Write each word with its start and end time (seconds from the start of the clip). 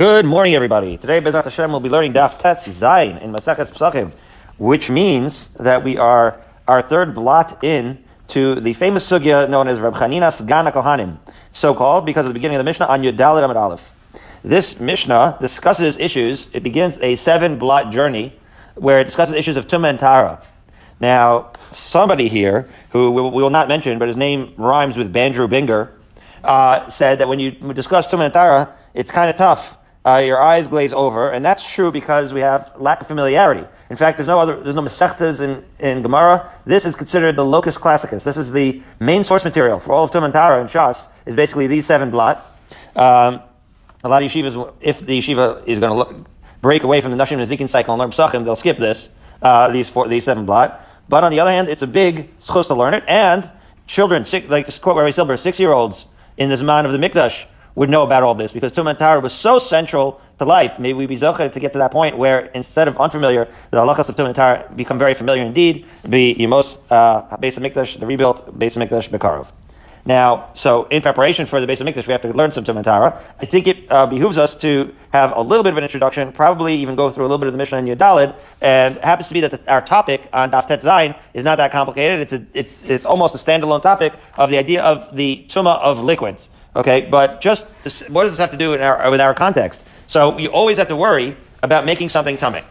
Good 0.00 0.24
morning, 0.24 0.54
everybody. 0.54 0.96
Today, 0.96 1.20
Bezat 1.20 1.44
Hashem, 1.44 1.70
we'll 1.70 1.80
be 1.80 1.90
learning 1.90 2.14
Daf 2.14 2.38
Tetz 2.38 2.66
Zayin 2.66 3.20
in 3.20 3.32
Maseches 3.32 3.70
Pesachim, 3.70 4.12
which 4.56 4.88
means 4.88 5.48
that 5.58 5.84
we 5.84 5.98
are 5.98 6.40
our 6.66 6.80
third 6.80 7.14
blot 7.14 7.62
in 7.62 8.02
to 8.28 8.58
the 8.60 8.72
famous 8.72 9.06
sugya 9.06 9.46
known 9.50 9.68
as 9.68 9.78
Reb 9.78 9.92
Chanina 9.92 10.32
Sgana 10.32 10.72
Kohanim, 10.72 11.18
so 11.52 11.74
called 11.74 12.06
because 12.06 12.24
of 12.24 12.30
the 12.30 12.32
beginning 12.32 12.56
of 12.56 12.60
the 12.60 12.64
Mishnah 12.64 12.86
on 12.86 13.02
Yudalid 13.02 13.44
Amid 13.44 13.58
Aleph. 13.58 13.82
This 14.42 14.80
Mishnah 14.80 15.36
discusses 15.38 15.98
issues. 15.98 16.48
It 16.54 16.62
begins 16.62 16.96
a 17.02 17.16
seven 17.16 17.58
blot 17.58 17.92
journey 17.92 18.34
where 18.76 19.00
it 19.00 19.04
discusses 19.04 19.34
issues 19.34 19.58
of 19.58 19.66
Tumah 19.66 19.90
and 19.90 19.98
Tara. 19.98 20.42
Now, 20.98 21.52
somebody 21.72 22.28
here 22.28 22.70
who 22.88 23.10
we 23.10 23.20
will 23.20 23.50
not 23.50 23.68
mention, 23.68 23.98
but 23.98 24.08
his 24.08 24.16
name 24.16 24.54
rhymes 24.56 24.96
with 24.96 25.12
Bandrew 25.12 25.46
Binger, 25.46 25.90
uh, 26.42 26.88
said 26.88 27.18
that 27.18 27.28
when 27.28 27.38
you 27.38 27.50
discuss 27.74 28.08
Tumah 28.08 28.24
and 28.24 28.32
Tara, 28.32 28.74
it's 28.94 29.12
kind 29.12 29.28
of 29.28 29.36
tough 29.36 29.76
uh, 30.06 30.16
your 30.16 30.40
eyes 30.40 30.66
glaze 30.66 30.92
over, 30.92 31.30
and 31.30 31.44
that's 31.44 31.64
true 31.66 31.92
because 31.92 32.32
we 32.32 32.40
have 32.40 32.72
lack 32.76 33.00
of 33.00 33.06
familiarity. 33.06 33.66
In 33.90 33.96
fact, 33.96 34.18
there's 34.18 34.28
no 34.28 34.38
other, 34.38 34.60
there's 34.60 34.76
no 34.76 34.82
Masechtas 34.82 35.40
in, 35.40 35.64
in 35.78 36.02
Gemara. 36.02 36.50
This 36.64 36.84
is 36.84 36.94
considered 36.94 37.36
the 37.36 37.44
locus 37.44 37.76
classicus. 37.76 38.24
This 38.24 38.36
is 38.36 38.50
the 38.52 38.82
main 39.00 39.24
source 39.24 39.44
material 39.44 39.78
for 39.78 39.92
all 39.92 40.04
of 40.04 40.10
Tum 40.10 40.24
and 40.24 40.34
and 40.34 40.70
Shas, 40.70 41.06
is 41.26 41.34
basically 41.34 41.66
these 41.66 41.86
seven 41.86 42.10
blot. 42.10 42.38
Um, 42.96 43.42
a 44.02 44.08
lot 44.08 44.22
of 44.22 44.30
yeshivas, 44.30 44.72
if 44.80 45.04
the 45.04 45.18
yeshiva 45.18 45.66
is 45.66 45.78
going 45.78 46.06
to 46.06 46.24
break 46.62 46.82
away 46.82 47.00
from 47.00 47.10
the 47.10 47.22
Nashim 47.22 47.38
Nezikin 47.38 47.68
cycle 47.68 47.92
and 47.92 48.00
learn 48.00 48.10
Pesachim, 48.10 48.44
they'll 48.44 48.56
skip 48.56 48.78
this, 48.78 49.10
uh, 49.42 49.70
these 49.70 49.88
four, 49.88 50.08
these 50.08 50.24
seven 50.24 50.46
blot. 50.46 50.86
But 51.08 51.24
on 51.24 51.30
the 51.30 51.40
other 51.40 51.50
hand, 51.50 51.68
it's 51.68 51.82
a 51.82 51.86
big 51.86 52.38
schos 52.38 52.68
to 52.68 52.74
learn 52.74 52.94
it, 52.94 53.04
and 53.06 53.50
children, 53.86 54.24
six, 54.24 54.48
like 54.48 54.66
this 54.66 54.78
quote 54.78 54.96
Rabbi 54.96 55.10
Silber, 55.10 55.36
six-year-olds 55.36 56.06
in 56.36 56.48
this 56.48 56.62
man 56.62 56.86
of 56.86 56.92
the 56.92 56.98
Mikdash, 56.98 57.44
would 57.80 57.88
know 57.88 58.02
about 58.02 58.22
all 58.22 58.34
this 58.34 58.52
because 58.52 58.72
Tumah 58.72 58.98
Tara 58.98 59.20
was 59.20 59.32
so 59.32 59.58
central 59.58 60.20
to 60.38 60.44
life. 60.44 60.78
Maybe 60.78 60.98
we 60.98 61.06
be 61.06 61.16
zoche 61.16 61.50
to 61.50 61.60
get 61.60 61.72
to 61.72 61.78
that 61.78 61.92
point 61.92 62.18
where 62.18 62.40
instead 62.60 62.88
of 62.88 62.98
unfamiliar, 62.98 63.48
the 63.70 63.78
halachas 63.78 64.10
of 64.10 64.16
Tumah 64.16 64.34
Tara 64.34 64.70
become 64.76 64.98
very 64.98 65.14
familiar 65.14 65.42
indeed. 65.42 65.86
Be 66.06 66.36
Yemos 66.38 66.76
uh, 66.90 67.38
Beis 67.38 67.58
Hamikdash, 67.58 67.98
the 67.98 68.04
rebuilt 68.04 68.58
Beis 68.58 68.76
Hamikdash 68.76 69.08
Bekarov. 69.08 69.50
Now, 70.04 70.50
so 70.52 70.88
in 70.88 71.00
preparation 71.00 71.46
for 71.46 71.58
the 71.58 71.66
Beis 71.66 71.78
Hamikdash, 71.78 72.06
we 72.06 72.12
have 72.12 72.20
to 72.20 72.34
learn 72.34 72.52
some 72.52 72.64
Tumah 72.66 72.84
Tara. 72.84 73.18
I 73.40 73.46
think 73.46 73.66
it 73.66 73.90
uh, 73.90 74.06
behooves 74.06 74.36
us 74.36 74.54
to 74.56 74.94
have 75.14 75.34
a 75.34 75.40
little 75.40 75.62
bit 75.62 75.72
of 75.72 75.78
an 75.78 75.84
introduction, 75.84 76.32
probably 76.32 76.74
even 76.74 76.96
go 76.96 77.10
through 77.10 77.24
a 77.24 77.28
little 77.28 77.38
bit 77.38 77.46
of 77.46 77.54
the 77.54 77.58
Mishnah 77.58 77.78
and 77.78 77.88
Yudalid. 77.88 78.34
And 78.60 78.98
it 78.98 79.04
happens 79.04 79.28
to 79.28 79.32
be 79.32 79.40
that 79.40 79.52
the, 79.52 79.72
our 79.72 79.80
topic 79.80 80.28
on 80.34 80.50
Daf 80.50 80.66
Tet 80.66 80.82
Zayin 80.82 81.18
is 81.32 81.44
not 81.44 81.56
that 81.56 81.72
complicated. 81.72 82.20
It's 82.20 82.34
a, 82.34 82.46
it's 82.52 82.82
it's 82.82 83.06
almost 83.06 83.34
a 83.34 83.38
standalone 83.38 83.82
topic 83.82 84.12
of 84.36 84.50
the 84.50 84.58
idea 84.58 84.82
of 84.82 85.16
the 85.16 85.46
Tumah 85.48 85.80
of 85.80 86.00
liquids. 86.00 86.49
Okay, 86.76 87.08
but 87.10 87.40
just 87.40 87.66
to, 87.82 88.12
what 88.12 88.22
does 88.22 88.32
this 88.32 88.38
have 88.38 88.52
to 88.52 88.56
do 88.56 88.70
with 88.70 88.80
our, 88.80 89.10
with 89.10 89.20
our 89.20 89.34
context? 89.34 89.82
So 90.06 90.38
you 90.38 90.50
always 90.50 90.78
have 90.78 90.88
to 90.88 90.96
worry 90.96 91.36
about 91.62 91.84
making 91.84 92.08
something 92.08 92.36
tummy. 92.36 92.62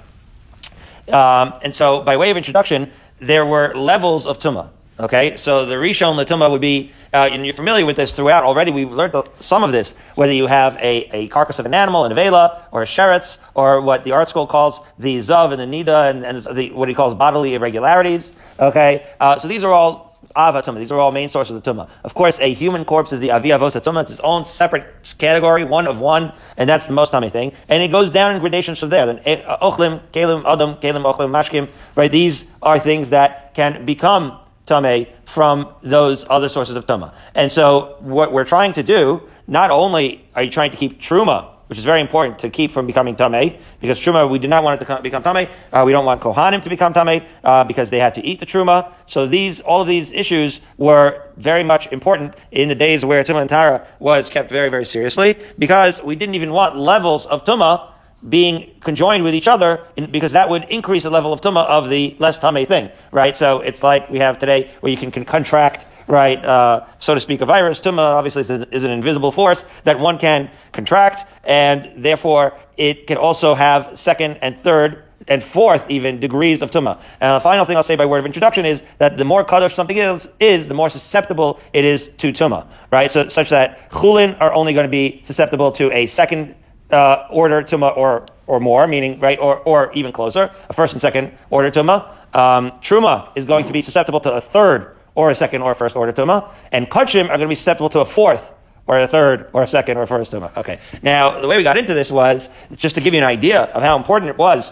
Um, 1.09 1.53
and 1.64 1.73
so, 1.73 2.02
by 2.02 2.16
way 2.17 2.30
of 2.30 2.38
introduction, 2.38 2.91
there 3.19 3.45
were 3.45 3.73
levels 3.75 4.25
of 4.25 4.38
tumah. 4.38 4.69
Okay, 5.00 5.38
so 5.38 5.66
the 5.66 5.75
rishon 5.75 6.22
latuma 6.22 6.52
would 6.52 6.59
be, 6.59 6.91
uh, 7.14 7.30
and 7.31 7.45
you're 7.45 7.56
familiar 7.56 7.86
with 7.86 7.95
this 7.95 8.11
throughout 8.11 8.44
already. 8.44 8.72
We've 8.72 8.91
learned 8.91 9.16
some 9.39 9.64
of 9.64 9.72
this. 9.72 9.95
Whether 10.16 10.34
you 10.34 10.45
have 10.45 10.75
a, 10.75 11.09
a 11.13 11.28
carcass 11.30 11.58
of 11.58 11.66
an 11.66 11.73
animal, 11.73 12.03
an 12.03 12.11
avela, 12.11 12.63
or 12.72 12.84
a 12.84 12.86
sheretz, 12.86 13.38
or 13.56 13.80
what 13.80 14.03
the 14.03 14.09
ArtScroll 14.09 14.50
calls 14.50 14.81
the 15.00 15.19
zav 15.19 15.53
and 15.53 15.61
the 15.61 15.84
nida, 15.84 16.09
and, 16.09 16.25
and 16.25 16.44
the, 16.58 16.72
what 16.72 16.89
he 16.89 16.95
calls 16.95 17.16
bodily 17.16 17.56
irregularities. 17.56 18.34
Okay, 18.59 19.08
uh, 19.22 19.39
so 19.39 19.47
these 19.47 19.63
are 19.63 19.72
all 19.72 20.09
Ava 20.38 20.61
Tumah. 20.61 20.77
These 20.77 20.91
are 20.91 20.99
all 20.99 21.11
main 21.11 21.30
sources 21.30 21.55
of 21.55 21.63
Tumah. 21.63 21.89
Of 22.03 22.13
course, 22.13 22.39
a 22.39 22.53
human 22.53 22.85
corpse 22.85 23.11
is 23.11 23.19
the 23.19 23.31
Avi 23.31 23.49
Avosa 23.49 23.81
Tumah. 23.81 24.03
It's 24.03 24.11
its 24.11 24.22
own 24.22 24.45
separate 24.45 25.16
category, 25.17 25.63
one 25.63 25.88
of 25.88 25.99
one, 25.99 26.31
and 26.58 26.69
that's 26.69 26.85
the 26.85 26.94
most 26.94 27.11
tummy 27.11 27.30
thing. 27.30 27.52
And 27.67 27.81
it 27.81 27.89
goes 27.89 28.11
down 28.11 28.35
in 28.35 28.41
gradations 28.41 28.80
from 28.80 28.89
there. 28.89 29.05
Then 29.05 29.19
eh, 29.25 29.41
Ochlim, 29.61 30.02
Kalim, 30.13 30.45
Adam, 30.45 30.75
Kalim, 30.75 31.03
Ochlim, 31.03 31.31
Mashkim, 31.31 31.67
right? 31.95 32.11
These 32.11 32.45
are 32.61 32.80
things 32.80 33.09
that 33.09 33.53
can 33.53 33.85
become 33.85 34.39
Tumah 34.68 35.07
from 35.25 35.73
those 35.81 36.25
other 36.29 36.50
sources 36.50 36.75
of 36.75 36.85
Tumah. 36.85 37.13
And 37.35 37.51
so 37.51 37.97
what 38.00 38.31
we're 38.31 38.45
trying 38.45 38.73
to 38.73 38.84
do, 38.84 39.22
not 39.47 39.72
only 39.72 40.28
are 40.35 40.44
you 40.44 40.51
trying 40.51 40.72
to 40.72 40.78
keep 40.78 41.01
Truma 41.01 41.50
which 41.69 41.78
is 41.78 41.85
very 41.85 42.02
important 42.02 42.40
to 42.40 42.50
keep 42.50 42.72
from 42.72 42.88
becoming 42.88 43.16
tamei, 43.16 43.59
because 43.80 44.00
truma 44.00 44.28
we 44.28 44.40
do 44.40 44.47
not 44.47 44.63
want 44.63 44.81
it 44.81 44.85
to 44.85 45.02
become 45.02 45.22
tamei. 45.22 45.47
Uh, 45.72 45.84
we 45.85 45.91
don't 45.91 46.06
want 46.06 46.19
kohanim 46.19 46.63
to 46.63 46.69
become 46.69 46.94
tamei 46.96 47.24
uh, 47.44 47.63
because 47.63 47.91
they 47.91 48.00
had 48.00 48.16
to 48.16 48.25
eat 48.25 48.40
the 48.40 48.46
truma. 48.46 48.91
So 49.06 49.28
these, 49.28 49.62
all 49.62 49.81
of 49.81 49.88
these 49.88 50.12
issues 50.12 50.62
were 50.78 51.22
very 51.38 51.63
much 51.63 51.88
important 51.91 52.34
in 52.52 52.69
the 52.69 52.75
days 52.75 53.06
where 53.06 53.24
tuma 53.24 53.41
and 53.41 53.50
tara 53.50 53.88
was 54.00 54.31
kept 54.31 54.50
very, 54.50 54.69
very 54.69 54.85
seriously, 54.85 55.38
because 55.59 56.02
we 56.02 56.16
didn't 56.16 56.34
even 56.34 56.52
want 56.52 56.75
levels 56.75 57.28
of 57.28 57.46
tuma 57.46 57.91
being 58.30 58.72
conjoined 58.81 59.24
with 59.24 59.36
each 59.36 59.47
other 59.47 59.86
in, 59.96 60.09
because 60.12 60.31
that 60.31 60.50
would 60.50 60.63
increase 60.66 61.03
the 61.03 61.09
level 61.09 61.31
of 61.31 61.40
tuma 61.40 61.66
of 61.68 61.90
the 61.90 62.16
less 62.18 62.40
tamei 62.40 62.68
thing, 62.68 62.90
right? 63.12 63.36
So 63.36 63.62
it's 63.62 63.84
like 63.84 64.09
we 64.09 64.18
have 64.18 64.40
today 64.40 64.72
where 64.80 64.91
you 64.91 64.97
can, 64.97 65.12
can 65.12 65.24
contract 65.24 65.86
right, 66.09 66.44
uh, 66.44 66.86
so 66.97 67.16
to 67.16 67.22
speak, 67.22 67.42
a 67.42 67.46
virus. 67.46 67.80
Tuma 67.80 68.00
obviously 68.00 68.42
is, 68.42 68.50
is 68.50 68.84
an 68.84 68.92
invisible 68.92 69.31
force 69.31 69.64
that 69.84 70.00
one 70.00 70.18
can 70.18 70.50
contract, 70.74 71.31
and 71.44 72.03
therefore 72.03 72.58
it 72.78 73.08
can 73.08 73.18
also 73.18 73.53
have 73.53 73.97
second 73.97 74.38
and 74.42 74.58
third 74.58 75.03
and 75.28 75.44
fourth 75.44 75.90
even 75.90 76.19
degrees 76.19 76.62
of 76.62 76.72
tuma. 76.72 77.00
And 77.22 77.36
the 77.36 77.40
final 77.40 77.64
thing 77.64 77.78
I'll 77.78 77.84
say 77.84 77.96
by 77.96 78.06
word 78.06 78.19
of 78.19 78.25
introduction 78.25 78.66
is 78.66 78.84
that 78.98 79.18
the 79.18 79.25
more 79.25 79.46
kadosh 79.46 79.74
something 79.74 79.98
is, 79.98 80.28
is 80.40 80.68
the 80.68 80.74
more 80.74 80.90
susceptible 80.90 81.59
it 81.74 81.86
is 81.86 82.09
to 82.18 82.34
tuma, 82.34 82.66
right? 82.92 83.12
So 83.12 83.30
such 83.30 83.50
that 83.50 83.92
chulin 83.92 84.40
are 84.42 84.52
only 84.53 84.74
going 84.74 84.86
to 84.86 84.92
be 84.92 85.22
susceptible 85.24 85.72
to 85.74 85.92
a 85.92 86.08
second 86.08 86.56
uh, 86.92 87.28
order 87.30 87.62
tuma 87.62 87.96
or 87.96 88.25
or 88.48 88.59
more, 88.59 88.88
meaning 88.88 89.19
right, 89.19 89.38
or 89.40 89.59
or 89.59 89.94
even 89.94 90.12
closer, 90.12 90.52
a 90.69 90.74
first 90.74 90.94
and 90.94 91.02
second 91.02 91.31
order 91.52 91.69
tuma. 91.69 92.16
Um, 92.34 92.72
truma 92.81 93.30
is 93.36 93.46
going 93.46 93.66
to 93.66 93.74
be 93.74 93.81
susceptible 93.81 94.19
to 94.22 94.34
a 94.34 94.42
third 94.42 94.96
or 95.19 95.31
a 95.31 95.35
second 95.35 95.62
or 95.62 95.72
a 95.72 95.75
first 95.75 95.97
order 95.97 96.13
tuma, 96.13 96.50
and 96.72 96.90
kachim 96.90 97.25
are 97.25 97.35
going 97.35 97.41
to 97.41 97.47
be 97.47 97.56
susceptible 97.56 97.90
to 97.90 98.00
a 98.00 98.06
fourth 98.06 98.53
or 98.88 98.97
a 98.97 99.06
third 99.06 99.50
or 99.52 99.63
a 99.63 99.68
second 99.68 99.97
or 99.97 100.03
a 100.03 100.07
first 100.07 100.31
tuma. 100.31 100.56
Okay. 100.56 100.80
Now, 101.02 101.41
the 101.41 101.47
way 101.50 101.57
we 101.57 101.63
got 101.63 101.75
into 101.75 101.94
this 101.94 102.09
was 102.09 102.50
just 102.78 102.96
to 102.96 103.02
give 103.02 103.13
you 103.13 103.19
an 103.19 103.25
idea 103.25 103.63
of 103.63 103.84
how 103.84 103.97
important 103.97 104.30
it 104.30 104.38
was 104.38 104.72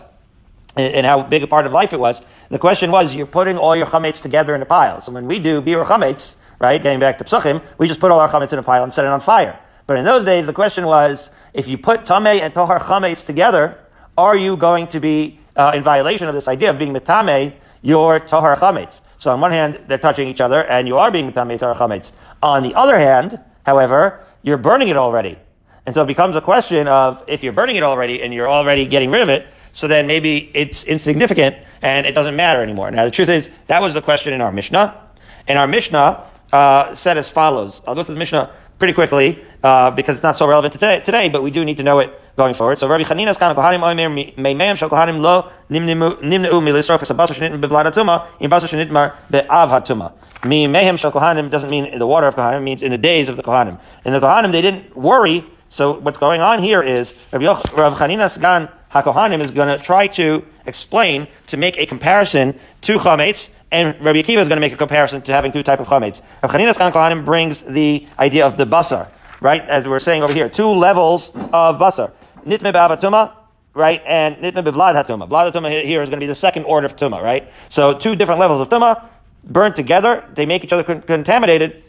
and 0.77 1.05
how 1.05 1.21
big 1.21 1.43
a 1.43 1.47
part 1.47 1.65
of 1.65 1.73
life 1.73 1.91
it 1.91 1.99
was. 1.99 2.21
The 2.49 2.59
question 2.59 2.91
was, 2.91 3.13
you're 3.13 3.33
putting 3.39 3.57
all 3.57 3.75
your 3.75 3.87
chametz 3.87 4.21
together 4.21 4.55
in 4.55 4.61
a 4.61 4.65
pile. 4.65 5.01
So 5.01 5.11
when 5.11 5.27
we 5.27 5.37
do 5.37 5.61
biur 5.61 5.83
chametz, 5.83 6.35
right, 6.59 6.81
getting 6.81 7.01
back 7.01 7.17
to 7.17 7.25
Pesachim, 7.25 7.61
we 7.77 7.89
just 7.89 7.99
put 7.99 8.09
all 8.09 8.21
our 8.21 8.29
chametz 8.29 8.53
in 8.53 8.59
a 8.59 8.63
pile 8.63 8.83
and 8.85 8.93
set 8.93 9.03
it 9.03 9.09
on 9.09 9.19
fire. 9.19 9.59
But 9.85 9.97
in 9.97 10.05
those 10.05 10.23
days, 10.23 10.45
the 10.45 10.53
question 10.53 10.85
was, 10.85 11.29
if 11.53 11.67
you 11.67 11.77
put 11.77 12.05
tameh 12.05 12.39
and 12.41 12.53
tohar 12.53 12.79
chametz 12.79 13.25
together, 13.25 13.77
are 14.17 14.37
you 14.37 14.55
going 14.55 14.87
to 14.87 15.01
be 15.01 15.39
uh, 15.57 15.73
in 15.75 15.83
violation 15.83 16.29
of 16.29 16.35
this 16.35 16.47
idea 16.47 16.69
of 16.69 16.79
being 16.79 16.93
metame 16.93 17.53
your 17.81 18.21
tohar 18.21 18.55
chametz? 18.55 19.01
So 19.19 19.31
on 19.31 19.41
one 19.41 19.51
hand, 19.51 19.81
they're 19.87 19.97
touching 19.97 20.27
each 20.27 20.41
other, 20.41 20.63
and 20.65 20.87
you 20.87 20.97
are 20.97 21.11
being 21.11 21.31
mitamei 21.31 21.59
chametz. 21.59 22.11
On 22.43 22.63
the 22.63 22.75
other 22.75 22.97
hand, 22.97 23.39
however, 23.65 24.23
you're 24.43 24.57
burning 24.57 24.89
it 24.89 24.97
already. 24.97 25.37
And 25.85 25.95
so 25.95 26.03
it 26.03 26.07
becomes 26.07 26.35
a 26.35 26.41
question 26.41 26.87
of 26.87 27.23
if 27.27 27.43
you're 27.43 27.53
burning 27.53 27.77
it 27.77 27.83
already 27.83 28.21
and 28.21 28.33
you're 28.33 28.49
already 28.49 28.85
getting 28.85 29.09
rid 29.09 29.21
of 29.21 29.29
it, 29.29 29.47
so 29.71 29.87
then 29.87 30.05
maybe 30.05 30.51
it's 30.53 30.83
insignificant 30.83 31.55
and 31.81 32.05
it 32.05 32.13
doesn't 32.13 32.35
matter 32.35 32.61
anymore. 32.61 32.91
Now 32.91 33.05
the 33.05 33.11
truth 33.11 33.29
is, 33.29 33.49
that 33.67 33.81
was 33.81 33.93
the 33.93 34.01
question 34.01 34.33
in 34.33 34.41
our 34.41 34.51
Mishnah. 34.51 35.01
And 35.47 35.57
our 35.57 35.67
Mishnah 35.67 36.25
uh, 36.51 36.95
said 36.95 37.17
as 37.17 37.29
follows. 37.29 37.81
I'll 37.87 37.95
go 37.95 38.03
through 38.03 38.15
the 38.15 38.19
Mishnah 38.19 38.51
pretty 38.79 38.93
quickly 38.93 39.43
uh, 39.63 39.91
because 39.91 40.17
it's 40.17 40.23
not 40.23 40.37
so 40.37 40.47
relevant 40.47 40.73
today, 40.73 41.01
today, 41.03 41.29
but 41.29 41.43
we 41.43 41.51
do 41.51 41.65
need 41.65 41.77
to 41.77 41.83
know 41.83 41.99
it 41.99 42.09
going 42.35 42.53
forward. 42.53 42.79
So 42.79 42.87
Rabbi 42.87 43.03
Chanina's 43.03 43.37
kind 43.37 43.51
of 43.51 43.57
kohanim 43.57 43.81
oimer 43.81 44.35
meimeim 44.35 44.77
shel 44.77 44.89
kohanim 44.89 45.19
lo 45.19 45.51
nimneu 45.69 46.19
milisrof 46.19 47.01
es 47.01 47.09
abasar 47.09 47.35
shenitma 47.35 47.61
bevlad 47.61 47.91
hatuma 47.91 48.27
in 48.39 48.49
basar 48.49 48.69
shenitmar 48.69 49.15
be'av 49.31 49.69
hatuma. 49.69 50.13
Mi 50.45 50.67
mehem 50.67 50.97
shel 50.97 51.11
kohanim 51.11 51.49
doesn't 51.49 51.69
mean 51.69 51.97
the 51.97 52.07
water 52.07 52.27
of 52.27 52.35
kohanim, 52.35 52.63
means 52.63 52.83
in 52.83 52.91
the 52.91 52.97
days 52.97 53.29
of 53.29 53.37
the 53.37 53.43
kohanim. 53.43 53.79
In 54.05 54.13
the 54.13 54.19
kohanim, 54.19 54.51
they 54.51 54.61
didn't 54.61 54.95
worry. 54.95 55.45
So 55.69 55.99
what's 55.99 56.17
going 56.17 56.39
on 56.39 56.61
here 56.61 56.81
is 56.81 57.13
Rabbi 57.33 57.43
Chanina 57.43 58.29
Segan 58.29 58.71
HaKohanim 58.93 59.41
is 59.41 59.51
going 59.51 59.67
to 59.67 59.83
try 59.83 60.07
to 60.07 60.45
explain 60.65 61.27
to 61.47 61.57
make 61.57 61.77
a 61.77 61.85
comparison 61.85 62.57
to 62.81 62.97
chametz 62.97 63.49
and 63.71 63.99
Rabbi 63.99 64.21
Akiva 64.21 64.37
is 64.37 64.47
going 64.47 64.57
to 64.57 64.61
make 64.61 64.73
a 64.73 64.77
comparison 64.77 65.21
to 65.23 65.31
having 65.31 65.51
two 65.51 65.63
type 65.63 65.79
of 65.79 65.87
chametz. 65.87 66.21
Rav 66.41 66.51
Chanina's 66.51 66.77
Kohanim 66.77 67.25
brings 67.25 67.61
the 67.61 68.07
idea 68.17 68.45
of 68.45 68.57
the 68.57 68.65
basar, 68.65 69.09
right? 69.41 69.61
As 69.61 69.87
we're 69.87 69.99
saying 69.99 70.23
over 70.23 70.33
here, 70.33 70.49
two 70.49 70.69
levels 70.69 71.29
of 71.29 71.77
basar. 71.77 72.11
Nitme 72.45 72.71
b'avatuma, 72.71 73.33
right? 73.73 74.01
And 74.05 74.37
nitme 74.37 74.63
b'vlad 74.63 74.95
hatuma. 74.95 75.27
Vlad 75.27 75.51
hatuma 75.51 75.83
here 75.83 76.01
is 76.01 76.09
going 76.09 76.19
to 76.19 76.23
be 76.23 76.27
the 76.27 76.35
second 76.35 76.63
order 76.63 76.85
of 76.85 76.95
tuma, 76.95 77.21
right? 77.21 77.51
So 77.69 77.97
two 77.97 78.15
different 78.15 78.39
levels 78.39 78.61
of 78.61 78.69
tuma 78.69 79.03
burnt 79.43 79.75
together. 79.75 80.23
They 80.33 80.45
make 80.45 80.63
each 80.63 80.71
other 80.71 80.83
con- 80.83 81.01
contaminated. 81.01 81.83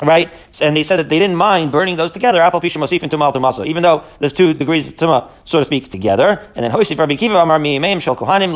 Right? 0.00 0.32
And 0.60 0.76
they 0.76 0.82
said 0.82 0.96
that 0.96 1.10
they 1.10 1.20
didn't 1.20 1.36
mind 1.36 1.70
burning 1.70 1.96
those 1.96 2.10
together, 2.10 2.42
even 2.42 3.82
though 3.82 4.04
there's 4.18 4.32
two 4.32 4.52
degrees 4.52 4.88
of 4.88 4.96
tuma, 4.96 5.28
so 5.44 5.60
to 5.60 5.64
speak, 5.64 5.92
together. 5.92 6.44
And 6.56 6.64
then 6.64 6.72
Rabbi 6.72 7.26
amar 7.26 7.60
kohanim 7.60 8.52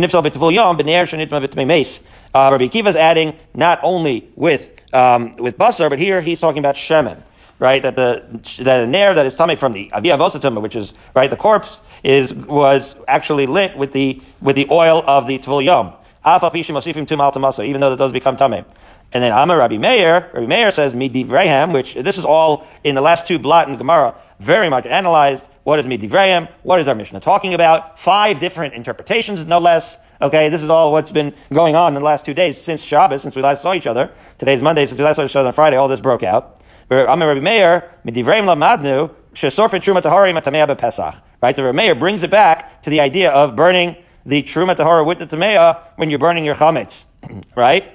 malhadith 0.00 0.32
shemen. 0.32 0.50
Yom 0.50 1.66
meis. 1.68 2.02
Uh, 2.34 2.48
Rabbi 2.50 2.66
adding 2.96 3.36
not 3.54 3.80
only 3.82 4.28
with 4.36 4.72
um, 4.92 5.36
with 5.36 5.58
basar, 5.58 5.90
but 5.90 5.98
here 5.98 6.20
he's 6.20 6.40
talking 6.40 6.58
about 6.58 6.76
shemen. 6.76 7.22
right? 7.58 7.82
That 7.82 7.96
the 7.96 8.24
that 8.64 8.80
a 8.80 8.86
nair 8.86 9.14
that 9.14 9.26
is 9.26 9.34
coming 9.34 9.56
from 9.56 9.72
the 9.72 9.90
avia 9.92 10.16
vosatuma, 10.18 10.60
which 10.60 10.76
is 10.76 10.92
right, 11.14 11.30
the 11.30 11.36
corpse 11.36 11.80
is 12.02 12.32
was 12.34 12.94
actually 13.06 13.46
lit 13.46 13.76
with 13.76 13.92
the 13.92 14.20
with 14.40 14.56
the 14.56 14.66
oil 14.70 15.02
of 15.06 15.26
the 15.26 15.38
tvul 15.38 15.64
yom. 15.64 15.94
Even 16.24 17.80
though 17.80 17.90
that 17.90 17.98
does 17.98 18.12
become 18.12 18.36
tamei. 18.36 18.64
And 19.12 19.22
then 19.22 19.32
Amar 19.32 19.58
Rabbi 19.58 19.76
Meir, 19.76 20.30
Rabbi 20.32 20.46
Meir 20.46 20.70
says 20.70 20.94
midivrayim, 20.94 21.72
which 21.72 21.94
this 21.94 22.16
is 22.16 22.24
all 22.24 22.66
in 22.82 22.94
the 22.94 23.00
last 23.00 23.26
two 23.26 23.38
blot 23.38 23.68
in 23.68 23.76
Gemara, 23.76 24.14
very 24.38 24.70
much 24.70 24.86
analyzed. 24.86 25.44
What 25.64 25.78
is 25.78 25.86
midivrayim? 25.86 26.50
What 26.64 26.80
is 26.80 26.88
our 26.88 26.94
Mishnah 26.94 27.20
talking 27.20 27.54
about? 27.54 27.98
Five 27.98 28.40
different 28.40 28.74
interpretations, 28.74 29.44
no 29.46 29.58
less. 29.58 29.96
Okay, 30.20 30.48
this 30.48 30.62
is 30.62 30.70
all 30.70 30.90
what's 30.90 31.12
been 31.12 31.34
going 31.52 31.76
on 31.76 31.88
in 31.88 31.94
the 31.94 32.04
last 32.04 32.24
two 32.24 32.34
days 32.34 32.60
since 32.60 32.82
Shabbos, 32.82 33.22
since 33.22 33.36
we 33.36 33.42
last 33.42 33.62
saw 33.62 33.72
each 33.72 33.86
other. 33.86 34.10
Today's 34.38 34.60
Monday, 34.60 34.86
since 34.86 34.98
we 34.98 35.04
last 35.04 35.16
saw 35.16 35.24
each 35.24 35.36
other 35.36 35.48
on 35.48 35.52
Friday, 35.52 35.76
all 35.76 35.88
this 35.88 36.00
broke 36.00 36.24
out. 36.24 36.60
Amar 36.90 37.28
Rabbi 37.28 37.40
Meir, 37.40 37.90
midivrayim 38.04 38.44
lamadnu, 38.44 39.14
shesorfin 39.34 39.80
truma 39.80 40.02
tahari 40.02 40.36
matamea 40.36 40.76
Pesach. 40.76 41.14
Right, 41.40 41.54
so 41.54 41.64
Rabbi 41.64 41.76
Meir 41.76 41.94
brings 41.94 42.24
it 42.24 42.30
back 42.30 42.82
to 42.82 42.90
the 42.90 43.00
idea 43.00 43.30
of 43.30 43.54
burning 43.54 43.96
the 44.26 44.42
truma 44.42 44.74
tahara 44.74 45.04
with 45.04 45.20
the 45.20 45.26
tamea 45.26 45.80
when 45.96 46.10
you're 46.10 46.18
burning 46.18 46.44
your 46.44 46.56
chametz. 46.56 47.04
right? 47.56 47.92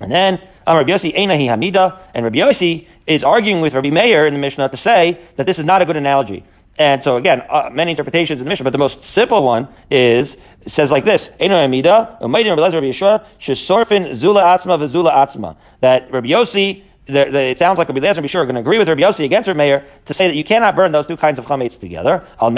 And 0.00 0.12
then 0.12 0.40
um, 0.66 0.76
Rabbi 0.76 0.90
Yossi 0.90 1.14
Einahi 1.14 1.46
Hamida, 1.46 1.98
and 2.14 2.24
Rabbi 2.24 2.38
Yossi 2.38 2.86
is 3.06 3.24
arguing 3.24 3.62
with 3.62 3.74
Rabbi 3.74 3.90
Meir 3.90 4.26
in 4.26 4.34
the 4.34 4.40
Mishnah 4.40 4.68
to 4.68 4.76
say 4.76 5.18
that 5.36 5.46
this 5.46 5.58
is 5.58 5.64
not 5.64 5.82
a 5.82 5.86
good 5.86 5.96
analogy. 5.96 6.44
And 6.78 7.02
so 7.02 7.16
again, 7.16 7.42
uh, 7.48 7.70
many 7.72 7.90
interpretations 7.90 8.40
in 8.40 8.44
the 8.44 8.48
Mishnah, 8.48 8.64
but 8.64 8.70
the 8.70 8.78
most 8.78 9.02
simple 9.02 9.42
one 9.42 9.68
is 9.90 10.36
says 10.66 10.90
like 10.90 11.04
this: 11.04 11.28
Rabbi 11.40 11.82
Rabbi. 11.82 11.92
That 15.80 16.10
Rabbi 16.12 16.28
Yossi 16.28 16.82
the, 17.08 17.24
the, 17.24 17.40
it 17.40 17.58
sounds 17.58 17.78
like 17.78 17.88
Rabbi 17.88 18.00
Lezer 18.00 18.18
and 18.18 18.26
Bishur 18.26 18.36
are 18.36 18.44
going 18.44 18.56
to 18.56 18.60
agree 18.60 18.78
with 18.78 18.86
Rabbi 18.86 19.00
Yossi 19.00 19.24
against 19.24 19.46
Rabbi 19.46 19.56
Meir 19.56 19.84
to 20.04 20.14
say 20.14 20.28
that 20.28 20.34
you 20.36 20.44
cannot 20.44 20.76
burn 20.76 20.92
those 20.92 21.06
two 21.06 21.16
kinds 21.16 21.38
of 21.38 21.46
chametz 21.46 21.80
together. 21.80 22.22
Al 22.38 22.56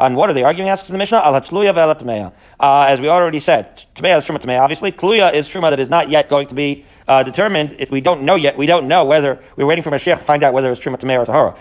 on 0.00 0.14
what 0.16 0.28
are 0.28 0.32
they 0.32 0.42
arguing? 0.42 0.68
Asks 0.68 0.88
the 0.88 0.98
Mishnah. 0.98 1.18
Al 1.18 1.40
hatzluya 1.40 1.72
ve'al 1.72 2.32
uh, 2.58 2.84
As 2.88 3.00
we 3.00 3.08
already 3.08 3.38
said, 3.38 3.84
tmeya 3.94 4.18
is 4.18 4.24
truma 4.24 4.42
tmeya. 4.42 4.60
Obviously, 4.60 4.90
tluya 4.90 5.32
is 5.32 5.48
truma 5.48 5.70
that 5.70 5.78
is 5.78 5.88
not 5.88 6.10
yet 6.10 6.28
going 6.28 6.48
to 6.48 6.54
be 6.54 6.84
uh, 7.10 7.24
determined. 7.24 7.74
If 7.78 7.90
we 7.90 8.00
don't 8.00 8.22
know 8.22 8.36
yet, 8.36 8.56
we 8.56 8.66
don't 8.66 8.86
know 8.86 9.04
whether 9.04 9.40
we're 9.56 9.66
waiting 9.66 9.82
for 9.82 9.90
Mashiach 9.90 10.18
to 10.18 10.24
find 10.24 10.44
out 10.44 10.54
whether 10.54 10.70
it's 10.70 10.80
truma 10.80 10.96
tmeya 10.96 11.18
or 11.18 11.26
tahara. 11.26 11.56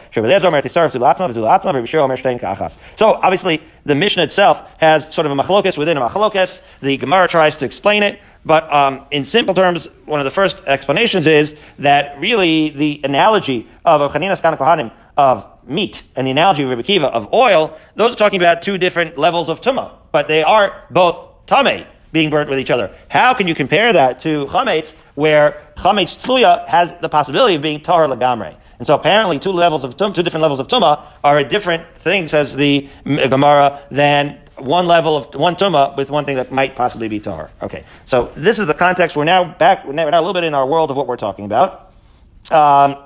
So 2.95 3.13
obviously, 3.13 3.63
the 3.83 3.95
Mishnah 3.95 4.23
itself 4.23 4.63
has 4.77 5.11
sort 5.11 5.25
of 5.25 5.31
a 5.31 5.35
machlokas 5.35 5.75
within 5.75 5.97
a 5.97 6.01
machlokas. 6.01 6.61
The 6.81 6.97
Gemara 6.97 7.27
tries 7.27 7.55
to 7.57 7.65
explain 7.65 8.03
it. 8.03 8.21
But 8.45 8.71
um, 8.71 9.05
in 9.09 9.25
simple 9.25 9.55
terms, 9.55 9.87
one 10.05 10.19
of 10.19 10.23
the 10.23 10.31
first 10.31 10.61
explanations 10.65 11.25
is 11.25 11.55
that 11.79 12.19
really 12.19 12.69
the 12.69 13.01
analogy 13.03 13.67
of 13.83 14.11
Chaninas 14.13 14.41
Kohanim 14.41 14.91
of 15.17 15.47
meat 15.65 16.03
and 16.15 16.27
the 16.27 16.31
analogy 16.31 16.63
of 16.63 16.69
Rebbe 16.69 16.83
Kiva 16.83 17.07
of 17.07 17.33
oil, 17.33 17.75
those 17.95 18.13
are 18.13 18.17
talking 18.17 18.39
about 18.39 18.61
two 18.61 18.77
different 18.77 19.17
levels 19.17 19.49
of 19.49 19.61
tumah, 19.61 19.91
but 20.11 20.27
they 20.27 20.43
are 20.43 20.83
both 20.91 21.45
tame 21.47 21.85
being 22.11 22.29
burnt 22.29 22.49
with 22.49 22.59
each 22.59 22.69
other. 22.69 22.93
How 23.09 23.33
can 23.33 23.47
you 23.47 23.55
compare 23.55 23.93
that 23.93 24.19
to 24.19 24.45
chametz, 24.47 24.93
where 25.15 25.61
chametz 25.77 26.17
tluya 26.17 26.67
has 26.67 26.93
the 26.99 27.09
possibility 27.09 27.55
of 27.55 27.61
being 27.61 27.81
tahar 27.81 28.07
lagamre? 28.07 28.55
And 28.79 28.87
so 28.87 28.95
apparently 28.95 29.39
two 29.39 29.51
levels 29.51 29.83
of 29.83 29.97
tum, 29.97 30.13
two 30.13 30.23
different 30.23 30.41
levels 30.41 30.59
of 30.59 30.67
tumah 30.67 31.03
are 31.23 31.37
a 31.37 31.43
different 31.43 31.85
thing, 31.97 32.27
says 32.27 32.55
the 32.55 32.87
Gemara, 33.05 33.81
than 33.91 34.39
one 34.57 34.87
level 34.87 35.17
of 35.17 35.35
one 35.35 35.55
tuma 35.55 35.95
with 35.97 36.09
one 36.09 36.25
thing 36.25 36.35
that 36.37 36.51
might 36.51 36.75
possibly 36.75 37.07
be 37.07 37.19
tahar. 37.19 37.49
Okay, 37.61 37.83
so 38.05 38.31
this 38.35 38.59
is 38.59 38.67
the 38.67 38.73
context. 38.73 39.15
We're 39.15 39.25
now 39.25 39.43
back. 39.43 39.85
We're 39.85 39.93
now 39.93 40.07
a 40.07 40.11
little 40.11 40.33
bit 40.33 40.43
in 40.45 40.53
our 40.53 40.65
world 40.65 40.91
of 40.91 40.97
what 40.97 41.07
we're 41.07 41.17
talking 41.17 41.45
about. 41.45 41.91
Um, 42.51 42.97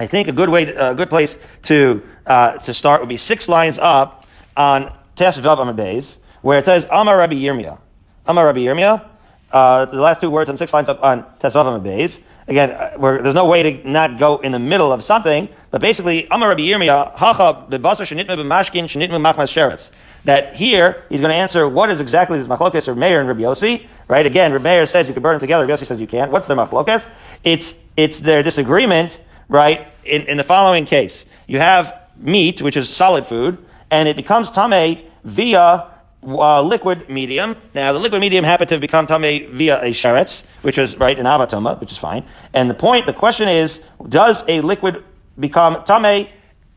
I 0.00 0.06
think 0.06 0.28
a 0.28 0.32
good 0.32 0.48
way, 0.48 0.64
to, 0.64 0.90
a 0.90 0.94
good 0.94 1.08
place 1.08 1.38
to 1.64 2.02
uh, 2.26 2.52
to 2.58 2.74
start 2.74 3.00
would 3.00 3.08
be 3.08 3.18
six 3.18 3.48
lines 3.48 3.78
up 3.78 4.26
on 4.56 4.92
Tes 5.16 5.38
Vav 5.38 6.16
where 6.42 6.58
it 6.58 6.64
says 6.64 6.86
Amar 6.90 7.18
Rabbi 7.18 7.34
Yirmiyah. 7.34 7.78
Amar 8.26 8.46
Rabbi 8.46 8.60
Yirmiyah. 8.60 9.04
Uh, 9.52 9.84
the 9.84 10.00
last 10.00 10.20
two 10.20 10.30
words 10.30 10.50
on 10.50 10.56
six 10.56 10.72
lines 10.72 10.88
up 10.88 11.02
on 11.02 11.24
Tes 11.38 11.54
Vav 11.54 11.66
Amar 11.66 12.08
Again, 12.46 12.70
uh, 12.70 13.18
there's 13.22 13.34
no 13.34 13.46
way 13.46 13.62
to 13.62 13.88
not 13.88 14.18
go 14.18 14.38
in 14.38 14.52
the 14.52 14.58
middle 14.58 14.92
of 14.92 15.02
something, 15.04 15.48
but 15.70 15.80
basically, 15.80 16.26
Amar 16.30 16.50
Rabbi 16.50 16.62
Yirmiyah, 16.62 17.14
Hacha 17.14 17.66
bebasar 17.70 18.04
shenitme 18.04 18.36
b'mashkin 18.36 18.84
shenitme 18.84 19.20
machmas 19.20 19.52
sheretz 19.52 19.90
that 20.24 20.56
here 20.56 21.04
he's 21.08 21.20
going 21.20 21.30
to 21.30 21.36
answer 21.36 21.68
what 21.68 21.90
is 21.90 22.00
exactly 22.00 22.38
this 22.38 22.48
machlokas 22.48 22.88
of 22.88 22.96
Meir 22.96 23.20
and 23.20 23.28
Rabbi 23.28 23.42
Yossi, 23.42 23.86
right? 24.08 24.24
Again, 24.24 24.52
Rabbi 24.52 24.64
Meir 24.64 24.86
says 24.86 25.06
you 25.06 25.14
can 25.14 25.22
burn 25.22 25.34
them 25.34 25.40
together. 25.40 25.66
Rabbi 25.66 25.80
Yossi 25.80 25.86
says 25.86 26.00
you 26.00 26.06
can't. 26.06 26.30
What's 26.30 26.46
the 26.46 26.54
machlokas? 26.54 27.10
It's 27.44 27.74
it's 27.96 28.18
their 28.18 28.42
disagreement, 28.42 29.20
right? 29.48 29.88
In, 30.04 30.22
in 30.22 30.36
the 30.36 30.44
following 30.44 30.86
case, 30.86 31.26
you 31.46 31.58
have 31.58 32.00
meat, 32.16 32.60
which 32.62 32.76
is 32.76 32.88
solid 32.88 33.26
food, 33.26 33.64
and 33.90 34.08
it 34.08 34.16
becomes 34.16 34.50
tame 34.50 34.98
via 35.24 35.93
uh, 36.26 36.62
liquid 36.62 37.08
medium. 37.08 37.56
Now, 37.74 37.92
the 37.92 37.98
liquid 37.98 38.20
medium 38.20 38.44
happened 38.44 38.68
to 38.70 38.78
become 38.78 39.06
tame 39.06 39.56
via 39.56 39.80
a 39.82 39.90
sheretz, 39.90 40.44
which 40.62 40.78
is 40.78 40.96
right 40.96 41.18
an 41.18 41.26
avatoma, 41.26 41.80
which 41.80 41.92
is 41.92 41.98
fine. 41.98 42.24
And 42.52 42.68
the 42.68 42.74
point, 42.74 43.06
the 43.06 43.12
question 43.12 43.48
is, 43.48 43.80
does 44.08 44.44
a 44.48 44.60
liquid 44.60 45.04
become 45.38 45.84
tame 45.84 46.28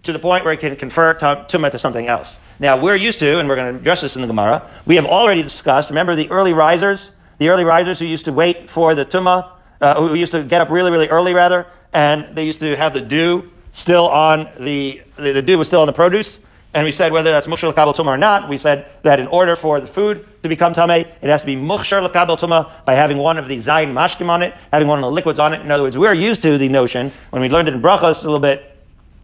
to 0.03 0.13
the 0.13 0.19
point 0.19 0.43
where 0.43 0.53
it 0.53 0.59
can 0.59 0.75
confer 0.75 1.13
tumah 1.15 1.71
to 1.71 1.79
something 1.79 2.07
else. 2.07 2.39
Now, 2.59 2.79
we're 2.79 2.95
used 2.95 3.19
to, 3.19 3.39
and 3.39 3.49
we're 3.49 3.55
going 3.55 3.73
to 3.73 3.79
address 3.79 4.01
this 4.01 4.15
in 4.15 4.21
the 4.21 4.27
Gemara, 4.27 4.69
we 4.85 4.95
have 4.95 5.05
already 5.05 5.43
discussed, 5.43 5.89
remember 5.89 6.15
the 6.15 6.29
early 6.29 6.53
risers? 6.53 7.11
The 7.39 7.49
early 7.49 7.63
risers 7.63 7.99
who 7.99 8.05
used 8.05 8.25
to 8.25 8.33
wait 8.33 8.69
for 8.69 8.95
the 8.95 9.05
tumah, 9.05 9.51
uh, 9.81 9.95
who 9.95 10.15
used 10.15 10.31
to 10.31 10.43
get 10.43 10.61
up 10.61 10.69
really, 10.69 10.91
really 10.91 11.07
early, 11.07 11.33
rather, 11.33 11.67
and 11.93 12.35
they 12.35 12.45
used 12.45 12.59
to 12.61 12.75
have 12.75 12.93
the 12.93 13.01
dew 13.01 13.51
still 13.73 14.07
on 14.09 14.49
the, 14.59 15.01
the, 15.17 15.33
the 15.33 15.41
dew 15.41 15.57
was 15.57 15.67
still 15.67 15.81
on 15.81 15.87
the 15.87 15.93
produce. 15.93 16.39
And 16.73 16.85
we 16.85 16.91
said 16.91 17.11
whether 17.11 17.31
that's 17.31 17.47
mukhshar 17.47 17.69
l'kabel 17.69 17.93
tumah 17.93 18.07
or 18.07 18.17
not, 18.17 18.49
we 18.49 18.57
said 18.57 18.85
that 19.01 19.19
in 19.19 19.27
order 19.27 19.55
for 19.55 19.79
the 19.79 19.87
food 19.87 20.27
to 20.43 20.49
become 20.49 20.73
tameh, 20.73 21.07
it 21.21 21.29
has 21.29 21.41
to 21.41 21.45
be 21.45 21.55
mukhshar 21.55 22.03
l'kabel 22.03 22.37
tumah 22.37 22.69
by 22.85 22.93
having 22.93 23.17
one 23.17 23.37
of 23.37 23.47
the 23.47 23.57
zayin 23.57 23.93
mashkim 23.93 24.29
on 24.29 24.43
it, 24.43 24.53
having 24.71 24.87
one 24.87 24.99
of 24.99 25.03
the 25.03 25.11
liquids 25.11 25.39
on 25.39 25.53
it. 25.53 25.61
In 25.61 25.71
other 25.71 25.83
words, 25.83 25.97
we're 25.97 26.13
used 26.13 26.41
to 26.43 26.57
the 26.57 26.69
notion, 26.69 27.11
when 27.31 27.41
we 27.41 27.49
learned 27.49 27.67
it 27.67 27.73
in 27.73 27.81
brachos 27.81 28.23
a 28.23 28.27
little 28.27 28.39
bit, 28.39 28.77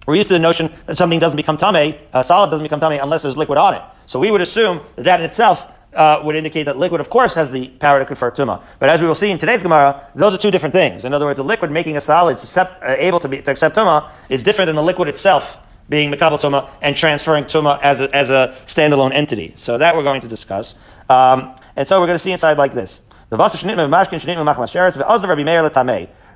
we're 0.07 0.16
used 0.16 0.30
to 0.30 0.34
the 0.34 0.40
notion 0.40 0.72
that 0.86 0.98
something 0.98 1.19
doesn't 1.19 1.38
become 1.38 1.57
tame, 1.57 1.95
a 2.13 2.24
solid 2.24 2.50
doesn't 2.50 2.63
become 2.63 2.80
tame 2.80 3.00
unless 3.01 3.22
there's 3.22 3.38
liquid 3.38 3.57
on 3.57 3.75
it. 3.75 3.81
So 4.06 4.19
we 4.19 4.31
would 4.31 4.42
assume 4.42 4.81
that 4.96 5.04
that 5.04 5.19
in 5.19 5.25
itself 5.25 5.66
uh, 5.94 6.22
would 6.24 6.36
indicate 6.36 6.63
that 6.63 6.78
liquid, 6.78 7.00
of 7.00 7.10
course, 7.10 7.34
has 7.36 7.51
the 7.51 7.68
power 7.80 8.00
to 8.00 8.06
confer 8.06 8.31
tuma. 8.31 8.62
But 8.80 8.89
as 8.89 9.00
we 9.00 9.07
will 9.07 9.16
see 9.16 9.30
in 9.30 9.38
today's 9.38 9.63
Gemara, 9.63 10.07
those 10.16 10.34
are 10.34 10.38
two 10.38 10.51
different 10.51 10.74
things. 10.74 11.06
In 11.06 11.13
other 11.13 11.25
words, 11.25 11.39
a 11.39 11.44
liquid 11.44 11.72
making 11.72 11.98
a 11.98 12.01
solid 12.01 12.38
suscept, 12.38 12.81
uh, 12.81 12.96
able 12.98 13.19
to, 13.19 13.28
be, 13.28 13.42
to 13.42 13.51
accept 13.51 13.75
tuma 13.75 14.10
is 14.30 14.44
different 14.44 14.68
than 14.68 14.75
the 14.75 14.84
liquid 14.84 15.07
itself 15.07 15.57
being 15.90 16.12
makabel 16.12 16.40
tuma 16.40 16.70
and 16.82 16.96
transferring 16.96 17.46
tuma 17.46 17.80
as 17.82 18.00
a, 18.00 18.16
as 18.16 18.30
a 18.30 18.56
standalone 18.66 19.13
entity. 19.13 19.54
So 19.58 19.78
that 19.78 19.96
we're 19.96 20.04
going 20.04 20.22
to 20.22 20.28
discuss. 20.28 20.75
Um, 21.10 21.56
and 21.75 21.88
so 21.88 22.00
we're 22.00 22.08
going 22.08 22.18
to 22.18 22.24
see 22.24 22.32
inside 22.32 22.58
like 22.58 22.74
this. 22.74 23.02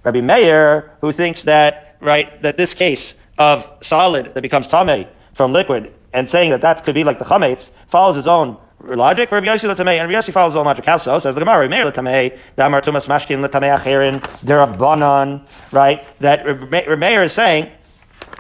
Rabbi 0.03 0.21
Meir, 0.21 0.91
who 1.01 1.11
thinks 1.11 1.43
that, 1.43 1.97
right, 1.99 2.41
that 2.41 2.57
this 2.57 2.73
case 2.73 3.15
of 3.37 3.69
solid 3.81 4.33
that 4.33 4.41
becomes 4.41 4.67
tame 4.67 5.05
from 5.33 5.53
liquid 5.53 5.93
and 6.13 6.29
saying 6.29 6.49
that 6.51 6.61
that 6.61 6.83
could 6.83 6.95
be 6.95 7.03
like 7.03 7.19
the 7.19 7.25
chametz 7.25 7.71
follows 7.89 8.15
his 8.15 8.27
own 8.27 8.57
logic. 8.83 9.31
Rabbi 9.31 9.45
Yossi 9.47 9.67
l'tamei, 9.67 9.99
and 9.99 10.09
Rabbi 10.09 10.19
Yossi 10.19 10.33
follows 10.33 10.53
his 10.53 10.57
own 10.57 10.65
logic. 10.65 10.85
How 10.85 10.97
so? 10.97 11.19
Says 11.19 11.35
the 11.35 11.41
Gemara, 11.41 11.67
Rabbi 11.67 11.69
Meir 11.69 11.85
l'tamei, 11.85 12.37
the 12.55 12.65
Amar 12.65 12.81
Tumas 12.81 13.05
Mashkin 13.05 13.41
l'tamei 13.41 13.77
acherin, 13.77 14.21
derabanan, 14.45 15.45
right? 15.71 16.07
That 16.19 16.45
Rabbi 16.45 16.95
Meir 16.95 17.23
is 17.23 17.33
saying 17.33 17.71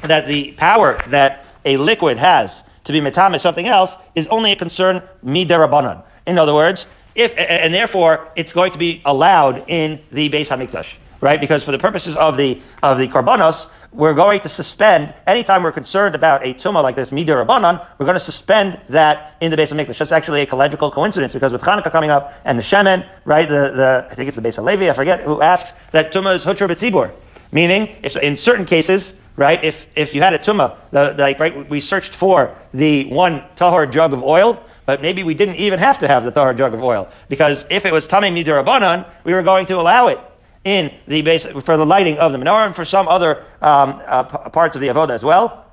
that 0.03 0.27
the 0.27 0.53
power 0.53 0.97
that 1.07 1.45
a 1.65 1.77
liquid 1.77 2.17
has 2.17 2.63
to 2.85 2.93
be 2.93 3.01
metame 3.01 3.39
something 3.39 3.67
else 3.67 3.97
is 4.15 4.27
only 4.27 4.51
a 4.51 4.55
concern 4.55 5.01
miderabanan. 5.25 6.03
In 6.25 6.37
other 6.37 6.53
words, 6.53 6.87
if 7.15 7.33
and 7.37 7.73
therefore 7.73 8.29
it's 8.35 8.53
going 8.53 8.71
to 8.71 8.77
be 8.77 9.01
allowed 9.05 9.63
in 9.67 9.99
the 10.11 10.29
Beis 10.29 10.47
Hamikdash, 10.47 10.87
right? 11.19 11.41
Because 11.41 11.63
for 11.63 11.71
the 11.71 11.79
purposes 11.79 12.15
of 12.15 12.37
the 12.37 12.61
of 12.83 12.97
the 12.97 13.07
karbanos, 13.07 13.69
we're 13.91 14.13
going 14.13 14.39
to 14.41 14.49
suspend, 14.49 15.13
anytime 15.25 15.63
we're 15.63 15.71
concerned 15.71 16.13
about 16.13 16.45
a 16.45 16.53
tumah 16.53 16.83
like 16.83 16.95
this, 16.95 17.09
midir 17.09 17.43
rabbanon, 17.43 17.85
we're 17.97 18.05
going 18.05 18.15
to 18.15 18.19
suspend 18.19 18.79
that 18.89 19.35
in 19.41 19.49
the 19.49 19.57
base 19.57 19.71
of 19.71 19.77
Mikdash. 19.77 19.97
That's 19.97 20.11
actually 20.11 20.41
a 20.41 20.45
collegial 20.45 20.91
coincidence 20.91 21.33
because 21.33 21.51
with 21.51 21.61
Hanukkah 21.61 21.91
coming 21.91 22.11
up 22.11 22.33
and 22.45 22.59
the 22.59 22.63
Shemen, 22.63 23.07
right, 23.25 23.49
the, 23.49 23.71
the 23.75 24.07
I 24.11 24.15
think 24.15 24.27
it's 24.27 24.35
the 24.35 24.41
base 24.41 24.57
of 24.57 24.65
Levi, 24.65 24.89
I 24.89 24.93
forget, 24.93 25.21
who 25.21 25.41
asks 25.41 25.73
that 25.91 26.13
tumah 26.13 26.35
is 26.35 26.45
hutra 26.45 26.69
b'tzibur. 26.69 27.11
Meaning, 27.51 27.95
if 28.03 28.15
in 28.17 28.37
certain 28.37 28.65
cases, 28.65 29.15
right, 29.37 29.63
if, 29.63 29.87
if 29.95 30.13
you 30.13 30.21
had 30.21 30.33
a 30.33 30.39
tumah, 30.39 30.75
the, 30.91 31.15
like, 31.17 31.39
right, 31.39 31.69
we 31.69 31.79
searched 31.79 32.13
for 32.13 32.53
the 32.73 33.05
one 33.05 33.43
tahor 33.55 33.89
jug 33.89 34.11
of 34.11 34.23
oil, 34.23 34.61
but 34.85 35.01
maybe 35.01 35.23
we 35.23 35.33
didn't 35.33 35.55
even 35.55 35.79
have 35.79 35.99
to 35.99 36.07
have 36.07 36.25
the 36.25 36.31
tahor 36.31 36.57
jug 36.57 36.73
of 36.73 36.83
oil. 36.83 37.09
Because 37.29 37.65
if 37.69 37.85
it 37.85 37.93
was 37.93 38.07
tamei 38.07 38.31
midir 38.31 38.61
rabbanon, 38.61 39.09
we 39.23 39.33
were 39.33 39.43
going 39.43 39.65
to 39.67 39.79
allow 39.79 40.07
it 40.07 40.19
in 40.65 40.93
the 41.07 41.21
base 41.21 41.45
for 41.45 41.77
the 41.77 41.85
lighting 41.85 42.17
of 42.17 42.33
the 42.33 42.37
menorah 42.37 42.65
and 42.65 42.75
for 42.75 42.83
some 42.83 43.07
other 43.07 43.45
um, 43.61 44.01
uh, 44.05 44.23
p- 44.23 44.49
parts 44.49 44.75
of 44.75 44.81
the 44.81 44.87
avoda 44.87 45.11
as 45.11 45.23
well. 45.23 45.63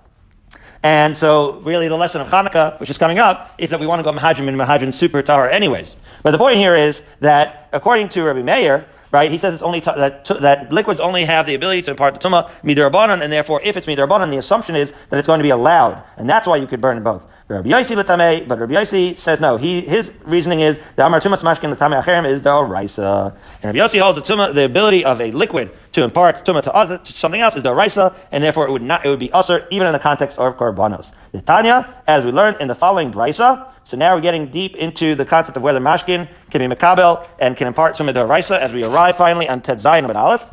And 0.85 1.17
so, 1.17 1.61
really, 1.61 1.89
the 1.89 1.97
lesson 1.97 2.21
of 2.21 2.29
Hanukkah, 2.29 2.79
which 2.79 2.91
is 2.91 2.99
coming 2.99 3.19
up, 3.19 3.55
is 3.57 3.71
that 3.71 3.81
we 3.81 3.87
want 3.87 4.01
to 4.01 4.03
go 4.05 4.13
Mahajim 4.13 4.47
and 4.49 4.57
Mahajim 4.59 4.93
super 4.93 5.23
tahar 5.23 5.49
anyways. 5.49 5.97
But 6.23 6.33
the 6.33 6.39
point 6.39 6.59
here 6.59 6.77
is 6.77 7.03
that, 7.21 7.71
according 7.73 8.09
to 8.09 8.23
Rabbi 8.25 8.43
Meir, 8.43 8.87
right? 9.15 9.31
He 9.31 9.39
says 9.39 9.55
it's 9.55 9.63
only 9.63 9.79
that 9.81 10.25
that 10.41 10.73
liquids 10.73 10.99
only 10.99 11.25
have 11.25 11.47
the 11.47 11.55
ability 11.55 11.83
to 11.83 11.93
impart 11.93 12.15
the 12.15 12.29
tuma 12.29 12.51
midirabanan, 12.65 13.23
and 13.23 13.33
therefore, 13.33 13.61
if 13.63 13.77
it's 13.77 13.87
midirabanan, 13.87 14.29
the 14.29 14.39
assumption 14.39 14.75
is 14.75 14.93
that 15.09 15.19
it's 15.19 15.29
going 15.29 15.39
to 15.39 15.45
be 15.45 15.51
allowed, 15.51 16.03
and 16.17 16.29
that's 16.29 16.49
why 16.49 16.57
you 16.57 16.67
could 16.67 16.81
burn 16.81 17.01
both. 17.05 17.23
Rabbi 17.55 17.71
Yossi 17.71 17.97
l'tamei, 17.97 18.47
but 18.47 18.59
Rabbi 18.59 18.75
Yossi 18.75 19.17
says 19.17 19.41
no. 19.41 19.57
He 19.57 19.81
his 19.81 20.13
reasoning 20.25 20.61
is 20.61 20.79
the 20.97 21.07
Amar 21.07 21.21
Tumas 21.21 21.43
Mashkin 21.43 21.71
l'tamei 21.71 22.03
acherim 22.03 22.29
is 22.29 22.43
the 22.43 22.53
Raisa, 22.63 23.35
and 23.63 23.65
Rabbi 23.65 23.79
Yossi 23.79 24.01
holds 24.01 24.17
the 24.17 24.35
tuma, 24.35 24.53
the 24.53 24.65
ability 24.65 25.05
of 25.05 25.21
a 25.21 25.31
liquid 25.31 25.71
to 25.93 26.03
impart 26.03 26.45
tuma 26.45 26.63
to, 26.63 26.73
other, 26.73 26.99
to 26.99 27.13
something 27.13 27.41
else 27.41 27.57
is 27.57 27.63
the 27.63 27.75
Raisa, 27.75 28.15
and 28.33 28.43
therefore 28.43 28.67
it 28.67 28.73
would 28.73 28.83
not 28.83 29.07
it 29.07 29.09
would 29.09 29.19
be 29.19 29.33
usher 29.33 29.67
even 29.71 29.87
in 29.87 29.93
the 29.93 29.99
context 29.99 30.39
of 30.39 30.57
korbanos. 30.57 31.13
The 31.33 31.41
Tanya, 31.41 32.03
as 32.07 32.25
we 32.25 32.33
learned 32.33 32.59
in 32.61 32.69
the 32.69 32.75
following 32.75 33.11
Raisa, 33.13 33.73
so 33.85 33.97
now 33.97 34.15
we're 34.15 34.21
getting 34.21 34.51
deep 34.51 34.77
into 34.77 35.15
the 35.15 35.25
concept 35.25 35.57
of 35.57 35.63
whether 35.63 35.81
Mashkin 35.81 36.29
can 36.51 36.69
be 36.69 36.75
Makabel 36.75 37.27
and 37.39 37.57
can 37.57 37.67
impart 37.67 37.97
tuma 37.97 38.13
to 38.15 38.27
Raisa 38.27 38.61
as 38.61 38.73
we 38.73 38.85
arrive 38.85 39.17
finally 39.17 39.49
on 39.49 39.61
Ted 39.61 39.79
Zayin 39.79 40.05
of 40.05 40.17
Aleph 40.17 40.47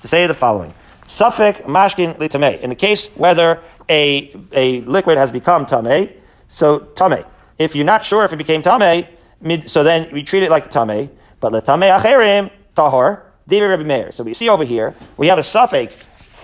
to 0.00 0.08
say 0.08 0.26
the 0.26 0.34
following. 0.34 0.72
Safek 1.08 1.62
mashkin 1.62 2.16
litamei. 2.18 2.60
In 2.60 2.68
the 2.68 2.76
case 2.76 3.06
whether 3.14 3.62
a, 3.88 4.34
a 4.52 4.82
liquid 4.82 5.16
has 5.16 5.30
become 5.30 5.64
tamei, 5.64 6.12
so 6.48 6.80
tame. 6.80 7.24
If 7.58 7.74
you're 7.74 7.84
not 7.84 8.04
sure 8.04 8.24
if 8.24 8.32
it 8.32 8.36
became 8.36 8.62
tame, 8.62 9.06
so 9.66 9.82
then 9.82 10.08
we 10.12 10.22
treat 10.22 10.42
it 10.42 10.50
like 10.50 10.70
tame. 10.70 11.10
But 11.40 11.52
letame 11.52 11.96
acherim 11.96 12.50
tahor 12.76 13.22
Rabbi 13.50 13.82
Meir. 13.82 14.12
So 14.12 14.24
we 14.24 14.34
see 14.34 14.48
over 14.48 14.64
here 14.64 14.94
we 15.16 15.28
have 15.28 15.38
a 15.38 15.42
safek 15.42 15.92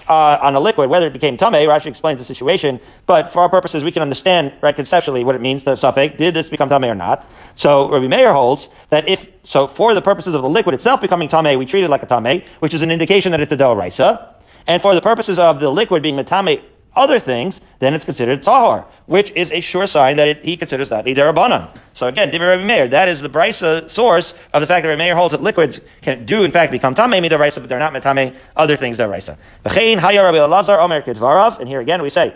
uh, 0.08 0.38
on 0.40 0.54
a 0.54 0.60
liquid 0.60 0.90
whether 0.90 1.06
it 1.06 1.12
became 1.12 1.36
tame. 1.36 1.52
Rashi 1.52 1.86
explains 1.86 2.18
the 2.18 2.24
situation, 2.24 2.80
but 3.06 3.30
for 3.30 3.40
our 3.40 3.48
purposes 3.48 3.82
we 3.82 3.92
can 3.92 4.02
understand 4.02 4.52
right 4.60 4.74
conceptually 4.74 5.24
what 5.24 5.34
it 5.34 5.40
means. 5.40 5.64
The 5.64 5.74
safek 5.74 6.16
did 6.16 6.34
this 6.34 6.48
become 6.48 6.68
tame 6.68 6.84
or 6.84 6.94
not? 6.94 7.28
So 7.56 7.90
Rabbi 7.90 8.06
Meir 8.06 8.32
holds 8.32 8.68
that 8.90 9.08
if 9.08 9.26
so 9.44 9.66
for 9.66 9.94
the 9.94 10.02
purposes 10.02 10.34
of 10.34 10.42
the 10.42 10.48
liquid 10.48 10.74
itself 10.74 11.00
becoming 11.00 11.28
tame, 11.28 11.58
we 11.58 11.66
treat 11.66 11.84
it 11.84 11.90
like 11.90 12.02
a 12.02 12.06
tame, 12.06 12.42
which 12.60 12.74
is 12.74 12.82
an 12.82 12.90
indication 12.90 13.32
that 13.32 13.40
it's 13.40 13.52
a 13.52 13.56
del 13.56 13.76
raisa. 13.76 14.34
And 14.66 14.80
for 14.80 14.94
the 14.94 15.02
purposes 15.02 15.38
of 15.38 15.60
the 15.60 15.70
liquid 15.70 16.02
being 16.02 16.22
tame 16.24 16.60
other 16.96 17.18
things, 17.18 17.60
then 17.78 17.94
it's 17.94 18.04
considered 18.04 18.44
tahor, 18.44 18.84
which 19.06 19.30
is 19.32 19.52
a 19.52 19.60
sure 19.60 19.86
sign 19.86 20.16
that 20.16 20.28
it, 20.28 20.44
he 20.44 20.56
considers 20.56 20.88
that 20.88 21.06
a 21.06 21.14
derabanan. 21.14 21.68
So 21.92 22.06
again, 22.06 22.30
Divi 22.30 22.44
Rabbi 22.44 22.64
Meir, 22.64 22.88
that 22.88 23.08
is 23.08 23.20
the 23.20 23.28
brisa 23.28 23.88
source 23.88 24.34
of 24.52 24.60
the 24.60 24.66
fact 24.66 24.84
that 24.84 24.88
Rabbi 24.88 24.98
Meir 24.98 25.16
holds 25.16 25.32
that 25.32 25.42
liquids 25.42 25.80
can 26.02 26.24
do 26.24 26.44
in 26.44 26.50
fact 26.50 26.72
become 26.72 26.94
tamei 26.94 27.24
midaraisa, 27.24 27.56
but 27.56 27.68
they're 27.68 27.78
not 27.78 27.92
metame 27.92 28.34
other 28.56 28.76
things 28.76 28.98
daraisa. 28.98 29.36
V'chein 29.64 29.98
haya 29.98 30.22
Rabbi 30.22 30.38
Elazar 30.38 30.78
Omer 30.78 31.02
kedvarav, 31.02 31.58
and 31.58 31.68
here 31.68 31.80
again 31.80 32.02
we 32.02 32.10
say 32.10 32.34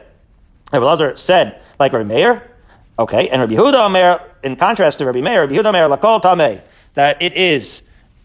Rabbi 0.73 0.85
Elazar 0.85 1.19
said 1.19 1.61
like 1.79 1.93
Rabbi 1.93 2.09
Meir, 2.09 2.50
okay, 2.99 3.29
and 3.29 3.41
Rabbi 3.41 3.55
Yehuda 3.55 3.87
Omer, 3.87 4.21
in 4.43 4.57
contrast 4.57 4.99
to 4.99 5.07
Rabbi 5.07 5.21
Meir, 5.21 5.43
Rabbi 5.43 5.55
Yehuda 5.55 5.67
Omer 5.67 5.97
lakol 5.97 6.21
tamei, 6.21 6.61
that 6.95 7.23
it 7.23 7.35
is 7.35 7.83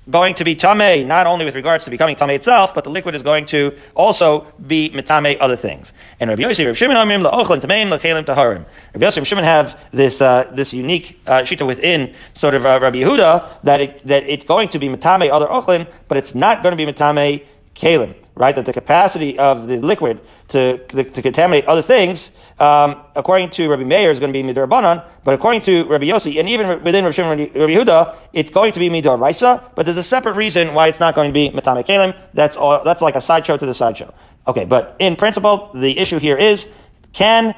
going 0.10 0.36
to 0.36 0.43
be 0.43 0.55
tamei, 0.55 1.05
not 1.05 1.27
only 1.27 1.45
with 1.45 1.55
regards 1.55 1.86
to 1.86 1.89
becoming 1.89 2.15
tamei 2.15 2.36
itself, 2.36 2.74
but 2.75 2.83
the 2.83 2.89
liquid 2.89 3.15
is 3.15 3.22
going 3.22 3.45
to 3.45 3.77
also 3.95 4.45
be 4.67 4.89
metame 4.89 5.38
other 5.39 5.55
things. 5.55 5.91
And 6.19 6.29
Rabbi 6.29 6.43
Yossi, 6.43 6.65
Rabbi 6.65 6.75
Shimon 6.75 6.98
la'ochlin 6.98 7.62
tameim 7.62 7.98
la'chelim 7.98 8.25
taharim. 8.25 8.65
Rabbi 8.93 9.05
Yossi, 9.05 9.17
Rabbi 9.17 9.24
Shimon 9.25 9.43
have 9.43 9.79
this 9.91 10.22
uh, 10.22 10.50
this 10.53 10.74
unique 10.74 11.19
uh, 11.27 11.41
shita 11.41 11.65
within 11.65 12.13
sort 12.33 12.55
of 12.55 12.65
uh, 12.65 12.79
Rabbi 12.81 12.98
Yehuda 12.98 13.62
that 13.63 13.81
it, 13.81 14.07
that 14.07 14.24
it's 14.24 14.45
going 14.45 14.69
to 14.69 14.79
be 14.79 14.89
metame 14.89 15.29
other 15.31 15.48
ochlin, 15.48 15.88
but 16.07 16.17
it's 16.17 16.36
not 16.36 16.63
going 16.63 16.75
to 16.75 16.86
be 16.86 16.91
metame 16.91 17.45
kalim 17.75 18.15
right? 18.36 18.56
That 18.56 18.66
the 18.66 18.74
capacity 18.74 19.38
of 19.38 19.68
the 19.68 19.78
liquid 19.78 20.22
to, 20.50 20.78
to, 20.78 21.04
to 21.04 21.22
contaminate 21.22 21.66
other 21.66 21.82
things, 21.82 22.32
um, 22.60 23.02
according 23.16 23.52
to 23.52 23.70
Rabbi 23.70 23.84
Meir, 23.84 24.12
is 24.12 24.20
going 24.20 24.34
to 24.34 24.44
be 24.44 24.44
midar 24.44 24.68
banan, 24.68 25.04
but 25.24 25.34
according 25.34 25.62
to 25.62 25.88
Rabbi 25.88 26.06
Yossi, 26.06 26.40
and 26.40 26.50
even 26.50 26.84
within 26.84 27.04
Rabbi 27.04 27.13
Shimon 27.13 27.40
Rabbi 27.40 27.74
Yehuda, 27.74 28.16
it's 28.34 28.52
going 28.52 28.72
to 28.74 28.80
be 28.80 28.90
midar 28.90 29.20
raisa, 29.20 29.63
but 29.75 29.86
there's 29.86 29.98
a 29.98 30.04
separate 30.04 30.36
reason 30.36 30.74
why 30.74 30.88
it's 30.88 31.00
not 31.00 31.16
going 31.16 31.30
to 31.30 31.34
be 31.34 31.50
metame 31.50 31.86
kalim. 31.86 32.18
That's 32.34 32.56
all. 32.56 32.84
That's 32.84 33.02
like 33.02 33.16
a 33.16 33.22
sideshow 33.22 33.58
to 33.58 33.66
the 33.66 33.74
sideshow. 33.74 34.13
Okay, 34.48 34.66
but 34.66 34.96
in 35.00 35.16
principle, 35.16 35.72
the 35.74 35.98
issue 35.98 36.20
here 36.20 36.38
is 36.38 36.68
can 37.13 37.56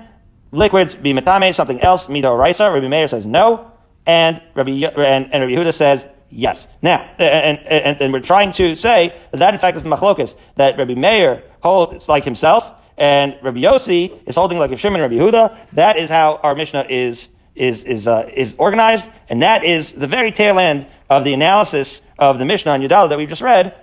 liquids 0.52 0.96
be 0.96 1.14
metame 1.14 1.54
something 1.54 1.80
else 1.80 2.08
midar 2.08 2.38
raisa? 2.38 2.72
Rabbi 2.72 2.88
Meir 2.88 3.08
says 3.08 3.26
no, 3.26 3.72
and 4.06 4.42
Rabbi 4.54 4.72
and, 4.72 5.34
and 5.34 5.44
Rabbi 5.44 5.54
Yehuda 5.54 5.74
says 5.74 6.06
Yes. 6.36 6.68
Now, 6.82 7.10
and, 7.18 7.60
and, 7.60 8.02
and 8.02 8.12
we're 8.12 8.20
trying 8.20 8.52
to 8.54 8.76
say 8.76 9.16
that, 9.32 9.40
that 9.40 9.54
in 9.54 9.60
fact 9.60 9.78
is 9.78 9.84
the 9.84 9.90
machlokas, 9.90 10.36
that 10.56 10.78
Rabbi 10.78 10.94
Meir 10.94 11.42
holds 11.64 12.10
like 12.10 12.26
himself, 12.26 12.74
and 12.98 13.38
Rabbi 13.42 13.60
Yossi 13.60 14.20
is 14.28 14.36
holding 14.36 14.60
like 14.60 14.78
Shimon 14.78 15.00
and 15.00 15.10
Rabbi 15.10 15.24
Yehuda. 15.24 15.58
That 15.74 15.98
is 15.98 16.10
how 16.10 16.42
our 16.44 16.54
Mishnah 16.54 16.88
is 16.90 17.30
is 17.56 17.84
is 17.84 18.06
uh, 18.06 18.30
is 18.34 18.54
organized, 18.58 19.10
and 19.30 19.42
that 19.44 19.64
is 19.64 19.94
the 19.94 20.08
very 20.08 20.32
tail 20.34 20.60
end 20.60 20.86
of 21.10 21.24
the 21.24 21.34
analysis 21.34 22.02
of 22.20 22.38
the 22.38 22.44
Mishnah 22.44 22.74
on 22.74 22.82
Yudala 22.82 23.08
that 23.10 23.18
we've 23.18 23.30
just 23.30 23.42
read. 23.42 23.74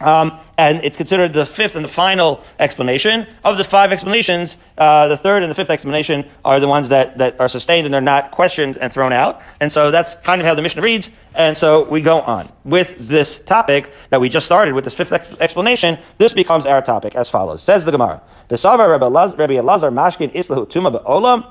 Um, 0.00 0.38
and 0.58 0.78
it's 0.84 0.96
considered 0.96 1.32
the 1.32 1.46
fifth 1.46 1.74
and 1.74 1.84
the 1.84 1.88
final 1.88 2.42
explanation. 2.58 3.26
Of 3.44 3.56
the 3.56 3.64
five 3.64 3.92
explanations, 3.92 4.56
uh, 4.76 5.08
the 5.08 5.16
third 5.16 5.42
and 5.42 5.50
the 5.50 5.54
fifth 5.54 5.70
explanation 5.70 6.28
are 6.44 6.60
the 6.60 6.68
ones 6.68 6.88
that, 6.90 7.16
that 7.18 7.40
are 7.40 7.48
sustained 7.48 7.86
and 7.86 7.94
they're 7.94 8.00
not 8.00 8.30
questioned 8.30 8.76
and 8.78 8.92
thrown 8.92 9.12
out. 9.12 9.40
And 9.60 9.72
so 9.72 9.90
that's 9.90 10.16
kind 10.16 10.40
of 10.40 10.46
how 10.46 10.54
the 10.54 10.62
Mishnah 10.62 10.82
reads. 10.82 11.10
And 11.34 11.56
so 11.56 11.88
we 11.88 12.02
go 12.02 12.20
on. 12.20 12.50
With 12.64 13.08
this 13.08 13.40
topic 13.40 13.92
that 14.10 14.20
we 14.20 14.28
just 14.28 14.44
started 14.44 14.74
with 14.74 14.84
this 14.84 14.94
fifth 14.94 15.12
ex- 15.12 15.32
explanation, 15.40 15.98
this 16.18 16.32
becomes 16.32 16.66
our 16.66 16.82
topic 16.82 17.14
as 17.14 17.28
follows. 17.28 17.62
Says 17.62 17.84
the 17.84 17.92
Gemara. 17.92 18.20
Rabbi 18.50 18.56
Elazar 18.58 19.92
Mashkin 19.92 20.32
Islahu 20.34 20.68
Tuma 20.68 21.02
Ba'olam. 21.02 21.46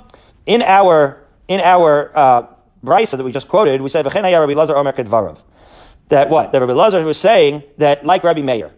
In 0.45 0.61
our, 0.61 1.23
in 1.47 1.59
our, 1.61 2.15
uh, 2.15 2.45
brisa 2.83 3.17
that 3.17 3.23
we 3.23 3.31
just 3.31 3.47
quoted, 3.47 3.81
we 3.81 3.89
said, 3.89 4.05
Rabbi 4.05 4.21
Elazar 4.21 4.75
Omer 4.75 4.93
Kedvarav 4.93 5.41
that 6.09 6.29
what? 6.29 6.51
That 6.51 6.61
Rabbi 6.61 6.73
Lazar 6.73 7.03
was 7.03 7.17
saying 7.17 7.63
that 7.77 8.05
like 8.05 8.23
Rabbi 8.23 8.41
Meir. 8.41 8.71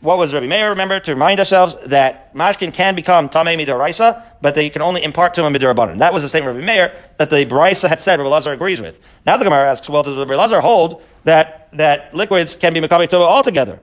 What 0.00 0.16
was 0.16 0.32
Rabbi 0.32 0.46
Meir? 0.46 0.70
Remember 0.70 0.98
to 0.98 1.12
remind 1.12 1.40
ourselves 1.40 1.76
that 1.86 2.34
mashkin 2.34 2.72
can 2.72 2.94
become 2.94 3.28
tamei 3.28 3.58
midoraisa, 3.58 4.22
but 4.40 4.54
they 4.54 4.70
can 4.70 4.80
only 4.80 5.04
impart 5.04 5.34
to 5.34 5.44
him 5.44 5.52
midorabanan. 5.52 5.98
That 5.98 6.14
was 6.14 6.22
the 6.22 6.28
same 6.28 6.46
Rabbi 6.46 6.60
Meir 6.60 6.94
that 7.18 7.28
the 7.28 7.44
brisa 7.44 7.88
had 7.88 8.00
said. 8.00 8.18
Rabbi 8.18 8.30
Lazar 8.30 8.52
agrees 8.52 8.80
with. 8.80 8.98
Now 9.26 9.36
the 9.36 9.44
Gemara 9.44 9.70
asks, 9.70 9.88
well, 9.88 10.02
does 10.02 10.16
Rabbi 10.16 10.34
Lazar 10.34 10.60
hold 10.60 11.02
that 11.24 11.68
that 11.72 12.14
liquids 12.14 12.54
can 12.54 12.72
be 12.72 12.80
mekabe 12.80 13.08
tova 13.08 13.26
altogether? 13.26 13.78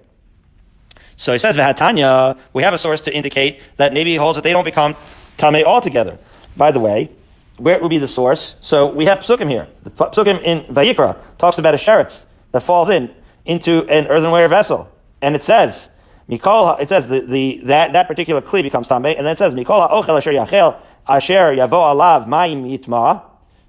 So 1.18 1.34
he 1.34 1.40
says, 1.40 1.56
Vahatanya, 1.56 2.38
we 2.54 2.64
have 2.64 2.74
a 2.74 2.78
source 2.78 3.02
to 3.02 3.16
indicate 3.16 3.62
that 3.78 3.94
maybe 3.94 4.12
he 4.12 4.16
holds 4.16 4.38
that 4.38 4.44
they 4.44 4.54
don't 4.54 4.66
become 4.66 4.96
tamei 5.38 5.64
altogether. 5.64 6.18
By 6.56 6.72
the 6.72 6.80
way, 6.80 7.12
where 7.58 7.80
would 7.80 7.90
be 7.90 7.98
the 8.00 8.08
source? 8.08 8.56
So 8.62 8.88
we 8.88 9.06
have 9.06 9.20
psukim 9.20 9.50
here. 9.50 9.68
The 9.84 9.92
psukim 9.92 10.42
in 10.44 10.62
Vayikra 10.74 11.18
talks 11.38 11.60
about 11.60 11.76
a 11.76 11.78
sheretz 11.78 12.24
that 12.58 12.64
falls 12.64 12.90
in 12.90 13.14
into 13.46 13.84
an 13.88 14.08
earthenware 14.08 14.48
vessel. 14.48 14.90
And 15.22 15.36
it 15.36 15.44
says, 15.44 15.90
Mikol, 16.28 16.80
it 16.82 16.90
says 16.90 17.08
the, 17.08 17.22
the 17.22 17.62
that, 17.66 17.94
that 17.94 18.08
particular 18.08 18.42
kli 18.42 18.64
becomes 18.64 18.88
tamei, 18.88 19.16
and 19.16 19.26
then 19.26 19.34
it 19.34 19.38
says 19.38 19.54
Mikol 19.54 19.88
ha'ochel 19.88 20.18
asher 20.18 20.32
yachel 20.32 20.80
asher 21.08 21.56
yavo 21.56 21.70
alav 21.70 22.28
ma'im 22.28 22.66
yitma. 22.66 23.22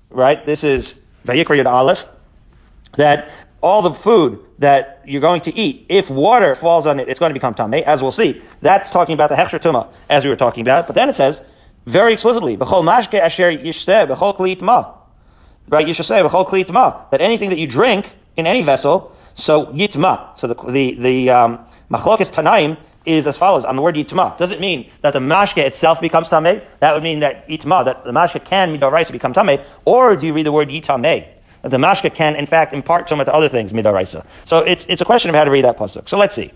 Right? 0.08 0.44
This 0.46 0.64
is 0.64 0.98
Vayikra 1.26 1.62
Yud 1.62 1.66
Aleph. 1.66 2.06
That 2.96 3.30
all 3.60 3.82
the 3.82 3.92
food 3.92 4.40
that 4.58 5.02
you're 5.04 5.20
going 5.20 5.42
to 5.42 5.54
eat, 5.54 5.84
if 5.90 6.08
water 6.08 6.54
falls 6.54 6.86
on 6.86 6.98
it, 6.98 7.10
it's 7.10 7.18
going 7.18 7.30
to 7.30 7.34
become 7.34 7.54
tamei, 7.54 7.82
as 7.82 8.00
we'll 8.00 8.10
see. 8.10 8.40
That's 8.62 8.90
talking 8.90 9.12
about 9.12 9.28
the 9.28 9.36
hechsher 9.36 9.60
tuma, 9.60 9.92
as 10.08 10.24
we 10.24 10.30
were 10.30 10.36
talking 10.36 10.62
about. 10.62 10.86
But 10.86 10.96
then 10.96 11.10
it 11.10 11.14
says 11.14 11.42
very 11.84 12.14
explicitly, 12.14 12.56
b'chol 12.56 12.82
mashke 12.82 13.20
asher 13.20 13.52
yishseh 13.52 14.08
b'chol 14.08 14.34
kli 14.34 14.56
yitma. 14.56 14.94
Right? 15.68 15.86
Yishseh 15.86 16.26
b'chol 16.26 16.48
kli 16.48 16.64
yitma. 16.64 17.10
That 17.10 17.20
anything 17.20 17.50
that 17.50 17.58
you 17.58 17.66
drink 17.66 18.12
in 18.38 18.46
any 18.46 18.62
vessel. 18.62 19.14
So 19.34 19.66
yitma. 19.66 20.38
So 20.38 20.46
the 20.46 20.54
the 20.70 20.94
the 20.94 21.30
um, 21.30 21.58
tanaim 21.90 22.78
is 23.04 23.26
as 23.26 23.36
follows 23.36 23.64
on 23.64 23.76
the 23.76 23.82
word 23.82 23.96
yitma. 23.96 24.38
Does 24.38 24.50
it 24.50 24.60
mean 24.60 24.90
that 25.02 25.12
the 25.12 25.18
mashke 25.18 25.58
itself 25.58 26.00
becomes 26.00 26.28
tameh? 26.28 26.64
That 26.80 26.94
would 26.94 27.02
mean 27.02 27.20
that 27.20 27.48
yitma, 27.48 27.84
that 27.84 28.04
the 28.04 28.12
mashke 28.12 28.44
can 28.44 28.76
midaraisa 28.78 29.12
become 29.12 29.34
tameh, 29.34 29.62
or 29.84 30.16
do 30.16 30.26
you 30.26 30.32
read 30.32 30.46
the 30.46 30.52
word 30.52 30.68
yitameh? 30.68 31.26
That 31.62 31.70
the 31.70 31.76
mashke 31.76 32.14
can 32.14 32.36
in 32.36 32.46
fact 32.46 32.72
impart 32.72 33.08
some 33.08 33.18
to 33.18 33.34
other 33.34 33.48
things 33.48 33.72
midaraisa. 33.72 34.24
So 34.46 34.60
it's 34.60 34.86
it's 34.88 35.00
a 35.00 35.04
question 35.04 35.28
of 35.28 35.34
how 35.34 35.44
to 35.44 35.50
read 35.50 35.64
that 35.64 35.76
pasuk. 35.76 36.08
So 36.08 36.16
let's 36.16 36.34
see. 36.34 36.52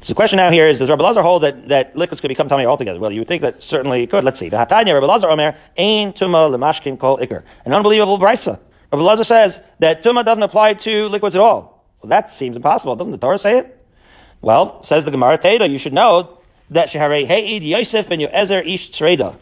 So 0.00 0.12
the 0.12 0.14
question 0.14 0.36
now 0.36 0.52
here 0.52 0.68
is, 0.68 0.78
does 0.78 0.88
Rabbi 0.88 1.02
Lazar 1.02 1.22
hold 1.22 1.42
that, 1.42 1.66
that 1.66 1.96
liquids 1.96 2.20
could 2.20 2.28
become 2.28 2.48
tummy 2.48 2.64
altogether? 2.64 3.00
Well, 3.00 3.10
you 3.10 3.22
would 3.22 3.26
think 3.26 3.42
that 3.42 3.60
certainly 3.60 4.04
it 4.04 4.10
could. 4.10 4.22
Let's 4.22 4.38
see. 4.38 4.48
The 4.48 4.56
Hatanya, 4.56 4.94
Rabbi 4.94 5.06
Lazar 5.06 5.28
Omer, 5.28 5.56
Ein 5.76 6.12
Tuma 6.12 6.48
Lemashkin 6.48 6.96
Kol 6.96 7.18
Iker. 7.18 7.42
An 7.64 7.72
unbelievable 7.72 8.16
brisa. 8.16 8.60
Rabbi 8.92 9.02
Lazar 9.02 9.24
says 9.24 9.60
that 9.80 10.02
Tumah 10.02 10.24
doesn't 10.24 10.42
apply 10.42 10.74
to 10.74 11.08
liquids 11.08 11.34
at 11.34 11.40
all. 11.40 11.84
Well, 12.00 12.10
that 12.10 12.32
seems 12.32 12.56
impossible. 12.56 12.96
Doesn't 12.96 13.12
the 13.12 13.18
Torah 13.18 13.38
say 13.38 13.58
it? 13.58 13.84
Well, 14.42 14.82
says 14.82 15.04
the 15.04 15.10
Gemara 15.10 15.38
Teda, 15.38 15.68
you 15.68 15.78
should 15.78 15.92
know 15.92 16.38
that 16.70 16.90
Shehare 16.90 17.26
He'id 17.26 17.62
Yosef 17.62 18.08
ben 18.08 18.20
Yoezer 18.20 18.66
Ish 18.66 18.90
Shreda. 18.90 19.36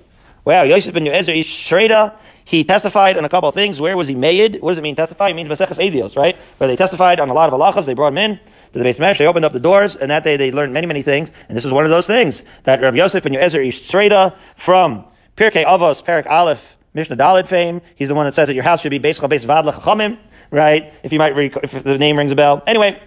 Wow, 0.45 0.63
Yosef 0.63 0.95
ben 0.95 1.05
Yoezer 1.05 1.39
Ish 1.39 1.69
Shreda, 1.69 2.15
he 2.45 2.65
testified 2.65 3.17
on 3.17 3.25
a 3.25 3.29
couple 3.29 3.49
of 3.49 3.55
things. 3.55 3.81
Where 3.81 3.97
was 3.97 4.09
he 4.09 4.15
made? 4.15 4.61
What 4.61 4.71
does 4.71 4.79
it 4.79 4.83
mean 4.83 4.97
testify? 4.97 5.29
It 5.29 5.35
means 5.35 5.49
Maseches 5.49 5.79
Edios, 5.79 6.17
right? 6.17 6.37
Where 6.59 6.69
they 6.69 6.77
testified 6.77 7.21
on 7.21 7.29
a 7.29 7.35
lot 7.35 7.53
of 7.53 7.59
halachas, 7.59 7.87
they 7.87 7.95
brought 7.95 8.13
him 8.13 8.19
in 8.19 8.41
to 8.73 8.79
the 8.79 8.85
base 8.85 8.99
mesh, 8.99 9.19
they 9.19 9.27
opened 9.27 9.45
up 9.45 9.53
the 9.53 9.61
doors, 9.61 9.95
and 9.95 10.11
that 10.11 10.25
day 10.25 10.37
they 10.37 10.51
learned 10.51 10.73
many, 10.73 10.87
many 10.87 11.03
things. 11.03 11.31
And 11.49 11.57
this 11.57 11.65
was 11.65 11.73
one 11.73 11.85
of 11.85 11.91
those 11.91 12.07
things 12.07 12.43
that 12.65 12.81
Rabbi 12.81 12.97
Yosef 12.97 13.23
ben 13.23 13.33
Yoezer 13.33 13.67
Ish 13.67 13.89
Shreda 13.91 14.37
from 14.57 15.05
Pirkei 15.37 15.65
Avos, 15.65 16.05
Perik 16.05 16.27
Aleph, 16.27 16.77
Mishnah 16.95 17.17
Dalid 17.17 17.47
fame. 17.49 17.81
He's 17.97 18.09
the 18.09 18.15
one 18.15 18.25
that 18.27 18.35
says 18.35 18.47
that 18.47 18.55
your 18.55 18.63
house 18.63 18.81
should 18.81 18.91
be 18.91 18.99
basically 18.99 19.29
based 19.29 19.45
vad 19.45 19.65
chachamim. 19.65 20.19
right? 20.51 20.95
If 21.03 21.13
you 21.13 21.19
might, 21.19 21.35
rec- 21.35 21.57
if 21.63 21.83
the 21.83 21.99
name 21.99 22.17
rings 22.17 22.33
a 22.33 22.37
bell. 22.37 22.63
Anyway, 22.67 23.01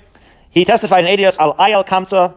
he 0.50 0.66
testified 0.66 1.06
in 1.06 1.12
Adios 1.12 1.38
al 1.40 1.56
ayal 1.56 1.86
kamsa 1.86 2.36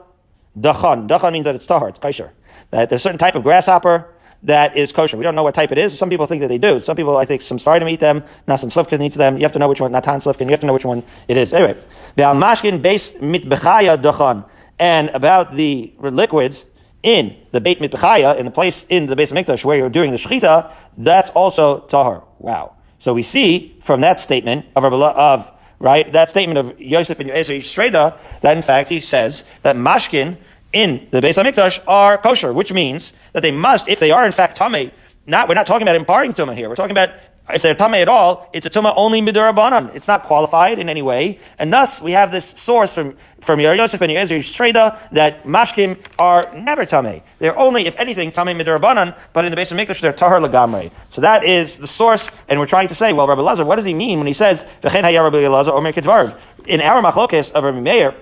dachan. 0.59 1.09
Dachan 1.09 1.33
means 1.33 1.45
that 1.45 1.55
it's 1.57 1.67
tahar, 1.67 1.89
it's 1.89 1.99
kosher. 1.99 2.33
That 2.71 2.89
there's 2.89 3.01
a 3.01 3.05
certain 3.05 3.19
type 3.19 3.35
of 3.35 3.43
grasshopper 3.43 4.09
that 4.45 4.77
is 4.77 4.93
kosher. 4.93 5.17
We 5.17 5.25
don't 5.25 5.35
know 5.35 5.43
what 5.43 5.55
type 5.55 5.73
it 5.73 5.79
is. 5.79 5.99
Some 5.99 6.09
people 6.09 6.27
think 6.27 6.41
that 6.41 6.49
they 6.49 6.59
do. 6.59 6.81
Some 6.81 6.97
people, 6.97 7.17
I 7.17 7.25
think, 7.25 7.43
some 7.43 7.59
to 7.59 7.89
eat 7.89 8.01
them. 8.01 8.23
Nasan 8.49 8.71
Slifkin 8.71 9.03
eats 9.03 9.17
them. 9.17 9.37
You 9.37 9.43
have 9.43 9.53
to 9.53 9.59
know 9.59 9.69
which 9.69 9.81
one. 9.81 9.93
Natan 9.93 10.21
Slifkin. 10.21 10.43
You 10.43 10.51
have 10.51 10.61
to 10.61 10.67
know 10.67 10.73
which 10.73 10.85
one 10.85 11.03
it 11.29 11.37
is. 11.37 11.53
Anyway, 11.53 11.77
the 12.17 12.79
base 12.81 13.11
mitbechaya 13.13 14.01
dachan. 14.01 14.45
And 14.79 15.11
about 15.11 15.55
the 15.57 15.93
liquids 16.01 16.65
in 17.03 17.37
the 17.53 17.61
Beit 17.61 17.81
Mitbechaya, 17.81 18.39
in 18.39 18.45
the 18.45 18.51
place 18.51 18.85
in 18.89 19.07
the 19.07 19.17
Beit 19.17 19.31
Mikdash 19.31 19.65
where 19.65 19.77
you're 19.77 19.91
doing 19.91 20.11
the 20.11 20.17
Shechita, 20.17 20.73
that's 20.99 21.31
also 21.31 21.81
Tahar. 21.81 22.25
Wow. 22.39 22.75
So 22.99 23.15
we 23.15 23.23
see 23.23 23.77
from 23.81 24.03
that 24.03 24.21
statement 24.21 24.67
of, 24.77 24.85
of 24.85 25.51
right, 25.79 26.13
that 26.13 26.31
statement 26.31 26.59
of 26.59 26.81
Yosef 26.81 27.19
and 27.19 27.29
Yosef 27.29 27.63
Shreda, 27.65 28.17
that 28.43 28.57
in 28.57 28.63
fact 28.63 28.91
he 28.91 29.01
says 29.01 29.45
that 29.63 29.77
mashkin 29.77 30.37
in 30.73 31.09
the 31.11 31.21
Beis 31.21 31.43
Hamikdash 31.43 31.83
are 31.89 32.19
kosher, 32.19 32.53
which 32.53 32.73
means 32.73 33.13
that 33.33 33.43
they 33.43 33.51
must, 33.51 33.89
if 33.89 33.99
they 33.99 34.11
are 34.11 34.27
in 34.27 34.33
fact 34.33 34.59
tamei, 34.59 34.93
not 35.27 35.49
we're 35.49 35.55
not 35.55 35.67
talking 35.67 35.83
about 35.83 35.97
imparting 35.97 36.33
tumah 36.33 36.55
here. 36.55 36.69
We're 36.69 36.77
talking 36.77 36.93
about 36.93 37.11
if 37.49 37.63
they're 37.63 37.75
tamei 37.75 38.03
at 38.03 38.09
all, 38.09 38.49
it's 38.53 38.67
a 38.67 38.71
tumah 38.71 38.93
only 38.97 39.21
midurabanan. 39.21 39.95
It's 39.95 40.07
not 40.07 40.25
qualified 40.25 40.79
in 40.79 40.89
any 40.89 41.03
way, 41.03 41.39
and 41.59 41.73
thus 41.73 42.01
we 42.01 42.13
have 42.13 42.31
this 42.31 42.47
source 42.51 42.95
from 42.95 43.17
from 43.41 43.59
Yosef 43.59 44.01
and 44.01 44.13
Yezer 44.13 44.39
Shreda 44.41 44.99
that 45.13 45.45
mashkim 45.45 45.99
are 46.19 46.45
never 46.55 46.85
tamei. 46.85 47.23
They're 47.39 47.59
only, 47.59 47.87
if 47.87 47.99
anything, 47.99 48.33
tamei 48.33 48.55
midurabanan. 48.61 49.17
But 49.33 49.45
in 49.47 49.51
the 49.51 49.57
Beis 49.57 49.73
Hamikdash, 49.75 50.01
they're 50.01 50.13
tahar 50.13 50.41
lagamrei. 50.41 50.91
So 51.11 51.23
that 51.23 51.45
is 51.45 51.79
the 51.79 51.87
source, 51.87 52.31
and 52.49 52.61
we're 52.61 52.67
trying 52.67 52.89
to 52.89 52.95
say, 52.95 53.13
well, 53.13 53.27
Rabbi 53.27 53.41
Lazar, 53.41 53.65
what 53.65 53.77
does 53.77 53.85
he 53.85 53.95
mean 53.95 54.19
when 54.19 54.27
he 54.27 54.35
says 54.35 54.65
v'chen 54.83 55.03
hayar 55.03 55.25
Rabbi 55.25 55.47
Lazar 55.49 55.73
omer 55.73 55.93
kedvarv? 55.93 56.39
In 56.67 56.81
our 56.81 57.03
machlokes 57.03 57.51
of 57.53 57.65
Rabbi 57.65 57.81
Meir 57.81 58.15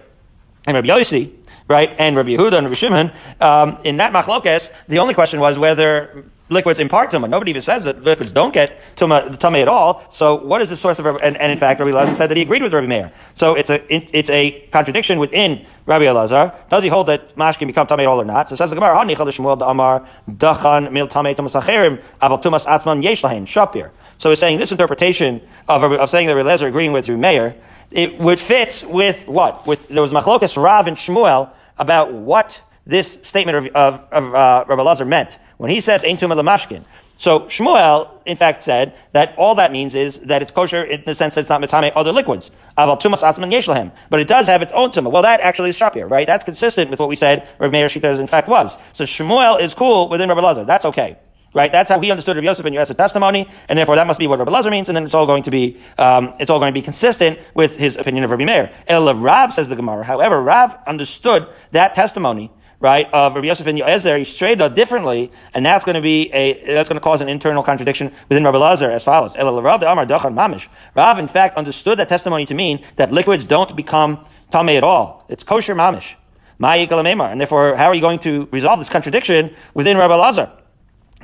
and 0.66 0.74
Rabbi 0.76 0.88
Yossi, 0.88 1.32
right, 1.66 1.90
and 1.98 2.16
Rabbi 2.16 2.30
Yehuda 2.30 2.54
and 2.54 2.66
Rabbi 2.66 2.76
Shimon, 2.76 3.12
um, 3.40 3.78
in 3.84 3.96
that 3.96 4.12
machlokes, 4.12 4.70
the 4.86 5.00
only 5.00 5.14
question 5.14 5.40
was 5.40 5.58
whether 5.58 6.24
liquids 6.48 6.78
impart 6.78 7.10
tuma. 7.10 7.28
Nobody 7.28 7.50
even 7.50 7.62
says 7.62 7.84
that 7.84 8.02
liquids 8.02 8.32
don't 8.32 8.52
get 8.52 8.80
tuma, 8.96 9.32
uh, 9.32 9.36
tummy 9.36 9.60
at 9.60 9.68
all. 9.68 10.04
So 10.10 10.34
what 10.34 10.62
is 10.62 10.68
the 10.68 10.76
source 10.76 10.98
of, 10.98 11.06
and, 11.06 11.36
and 11.36 11.52
in 11.52 11.58
fact, 11.58 11.80
Rabbi 11.80 11.92
Elazar 11.92 12.14
said 12.14 12.30
that 12.30 12.36
he 12.36 12.42
agreed 12.42 12.62
with 12.62 12.72
Rabbi 12.72 12.86
Meir. 12.86 13.12
So 13.34 13.54
it's 13.54 13.70
a, 13.70 13.94
it, 13.94 14.10
it's 14.12 14.30
a 14.30 14.66
contradiction 14.72 15.18
within 15.18 15.64
Rabbi 15.86 16.04
Elazar. 16.04 16.54
Does 16.68 16.82
he 16.82 16.88
hold 16.88 17.08
that 17.08 17.36
mash 17.36 17.56
can 17.56 17.68
become 17.68 17.86
tummy 17.86 18.04
at 18.04 18.08
all 18.08 18.20
or 18.20 18.24
not? 18.24 18.48
So 18.48 18.56
says 18.56 18.70
the 18.70 18.76
Gemara, 18.76 18.96
Hani 18.96 19.14
Shmuel 19.14 19.68
Amar 19.68 20.06
Dachan 20.30 20.92
Mil 20.92 21.08
Tamei 21.08 21.34
Tumas 21.34 21.60
Acherim 21.60 22.02
Tumas 22.20 22.66
Atman 22.66 23.02
Yesh 23.02 23.22
Lahen 23.22 23.46
Shapir. 23.46 23.90
So 24.18 24.30
he's 24.30 24.38
saying 24.38 24.58
this 24.58 24.72
interpretation 24.72 25.40
of, 25.68 25.82
of 25.82 26.10
saying 26.10 26.26
that 26.28 26.34
Rabbi 26.34 26.48
Elazar 26.48 26.68
agreeing 26.68 26.92
with 26.92 27.08
Rabbi 27.08 27.20
Meir, 27.20 27.56
it 27.90 28.18
would 28.18 28.38
fit 28.38 28.84
with 28.88 29.26
what? 29.26 29.66
With, 29.66 29.88
there 29.88 30.02
was 30.02 30.12
Machlokas 30.12 30.62
Rav 30.62 30.86
and 30.86 30.96
Shmuel 30.96 31.50
about 31.78 32.12
what 32.12 32.60
this 32.88 33.18
statement 33.22 33.58
of, 33.58 33.66
of, 33.76 34.08
of 34.10 34.34
uh, 34.34 34.64
Rabbi 34.66 34.82
Lazar 34.82 35.04
meant 35.04 35.38
when 35.58 35.70
he 35.70 35.80
says 35.80 36.02
Ein 36.02 36.16
Tumah 36.16 36.42
Lamashkin. 36.42 36.82
So 37.18 37.40
Shmuel, 37.40 38.10
in 38.26 38.36
fact, 38.36 38.62
said 38.62 38.94
that 39.12 39.34
all 39.36 39.56
that 39.56 39.72
means 39.72 39.96
is 39.96 40.20
that 40.20 40.40
it's 40.40 40.52
kosher 40.52 40.84
in 40.84 41.02
the 41.04 41.16
sense 41.16 41.34
that 41.34 41.40
it's 41.42 41.48
not 41.50 41.60
metame 41.60 41.90
other 41.96 42.12
liquids. 42.12 42.50
But 42.76 44.20
it 44.20 44.28
does 44.28 44.46
have 44.46 44.62
its 44.62 44.72
own 44.72 44.90
tumah. 44.90 45.10
Well, 45.10 45.22
that 45.22 45.40
actually 45.40 45.70
is 45.70 45.78
shapir, 45.78 46.08
right? 46.08 46.28
That's 46.28 46.44
consistent 46.44 46.90
with 46.90 47.00
what 47.00 47.08
we 47.08 47.16
said 47.16 47.48
Rabbi 47.58 47.72
Meir 47.72 47.88
Shita 47.88 48.18
in 48.20 48.28
fact 48.28 48.48
was. 48.48 48.78
So 48.92 49.02
Shmuel 49.02 49.60
is 49.60 49.74
cool 49.74 50.08
within 50.08 50.28
Rabbi 50.28 50.40
Lazar. 50.40 50.64
That's 50.64 50.84
okay. 50.84 51.18
Right? 51.54 51.72
That's 51.72 51.90
how 51.90 51.98
he 51.98 52.10
understood 52.12 52.36
Rabbi 52.36 52.46
Yosef 52.46 52.66
and 52.66 52.74
Yosef 52.74 52.96
testimony, 52.96 53.48
and 53.68 53.76
therefore 53.76 53.96
that 53.96 54.06
must 54.06 54.20
be 54.20 54.26
what 54.26 54.38
Rabbi 54.38 54.52
Lazar 54.52 54.70
means, 54.70 54.88
and 54.90 54.94
then 54.94 55.04
it's 55.04 55.14
all 55.14 55.26
going 55.26 55.42
to 55.44 55.50
be, 55.50 55.80
um, 55.96 56.34
it's 56.38 56.50
all 56.50 56.60
going 56.60 56.72
to 56.72 56.78
be 56.78 56.82
consistent 56.82 57.38
with 57.54 57.76
his 57.78 57.96
opinion 57.96 58.22
of 58.22 58.30
Rabbi 58.30 58.44
Meir. 58.44 58.70
El 58.86 59.12
Rav 59.14 59.52
says 59.52 59.66
the 59.66 59.74
Gemara. 59.74 60.04
However, 60.04 60.40
Rav 60.40 60.76
understood 60.86 61.48
that 61.72 61.94
testimony 61.94 62.52
right, 62.80 63.08
of 63.12 63.34
Rabbi 63.34 63.46
Yosef 63.46 63.66
and 63.66 63.78
Yoezer, 63.78 64.18
he 64.18 64.24
strayed 64.24 64.58
differently, 64.74 65.32
and 65.52 65.66
that's 65.66 65.84
going 65.84 65.94
to 65.94 66.00
be 66.00 66.30
a, 66.32 66.74
that's 66.74 66.88
going 66.88 66.96
to 66.96 67.02
cause 67.02 67.20
an 67.20 67.28
internal 67.28 67.62
contradiction 67.62 68.12
within 68.28 68.44
Rabbi 68.44 68.58
Lazar 68.58 68.90
as 68.90 69.04
follows. 69.04 69.36
Rav, 69.36 71.18
in 71.18 71.28
fact, 71.28 71.56
understood 71.56 71.98
that 71.98 72.08
testimony 72.08 72.46
to 72.46 72.54
mean 72.54 72.84
that 72.96 73.12
liquids 73.12 73.46
don't 73.46 73.74
become 73.74 74.24
tamei 74.52 74.76
at 74.76 74.84
all. 74.84 75.24
It's 75.28 75.44
kosher 75.44 75.74
mamish. 75.74 76.14
And 76.60 77.40
therefore, 77.40 77.76
how 77.76 77.86
are 77.86 77.94
you 77.94 78.00
going 78.00 78.18
to 78.20 78.48
resolve 78.50 78.80
this 78.80 78.88
contradiction 78.88 79.54
within 79.74 79.96
Rabbi 79.96 80.14
Lazar? 80.14 80.50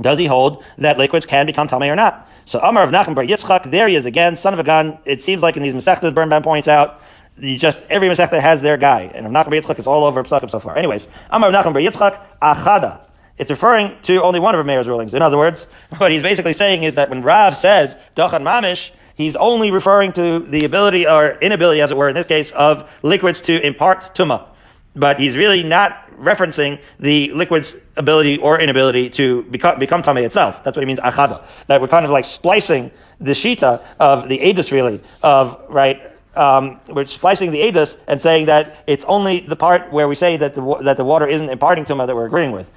Does 0.00 0.18
he 0.18 0.26
hold 0.26 0.64
that 0.78 0.98
liquids 0.98 1.26
can 1.26 1.46
become 1.46 1.68
tamei 1.68 1.88
or 1.88 1.96
not? 1.96 2.28
So 2.46 2.60
Amar 2.60 2.82
of 2.84 2.90
Nachman 2.90 3.14
Bar 3.14 3.24
Yitzchak, 3.24 3.70
there 3.70 3.88
he 3.88 3.96
is 3.96 4.04
again, 4.04 4.36
son 4.36 4.52
of 4.52 4.58
a 4.58 4.64
gun. 4.64 4.98
It 5.06 5.22
seems 5.22 5.42
like 5.42 5.56
in 5.56 5.62
these 5.62 5.74
Masechtas, 5.74 6.14
Birnbaum 6.14 6.42
points 6.42 6.68
out, 6.68 7.00
you 7.38 7.58
just 7.58 7.80
every 7.90 8.08
Masechta 8.08 8.40
has 8.40 8.62
their 8.62 8.76
guy, 8.76 9.02
and 9.14 9.32
Rav 9.32 9.46
Nachman 9.46 9.50
Bar 9.50 9.74
Yitzchak 9.74 9.78
is 9.78 9.86
all 9.86 10.04
over 10.04 10.22
Psakim 10.22 10.50
so 10.50 10.60
far. 10.60 10.76
Anyways, 10.76 11.08
Rav 11.30 11.40
Nachman 11.40 11.72
Bar 11.72 11.82
Yitzchak 11.82 12.20
Achada. 12.40 13.00
It's 13.36 13.50
referring 13.50 13.96
to 14.02 14.22
only 14.22 14.38
one 14.38 14.54
of 14.54 14.58
Rav 14.58 14.66
Meir's 14.66 14.86
rulings. 14.86 15.12
In 15.14 15.22
other 15.22 15.38
words, 15.38 15.66
what 15.98 16.12
he's 16.12 16.22
basically 16.22 16.52
saying 16.52 16.84
is 16.84 16.94
that 16.94 17.10
when 17.10 17.22
Rav 17.22 17.56
says 17.56 17.96
Dachan 18.16 18.42
Mamish, 18.42 18.90
he's 19.16 19.36
only 19.36 19.70
referring 19.70 20.12
to 20.12 20.40
the 20.40 20.64
ability 20.64 21.06
or 21.06 21.32
inability, 21.40 21.80
as 21.80 21.90
it 21.90 21.96
were, 21.96 22.08
in 22.08 22.14
this 22.14 22.26
case, 22.26 22.52
of 22.52 22.88
liquids 23.02 23.40
to 23.42 23.60
impart 23.66 24.14
tuma. 24.14 24.48
But 24.96 25.18
he's 25.18 25.36
really 25.36 25.64
not 25.64 26.08
referencing 26.16 26.80
the 27.00 27.32
liquid's 27.32 27.74
ability 27.96 28.38
or 28.38 28.60
inability 28.60 29.10
to 29.10 29.42
become, 29.44 29.80
become 29.80 30.04
tame 30.04 30.18
itself. 30.18 30.62
That's 30.62 30.76
what 30.76 30.82
he 30.82 30.86
means, 30.86 31.00
achada. 31.00 31.44
That 31.66 31.80
we're 31.80 31.88
kind 31.88 32.04
of 32.04 32.12
like 32.12 32.24
splicing 32.24 32.92
the 33.20 33.32
shita 33.32 33.82
of 33.98 34.28
the 34.28 34.38
edus, 34.38 34.70
really, 34.70 35.00
of, 35.22 35.60
right, 35.68 36.13
um, 36.36 36.80
we're 36.88 37.06
splicing 37.06 37.50
the 37.50 37.60
edus 37.60 37.96
and 38.06 38.20
saying 38.20 38.46
that 38.46 38.82
it's 38.86 39.04
only 39.06 39.40
the 39.40 39.56
part 39.56 39.92
where 39.92 40.08
we 40.08 40.14
say 40.14 40.36
that 40.36 40.54
the, 40.54 40.78
that 40.82 40.96
the 40.96 41.04
water 41.04 41.26
isn't 41.26 41.48
imparting 41.48 41.84
tumah 41.84 42.06
that 42.06 42.14
we're 42.14 42.26
agreeing 42.26 42.52
with. 42.52 42.70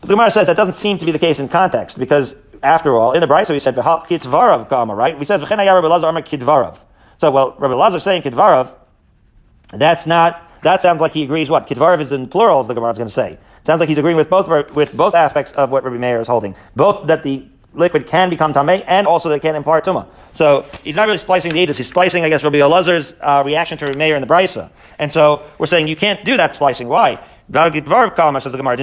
But 0.00 0.08
the 0.08 0.14
Gemara 0.14 0.30
says 0.30 0.46
that 0.46 0.56
doesn't 0.56 0.74
seem 0.74 0.98
to 0.98 1.06
be 1.06 1.12
the 1.12 1.18
case 1.18 1.38
in 1.38 1.48
context 1.48 1.98
because, 1.98 2.34
after 2.62 2.96
all, 2.96 3.12
in 3.12 3.20
the 3.20 3.26
Brisa 3.26 3.50
we 3.50 3.58
said 3.58 3.74
kitvarav 3.74 4.68
kama, 4.68 4.94
right? 4.94 5.18
We 5.18 5.24
said 5.24 5.40
kidvarav. 5.40 6.78
So, 7.20 7.30
well, 7.30 7.56
Rabbi 7.58 7.74
Lazar 7.74 7.98
saying 7.98 8.22
kidvarav, 8.22 8.74
that's 9.72 10.06
not. 10.06 10.44
That 10.62 10.82
sounds 10.82 11.00
like 11.00 11.12
he 11.12 11.22
agrees. 11.22 11.50
What 11.50 11.68
kidvarav 11.68 12.00
is 12.00 12.10
in 12.10 12.28
plural, 12.28 12.60
as 12.60 12.68
the 12.68 12.74
Gemara 12.74 12.90
is 12.92 12.98
going 12.98 13.08
to 13.08 13.14
say. 13.14 13.38
Sounds 13.64 13.80
like 13.80 13.88
he's 13.88 13.98
agreeing 13.98 14.16
with 14.16 14.30
both 14.30 14.48
with 14.74 14.96
both 14.96 15.14
aspects 15.14 15.52
of 15.52 15.70
what 15.70 15.84
Rabbi 15.84 15.98
Meir 15.98 16.20
is 16.20 16.26
holding. 16.26 16.54
Both 16.74 17.06
that 17.08 17.22
the 17.22 17.46
liquid 17.74 18.06
can 18.06 18.30
become 18.30 18.52
tamei, 18.52 18.84
and 18.86 19.06
also 19.06 19.28
they 19.28 19.40
can 19.40 19.54
impart 19.54 19.84
tuma. 19.84 20.06
So 20.34 20.64
he's 20.84 20.96
not 20.96 21.06
really 21.06 21.18
splicing 21.18 21.52
the 21.52 21.66
edus. 21.66 21.76
He's 21.76 21.88
splicing, 21.88 22.24
I 22.24 22.28
guess, 22.28 22.42
Rabbi 22.44 22.58
Elazar's 22.58 23.14
uh, 23.20 23.42
reaction 23.44 23.78
to 23.78 23.94
Meir 23.94 24.14
in 24.14 24.20
the 24.20 24.26
brisa. 24.26 24.70
And 24.98 25.10
so 25.10 25.42
we're 25.58 25.66
saying 25.66 25.88
you 25.88 25.96
can't 25.96 26.24
do 26.24 26.36
that 26.36 26.54
splicing. 26.54 26.88
Why? 26.88 27.18
Says 27.52 27.72
the 27.72 27.80
Gemara. 27.82 28.76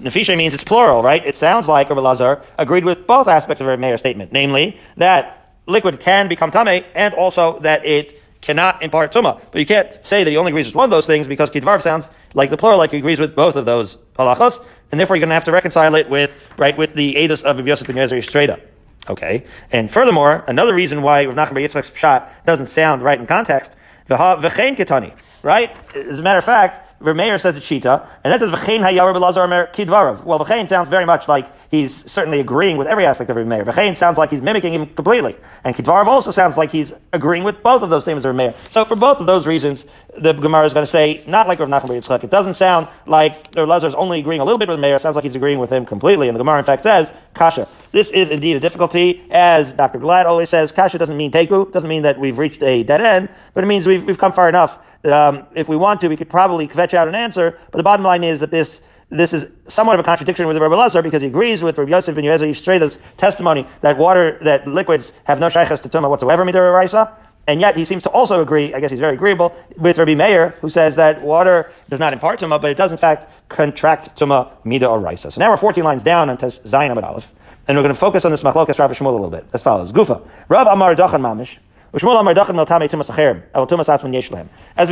Nefishe 0.00 0.36
means 0.36 0.54
it's 0.54 0.64
plural, 0.64 1.02
right? 1.02 1.24
It 1.24 1.36
sounds 1.36 1.68
like 1.68 1.90
Rabbi 1.90 2.00
Elazar 2.00 2.42
agreed 2.58 2.84
with 2.84 3.06
both 3.06 3.28
aspects 3.28 3.60
of 3.60 3.66
Rabbi 3.66 3.80
Meir's 3.80 4.00
statement, 4.00 4.32
namely 4.32 4.78
that 4.96 5.54
liquid 5.66 6.00
can 6.00 6.28
become 6.28 6.50
tamei, 6.50 6.84
and 6.94 7.12
also 7.14 7.58
that 7.60 7.84
it 7.84 8.21
cannot 8.42 8.82
impart 8.82 9.12
tuma. 9.12 9.40
But 9.50 9.58
you 9.60 9.66
can't 9.66 10.04
say 10.04 10.22
that 10.24 10.30
he 10.30 10.36
only 10.36 10.50
agrees 10.50 10.66
with 10.66 10.74
one 10.74 10.84
of 10.84 10.90
those 10.90 11.06
things 11.06 11.26
because 11.26 11.48
kidvar 11.48 11.80
sounds 11.80 12.10
like 12.34 12.50
the 12.50 12.56
plural, 12.56 12.76
like 12.76 12.90
he 12.90 12.98
agrees 12.98 13.18
with 13.18 13.34
both 13.34 13.56
of 13.56 13.64
those 13.64 13.96
halachos, 14.18 14.62
and 14.90 15.00
therefore 15.00 15.16
you're 15.16 15.22
going 15.22 15.30
to 15.30 15.34
have 15.34 15.44
to 15.44 15.52
reconcile 15.52 15.94
it 15.94 16.10
with 16.10 16.36
right 16.58 16.76
with 16.76 16.94
the 16.94 17.14
edus 17.14 17.42
of 17.42 17.66
Yosef 17.66 17.86
ben 17.86 17.96
Yezer 17.96 18.22
straight 18.22 18.50
up. 18.50 18.60
Okay, 19.08 19.44
and 19.72 19.90
furthermore, 19.90 20.44
another 20.46 20.74
reason 20.74 21.02
why 21.02 21.24
Rav 21.24 21.34
Nachman 21.34 21.64
Yitzchak's 21.64 21.90
pshat 21.90 22.28
doesn't 22.46 22.66
sound 22.66 23.02
right 23.02 23.18
in 23.18 23.26
context, 23.26 23.76
v'chein 24.08 24.76
ketani, 24.76 25.12
right? 25.42 25.74
As 25.96 26.20
a 26.20 26.22
matter 26.22 26.38
of 26.38 26.44
fact, 26.44 27.00
Rameir 27.00 27.40
says 27.40 27.56
it's 27.56 27.66
Shita, 27.66 28.06
and 28.22 28.32
that 28.32 28.38
says 28.38 28.50
V'chein 28.50 28.80
hayar 28.80 29.12
Belazar 29.12 29.48
Mer 29.48 29.68
Kidvarav. 29.72 30.22
Well, 30.22 30.38
V'chein 30.38 30.68
sounds 30.68 30.88
very 30.88 31.04
much 31.04 31.26
like 31.26 31.50
he's 31.72 32.08
certainly 32.08 32.38
agreeing 32.38 32.76
with 32.76 32.86
every 32.86 33.04
aspect 33.04 33.30
of 33.30 33.36
Rameir. 33.36 33.64
V'chein 33.64 33.96
sounds 33.96 34.18
like 34.18 34.30
he's 34.30 34.42
mimicking 34.42 34.74
him 34.74 34.86
completely, 34.86 35.34
and 35.64 35.74
Kidvarav 35.74 36.06
also 36.06 36.30
sounds 36.30 36.56
like 36.56 36.70
he's 36.70 36.92
agreeing 37.12 37.42
with 37.42 37.62
both 37.62 37.82
of 37.82 37.90
those 37.90 38.04
things 38.04 38.24
of 38.24 38.36
Rameir. 38.36 38.54
So 38.70 38.84
for 38.84 38.94
both 38.94 39.18
of 39.18 39.26
those 39.26 39.46
reasons, 39.46 39.86
the 40.16 40.34
Gemara 40.34 40.66
is 40.66 40.74
going 40.74 40.84
to 40.84 40.90
say 40.90 41.24
not 41.26 41.48
like 41.48 41.58
Rav 41.58 41.70
Nachman 41.70 41.96
Yitzchak. 41.96 42.22
It 42.22 42.30
doesn't 42.30 42.54
sound 42.54 42.86
like 43.06 43.48
Rav 43.56 43.66
Lazar 43.66 43.88
is 43.88 43.94
only 43.94 44.20
agreeing 44.20 44.42
a 44.42 44.44
little 44.44 44.58
bit 44.58 44.68
with 44.68 44.78
Rameir. 44.78 44.96
It 44.96 45.00
sounds 45.00 45.16
like 45.16 45.24
he's 45.24 45.34
agreeing 45.34 45.58
with 45.58 45.72
him 45.72 45.86
completely. 45.86 46.28
And 46.28 46.36
the 46.36 46.38
Gemara 46.38 46.58
in 46.58 46.64
fact 46.64 46.82
says 46.82 47.12
Kasha. 47.34 47.66
This 47.90 48.10
is 48.10 48.30
indeed 48.30 48.56
a 48.56 48.60
difficulty, 48.60 49.22
as 49.30 49.72
Dr. 49.72 49.98
Glad 49.98 50.26
always 50.26 50.50
says. 50.50 50.70
Kasha 50.70 50.98
doesn't 50.98 51.16
mean 51.16 51.32
teku, 51.32 51.72
doesn't 51.72 51.88
mean 51.88 52.02
that 52.02 52.18
we've 52.18 52.38
reached 52.38 52.62
a 52.62 52.82
dead 52.82 53.00
end, 53.00 53.28
but 53.54 53.64
it 53.64 53.66
means 53.66 53.86
we've 53.86 54.04
we've 54.04 54.18
come 54.18 54.32
far 54.32 54.48
enough 54.48 54.78
um, 55.04 55.46
if 55.54 55.68
we 55.68 55.76
want 55.76 56.00
to, 56.02 56.08
we 56.08 56.16
could 56.16 56.30
probably 56.30 56.68
fetch 56.68 56.94
out 56.94 57.08
an 57.08 57.14
answer. 57.14 57.58
But 57.70 57.78
the 57.78 57.82
bottom 57.82 58.04
line 58.04 58.24
is 58.24 58.40
that 58.40 58.50
this 58.50 58.80
this 59.12 59.34
is 59.34 59.46
somewhat 59.68 59.94
of 59.94 60.00
a 60.00 60.02
contradiction 60.02 60.46
with 60.46 60.56
the 60.56 60.60
Rabbi 60.60 60.74
Lazar 60.74 61.02
because 61.02 61.20
he 61.20 61.28
agrees 61.28 61.62
with 61.62 61.76
Rabbi 61.76 61.90
Yosef 61.90 62.14
ben 62.14 62.24
Yezer 62.24 62.48
Yishtreda's 62.48 62.98
testimony 63.18 63.66
that 63.82 63.98
water, 63.98 64.38
that 64.42 64.66
liquids 64.66 65.12
have 65.24 65.38
no 65.38 65.48
shaychus 65.48 65.82
to 65.82 65.88
tumah 65.88 66.08
whatsoever, 66.08 66.44
midar 66.44 66.74
raisa. 66.74 67.14
And 67.46 67.60
yet 67.60 67.76
he 67.76 67.84
seems 67.84 68.02
to 68.04 68.10
also 68.10 68.40
agree, 68.40 68.72
I 68.72 68.80
guess 68.80 68.90
he's 68.90 69.00
very 69.00 69.14
agreeable, 69.14 69.54
with 69.76 69.98
Rabbi 69.98 70.14
Meir, 70.14 70.50
who 70.60 70.70
says 70.70 70.96
that 70.96 71.20
water 71.20 71.70
does 71.90 72.00
not 72.00 72.12
impart 72.12 72.40
tumah, 72.40 72.60
but 72.60 72.70
it 72.70 72.76
does 72.76 72.90
in 72.90 72.98
fact 72.98 73.30
contract 73.48 74.18
tumah 74.18 74.50
mida 74.64 74.88
or 74.88 74.98
raisa. 74.98 75.30
So 75.30 75.40
now 75.40 75.50
we're 75.50 75.58
14 75.58 75.84
lines 75.84 76.02
down 76.02 76.30
on 76.30 76.38
Tes 76.38 76.60
Zayin 76.60 76.90
Amid 76.90 77.04
Aleph, 77.04 77.30
and 77.68 77.76
we're 77.76 77.82
going 77.82 77.94
to 77.94 78.00
focus 78.00 78.24
on 78.24 78.30
this 78.30 78.42
machlokas 78.42 78.78
Rav 78.78 78.92
Shmuel 78.92 79.08
a 79.08 79.10
little 79.10 79.30
bit, 79.30 79.44
as 79.52 79.62
follows. 79.62 79.92
Gufa. 79.92 80.26
Rav 80.48 80.66
Amar 80.68 80.94
Dachan 80.94 81.20
Mamish. 81.20 81.58
As 81.94 82.02
we 82.02 82.08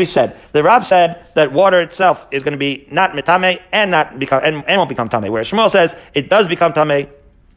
said, 0.05 0.37
the 0.53 0.63
Rav 0.63 0.87
said 0.87 1.25
that 1.35 1.53
water 1.53 1.81
itself 1.81 2.29
is 2.31 2.43
going 2.43 2.53
to 2.53 2.59
be 2.59 2.87
not 2.91 3.13
mitame 3.13 3.59
and 3.73 3.91
not 3.91 4.19
become 4.19 4.43
and, 4.45 4.63
and 4.67 4.79
won't 4.79 4.91
become 4.91 5.09
tame. 5.09 5.33
Whereas 5.33 5.49
Shmuel 5.49 5.71
says 5.71 5.97
it 6.13 6.29
does 6.29 6.47
become 6.47 6.75
tame, 6.75 7.09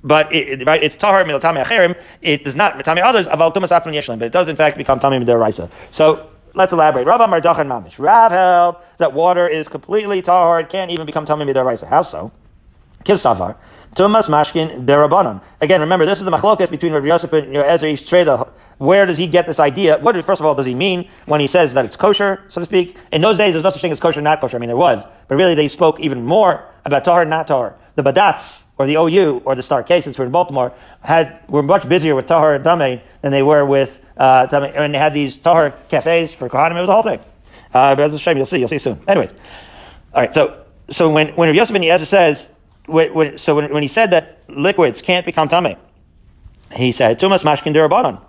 but 0.01 0.33
it, 0.33 0.65
right, 0.65 0.81
it's 0.81 0.95
tahar 0.95 1.25
milotame 1.25 1.61
acherim. 1.61 1.93
It 2.21 2.45
does 2.45 2.55
not 2.55 2.77
mitame 2.79 3.03
others. 3.03 3.27
Aval 3.27 3.53
tumas 3.53 3.75
atman 3.75 3.93
yeshlam, 3.93 4.17
but 4.17 4.27
it 4.27 4.31
does 4.31 4.47
in 4.47 4.55
fact 4.55 4.77
become 4.77 5.01
tame 5.01 5.21
midaraisa. 5.21 5.69
So 5.91 6.29
let's 6.53 6.71
elaborate. 6.71 7.05
Rav 7.05 7.19
Amar 7.19 7.41
Mamish. 7.41 7.99
Rav 7.99 8.31
held 8.31 8.77
that 8.99 9.11
water 9.11 9.45
is 9.45 9.67
completely 9.67 10.21
tahar. 10.21 10.61
It 10.61 10.69
can't 10.69 10.89
even 10.89 11.05
become 11.05 11.25
tame 11.25 11.39
midaraisa. 11.39 11.85
How 11.85 12.03
so? 12.03 12.31
Kisavar. 13.03 13.57
Tumas 13.95 14.27
Mashkin 14.27 14.85
Derabanan. 14.85 15.39
Again, 15.61 15.79
remember, 15.79 16.05
this 16.05 16.17
is 16.17 16.25
the 16.25 16.31
machloket 16.31 16.71
between 16.71 16.93
Rabbi 16.93 17.07
Yosef 17.07 17.31
and 17.31 17.55
Ezra 17.55 17.89
Treda. 17.93 18.49
Where 18.79 19.05
does 19.05 19.19
he 19.19 19.27
get 19.27 19.45
this 19.45 19.59
idea? 19.59 19.99
What, 19.99 20.15
first 20.25 20.39
of 20.39 20.47
all, 20.47 20.55
does 20.55 20.65
he 20.65 20.73
mean 20.73 21.07
when 21.27 21.39
he 21.39 21.45
says 21.45 21.75
that 21.75 21.85
it's 21.85 21.95
kosher, 21.95 22.43
so 22.49 22.59
to 22.59 22.65
speak? 22.65 22.97
In 23.11 23.21
those 23.21 23.37
days, 23.37 23.53
there's 23.53 23.63
no 23.63 23.69
such 23.69 23.81
thing 23.81 23.91
as 23.91 23.99
kosher, 23.99 24.19
not 24.19 24.41
kosher. 24.41 24.57
I 24.57 24.59
mean, 24.59 24.67
there 24.67 24.77
was. 24.77 25.03
But 25.27 25.35
really, 25.35 25.53
they 25.53 25.67
spoke 25.67 25.99
even 25.99 26.25
more 26.25 26.65
about 26.85 27.05
tahar, 27.05 27.23
not 27.25 27.47
tahar. 27.47 27.75
The 27.95 28.01
Badatz, 28.01 28.63
or 28.79 28.87
the 28.87 28.95
OU, 28.95 29.43
or 29.45 29.53
the 29.53 29.61
Star 29.61 29.85
since 29.87 30.17
we're 30.17 30.25
in 30.25 30.31
Baltimore, 30.31 30.73
had, 31.01 31.39
were 31.47 31.61
much 31.61 31.87
busier 31.87 32.15
with 32.15 32.25
tahar 32.25 32.55
and 32.55 32.63
Dame 32.63 32.99
than 33.21 33.31
they 33.31 33.43
were 33.43 33.63
with, 33.63 34.01
uh, 34.17 34.47
and 34.51 34.95
they 34.95 34.97
had 34.97 35.13
these 35.13 35.37
tahar 35.37 35.71
cafes 35.89 36.33
for 36.33 36.49
Kohanim. 36.49 36.77
It 36.77 36.81
was 36.81 36.87
the 36.87 36.93
whole 36.93 37.03
thing. 37.03 37.19
Uh, 37.71 37.95
but 37.95 38.05
as 38.05 38.13
a 38.15 38.19
shame, 38.19 38.37
you'll 38.37 38.47
see, 38.47 38.57
you'll 38.57 38.69
see 38.69 38.79
soon. 38.79 38.99
Anyways. 39.07 39.31
All 40.15 40.21
right, 40.21 40.33
so, 40.33 40.63
so 40.89 41.11
when, 41.11 41.29
when 41.35 41.47
Rabbi 41.47 41.57
Yosef 41.57 41.73
ben 41.73 41.83
Ezra 41.83 42.05
says, 42.05 42.47
so 42.85 43.55
when, 43.55 43.73
when 43.73 43.83
he 43.83 43.87
said 43.87 44.11
that 44.11 44.39
liquids 44.49 45.01
can't 45.01 45.25
become 45.25 45.49
tamei, 45.49 45.77
he 46.75 46.91
said, 46.91 47.19
Tumas 47.19 47.43
mashkin 47.43 47.73
derabanan. 47.73 48.21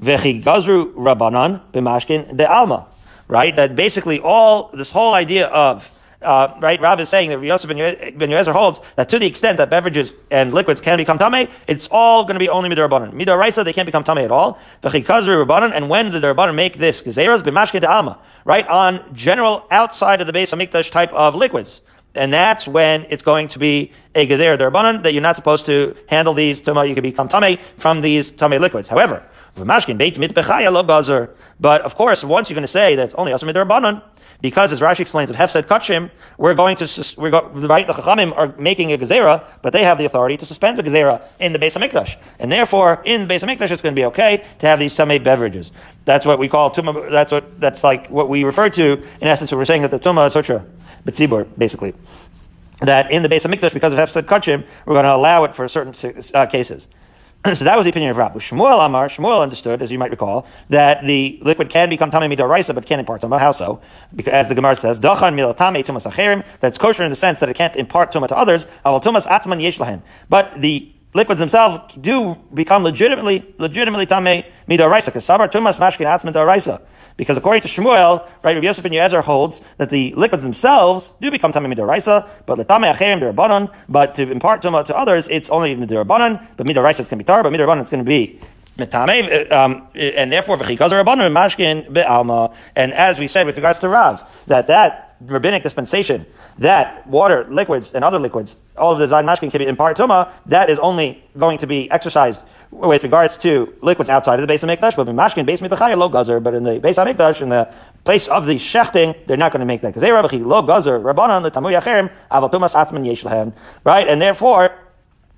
Vechi 0.00 0.42
gazru 0.42 0.92
rabanan 0.94 1.60
b'mashkin 1.72 2.36
de 2.36 2.50
alma. 2.50 2.86
Right? 3.28 3.54
That 3.54 3.76
basically 3.76 4.20
all, 4.20 4.70
this 4.72 4.90
whole 4.90 5.14
idea 5.14 5.46
of, 5.48 5.96
uh, 6.22 6.54
right, 6.60 6.80
Rav 6.80 7.00
is 7.00 7.08
saying 7.08 7.30
that 7.30 7.42
Yosef 7.42 7.68
ben 7.68 7.78
Yezer 7.78 8.52
holds 8.52 8.80
that 8.96 9.08
to 9.08 9.18
the 9.18 9.26
extent 9.26 9.58
that 9.58 9.70
beverages 9.70 10.12
and 10.30 10.52
liquids 10.52 10.80
can 10.80 10.96
become 10.98 11.18
tamei, 11.18 11.50
it's 11.66 11.88
all 11.90 12.24
going 12.24 12.34
to 12.34 12.40
be 12.40 12.48
only 12.48 12.68
midarabanan. 12.68 13.12
Midaraisa, 13.12 13.64
they 13.64 13.72
can't 13.72 13.86
become 13.86 14.04
tamei 14.04 14.24
at 14.24 14.30
all. 14.30 14.58
And 14.82 15.88
when 15.88 16.10
the 16.10 16.20
derabanan 16.20 16.54
make 16.54 16.76
this, 16.76 17.02
gezeras 17.02 17.42
b'mashkin 17.42 17.80
de 17.82 17.90
alma, 17.90 18.18
right, 18.44 18.66
on 18.68 19.14
general 19.14 19.66
outside 19.70 20.20
of 20.20 20.26
the 20.26 20.32
base 20.32 20.52
of 20.52 20.58
mikdash 20.58 20.90
type 20.90 21.12
of 21.12 21.34
liquids 21.34 21.82
and 22.14 22.32
that's 22.32 22.66
when 22.66 23.06
it's 23.08 23.22
going 23.22 23.48
to 23.48 23.58
be 23.58 23.92
a 24.14 24.26
gezer 24.26 24.58
derbanan 24.58 25.02
that 25.02 25.12
you're 25.12 25.22
not 25.22 25.36
supposed 25.36 25.64
to 25.66 25.94
handle 26.08 26.34
these 26.34 26.62
tuma. 26.62 26.88
You 26.88 26.94
can 26.94 27.02
become 27.02 27.28
tame 27.28 27.58
from 27.76 28.00
these 28.00 28.32
tame 28.32 28.60
liquids. 28.60 28.88
However, 28.88 29.22
but 31.60 31.82
of 31.82 31.94
course, 31.94 32.24
once 32.24 32.48
you're 32.48 32.54
going 32.54 32.62
to 32.62 32.68
say 32.68 32.96
that 32.96 33.04
it's 33.04 33.14
only 33.14 33.32
asamid 33.32 33.54
derbanan, 33.54 34.02
because 34.40 34.72
as 34.72 34.80
Rashi 34.80 35.00
explains, 35.00 35.30
if 35.30 35.36
Hefsed 35.36 35.64
Kachim, 35.64 36.10
we're 36.38 36.54
going 36.54 36.76
to 36.76 37.14
we're 37.16 37.30
go, 37.30 37.48
right. 37.48 37.86
The 37.86 37.92
Chachamim 37.92 38.36
are 38.36 38.54
making 38.58 38.92
a 38.92 38.98
gezerah, 38.98 39.44
but 39.62 39.72
they 39.72 39.84
have 39.84 39.98
the 39.98 40.04
authority 40.04 40.36
to 40.38 40.46
suspend 40.46 40.78
the 40.78 40.82
gezerah 40.82 41.22
in 41.38 41.52
the 41.52 41.58
Beis 41.58 41.76
Hamikdash, 41.76 42.16
and 42.38 42.50
therefore 42.50 43.02
in 43.04 43.26
the 43.26 43.34
Beis 43.34 43.40
Hamikdash 43.40 43.70
it's 43.70 43.82
going 43.82 43.94
to 43.94 44.00
be 44.00 44.06
okay 44.06 44.44
to 44.60 44.66
have 44.66 44.78
these 44.78 44.96
tamei 44.96 45.22
beverages. 45.22 45.72
That's 46.04 46.24
what 46.24 46.38
we 46.38 46.48
call 46.48 46.70
tuma. 46.70 47.10
That's 47.10 47.32
what 47.32 47.60
that's 47.60 47.84
like 47.84 48.08
what 48.08 48.28
we 48.28 48.44
refer 48.44 48.70
to 48.70 48.92
in 48.92 49.28
essence. 49.28 49.52
We're 49.52 49.64
saying 49.64 49.82
that 49.82 49.90
the 49.90 49.98
tuma 49.98 50.26
is 50.26 50.32
sutra 50.32 50.64
betzibur, 51.04 51.46
basically. 51.58 51.94
That 52.80 53.10
in 53.10 53.22
the 53.22 53.28
Beis 53.28 53.42
Hamikdash, 53.42 53.74
because 53.74 53.92
of 53.92 53.98
Hefsed 53.98 54.22
Kachim, 54.22 54.64
we're 54.86 54.94
going 54.94 55.04
to 55.04 55.14
allow 55.14 55.44
it 55.44 55.54
for 55.54 55.68
certain 55.68 55.94
uh, 56.32 56.46
cases. 56.46 56.86
so 57.54 57.64
that 57.64 57.78
was 57.78 57.84
the 57.84 57.90
opinion 57.90 58.10
of 58.10 58.18
Rav. 58.18 58.34
Shmuel 58.34 58.84
Amar, 58.84 59.08
Shmuel 59.08 59.40
understood, 59.40 59.80
as 59.80 59.90
you 59.90 59.98
might 59.98 60.10
recall, 60.10 60.46
that 60.68 61.02
the 61.04 61.38
liquid 61.40 61.70
can 61.70 61.88
become 61.88 62.10
tamei 62.10 62.30
midoraisa, 62.30 62.74
but 62.74 62.84
can't 62.84 63.00
impart 63.00 63.22
tuma. 63.22 63.38
How 63.38 63.52
so? 63.52 63.80
Because 64.14 64.34
as 64.34 64.48
the 64.48 64.54
Gemara 64.54 64.76
says, 64.76 65.00
dachan 65.00 65.34
mil 65.34 65.54
tamei 65.54 65.82
tumas 65.82 66.02
acherim. 66.02 66.44
That's 66.60 66.76
kosher 66.76 67.02
in 67.02 67.08
the 67.08 67.16
sense 67.16 67.38
that 67.38 67.48
it 67.48 67.56
can't 67.56 67.74
impart 67.76 68.12
tuma 68.12 68.28
to 68.28 68.36
others. 68.36 68.66
Aval 68.84 69.02
tumas 69.02 69.26
atzman 69.26 69.62
yesh. 69.62 69.78
But 70.28 70.60
the 70.60 70.92
liquids 71.12 71.38
themselves 71.38 71.94
do 71.94 72.36
become 72.54 72.84
legitimately, 72.84 73.54
legitimately 73.58 74.06
tamei 74.06 74.44
midoraisa. 74.68 75.06
Because 75.06 75.26
sabar 75.26 75.50
tumas 75.50 75.78
mashkin 75.78 76.06
atzman 76.06 76.32
doraisa. 76.32 76.80
Because 77.16 77.36
according 77.36 77.62
to 77.62 77.68
Shmuel, 77.68 78.26
right, 78.42 78.54
Rabbi 78.54 78.66
Yosef 78.66 78.82
ben 78.82 78.92
Yezer 78.92 79.22
holds 79.22 79.60
that 79.76 79.90
the 79.90 80.14
liquids 80.16 80.42
themselves 80.42 81.10
do 81.20 81.30
become 81.30 81.52
tamei 81.52 81.74
midoraisa, 81.74 82.28
but 82.46 82.58
letame 82.58 82.94
acherim 82.94 83.20
derabanan. 83.20 83.72
But 83.88 84.14
to 84.16 84.30
impart 84.30 84.62
tuma 84.62 84.84
to 84.86 84.96
others, 84.96 85.28
it's 85.28 85.50
only 85.50 85.74
midirabanan. 85.76 86.46
But 86.56 86.66
midoraisa 86.66 87.00
it's 87.00 87.08
going 87.08 87.18
be 87.18 87.24
tar, 87.24 87.42
but 87.42 87.52
midirabanan 87.52 87.82
it's 87.82 87.90
going 87.90 88.04
to 88.04 88.08
be 88.08 88.40
um, 88.80 89.88
and 89.94 90.32
therefore. 90.32 90.56
And 92.76 92.92
as 92.92 93.18
we 93.18 93.28
said 93.28 93.46
with 93.46 93.56
regards 93.56 93.78
to 93.80 93.88
Rav, 93.88 94.22
that 94.46 94.66
that 94.68 95.09
rabbinic 95.20 95.62
dispensation, 95.62 96.24
that 96.58 97.06
water, 97.06 97.46
liquids, 97.50 97.92
and 97.92 98.04
other 98.04 98.18
liquids, 98.18 98.56
all 98.76 98.92
of 98.92 98.98
the 98.98 99.06
zayin 99.06 99.24
mashkin 99.24 99.50
can 99.50 99.58
be 99.58 99.66
in 99.66 99.76
part 99.76 99.96
tuma, 99.96 100.30
that 100.46 100.70
is 100.70 100.78
only 100.78 101.22
going 101.38 101.58
to 101.58 101.66
be 101.66 101.90
exercised 101.90 102.42
with 102.70 103.02
regards 103.02 103.36
to 103.36 103.74
liquids 103.82 104.08
outside 104.08 104.34
of 104.34 104.40
the 104.40 104.46
base 104.46 104.62
of 104.62 104.68
mikdash, 104.68 104.96
but 104.96 105.08
in 105.08 105.16
mashkin 105.16 105.44
base 105.44 105.60
mikdash 105.60 105.96
lo 105.96 106.08
gazer, 106.08 106.40
but 106.40 106.54
in 106.54 106.64
the 106.64 106.78
base 106.78 106.98
of 106.98 107.06
mikdash, 107.06 107.40
in 107.42 107.48
the 107.48 107.72
place 108.04 108.28
of 108.28 108.46
the 108.46 108.54
shechting, 108.54 109.14
they're 109.26 109.36
not 109.36 109.52
going 109.52 109.60
to 109.60 109.66
make 109.66 109.80
that 109.82 109.88
because 109.88 110.02
they 110.02 110.10
rabachi 110.10 110.44
lo 110.44 110.62
gazer 110.62 110.98
rabbanon 110.98 111.42
the 111.42 111.50
tamu 111.50 111.68
yachem 111.68 112.10
aval 112.30 112.50
tumas 112.50 112.74
atman 112.74 113.04
yesh 113.04 113.24
right? 113.84 114.08
And 114.08 114.22
therefore, 114.22 114.70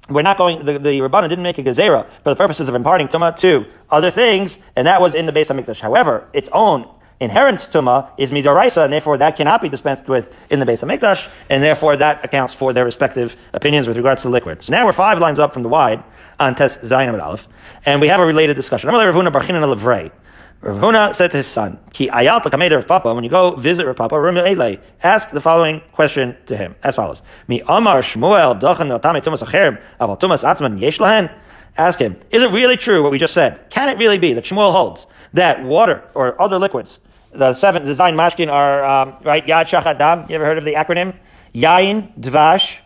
we're 0.08 0.22
not 0.22 0.36
going, 0.36 0.64
the, 0.64 0.78
the 0.78 0.98
Rabbanan 0.98 1.28
didn't 1.28 1.44
make 1.44 1.58
a 1.58 1.62
gezerah 1.62 2.08
for 2.24 2.30
the 2.30 2.36
purposes 2.36 2.68
of 2.68 2.74
imparting 2.74 3.08
Tumah 3.08 3.36
to 3.38 3.64
other 3.90 4.10
things, 4.10 4.58
and 4.74 4.86
that 4.86 5.00
was 5.00 5.14
in 5.14 5.26
the 5.26 5.32
base 5.32 5.48
of 5.48 5.56
Mikdash. 5.56 5.78
However, 5.78 6.26
its 6.32 6.48
own 6.52 6.88
inherent 7.22 7.60
Tumah 7.72 8.10
is 8.18 8.32
Midoraisa, 8.32 8.84
and 8.84 8.92
therefore 8.92 9.16
that 9.18 9.36
cannot 9.36 9.62
be 9.62 9.68
dispensed 9.68 10.08
with 10.08 10.34
in 10.50 10.58
the 10.58 10.66
base 10.66 10.82
of 10.82 10.88
Mikdash, 10.88 11.28
and 11.48 11.62
therefore 11.62 11.96
that 11.96 12.24
accounts 12.24 12.52
for 12.52 12.72
their 12.72 12.84
respective 12.84 13.36
opinions 13.52 13.86
with 13.86 13.96
regards 13.96 14.22
to 14.22 14.28
liquid. 14.28 14.62
So 14.62 14.72
now 14.72 14.84
we're 14.84 14.92
five 14.92 15.20
lines 15.20 15.38
up 15.38 15.52
from 15.52 15.62
the 15.62 15.68
wide 15.68 16.02
on 16.40 16.56
Tes 16.56 16.78
Zayin 16.78 17.22
Aleph, 17.22 17.46
and 17.86 18.00
we 18.00 18.08
have 18.08 18.20
a 18.20 18.26
related 18.26 18.54
discussion. 18.54 18.90
Rav 18.90 20.76
Huna 20.76 21.12
said 21.12 21.32
to 21.32 21.38
his 21.38 21.46
son, 21.46 21.78
Ki 21.92 22.08
ayat 22.08 22.78
of 22.78 22.86
Papa, 22.86 23.12
when 23.14 23.24
you 23.24 23.30
go 23.30 23.56
visit 23.56 23.84
Rav 23.84 23.96
Papa, 23.96 24.78
ask 25.02 25.30
the 25.30 25.40
following 25.40 25.80
question 25.92 26.36
to 26.46 26.56
him, 26.56 26.74
as 26.84 26.96
follows. 26.96 27.22
Mi 27.48 27.62
Amar 27.66 28.02
Shmuel 28.02 28.60
Dachan 28.60 28.88
Tame 29.02 29.20
Tumas 29.22 29.42
Acherb, 29.42 29.80
Aval 30.00 30.20
Tumas 30.20 30.44
Atzman 30.44 30.80
Yesh 30.80 30.98
Lahen? 30.98 31.32
Ask 31.78 31.98
him, 31.98 32.16
is 32.30 32.42
it 32.42 32.52
really 32.52 32.76
true 32.76 33.02
what 33.02 33.10
we 33.10 33.18
just 33.18 33.34
said? 33.34 33.70
Can 33.70 33.88
it 33.88 33.98
really 33.98 34.18
be 34.18 34.34
that 34.34 34.44
Shmuel 34.44 34.72
holds 34.72 35.06
that 35.34 35.64
water 35.64 36.02
or 36.14 36.40
other 36.40 36.58
liquids, 36.58 37.00
the 37.32 37.54
seven 37.54 37.84
design 37.84 38.14
mashkin 38.14 38.50
are, 38.50 38.84
um, 38.84 39.14
right, 39.24 39.46
Yad 39.46 39.66
Shachat 39.66 39.98
Dam, 39.98 40.26
you 40.28 40.34
ever 40.34 40.44
heard 40.44 40.58
of 40.58 40.64
the 40.64 40.74
acronym? 40.74 41.14
Yain, 41.54 42.18
Dvash, 42.18 42.76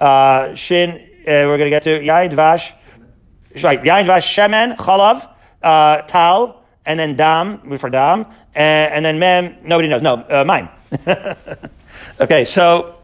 uh, 0.00 0.54
Shin, 0.54 0.90
uh, 0.90 1.00
we're 1.24 1.58
going 1.58 1.66
to 1.66 1.70
get 1.70 1.84
to 1.84 2.00
Yain, 2.00 2.32
Dvash, 2.32 2.72
right, 3.62 3.82
Yain, 3.82 4.04
Dvash, 4.04 4.26
Shemen, 4.34 4.76
Chalav, 4.76 5.28
uh, 5.62 6.02
Tal, 6.02 6.64
and 6.84 6.98
then 6.98 7.16
Dam, 7.16 7.78
for 7.78 7.90
Dam, 7.90 8.26
and, 8.54 8.94
and 8.94 9.04
then 9.04 9.18
Mem, 9.18 9.56
nobody 9.62 9.88
knows, 9.88 10.02
no, 10.02 10.14
uh, 10.28 10.44
mine. 10.44 10.68
okay, 12.20 12.44
so, 12.44 12.96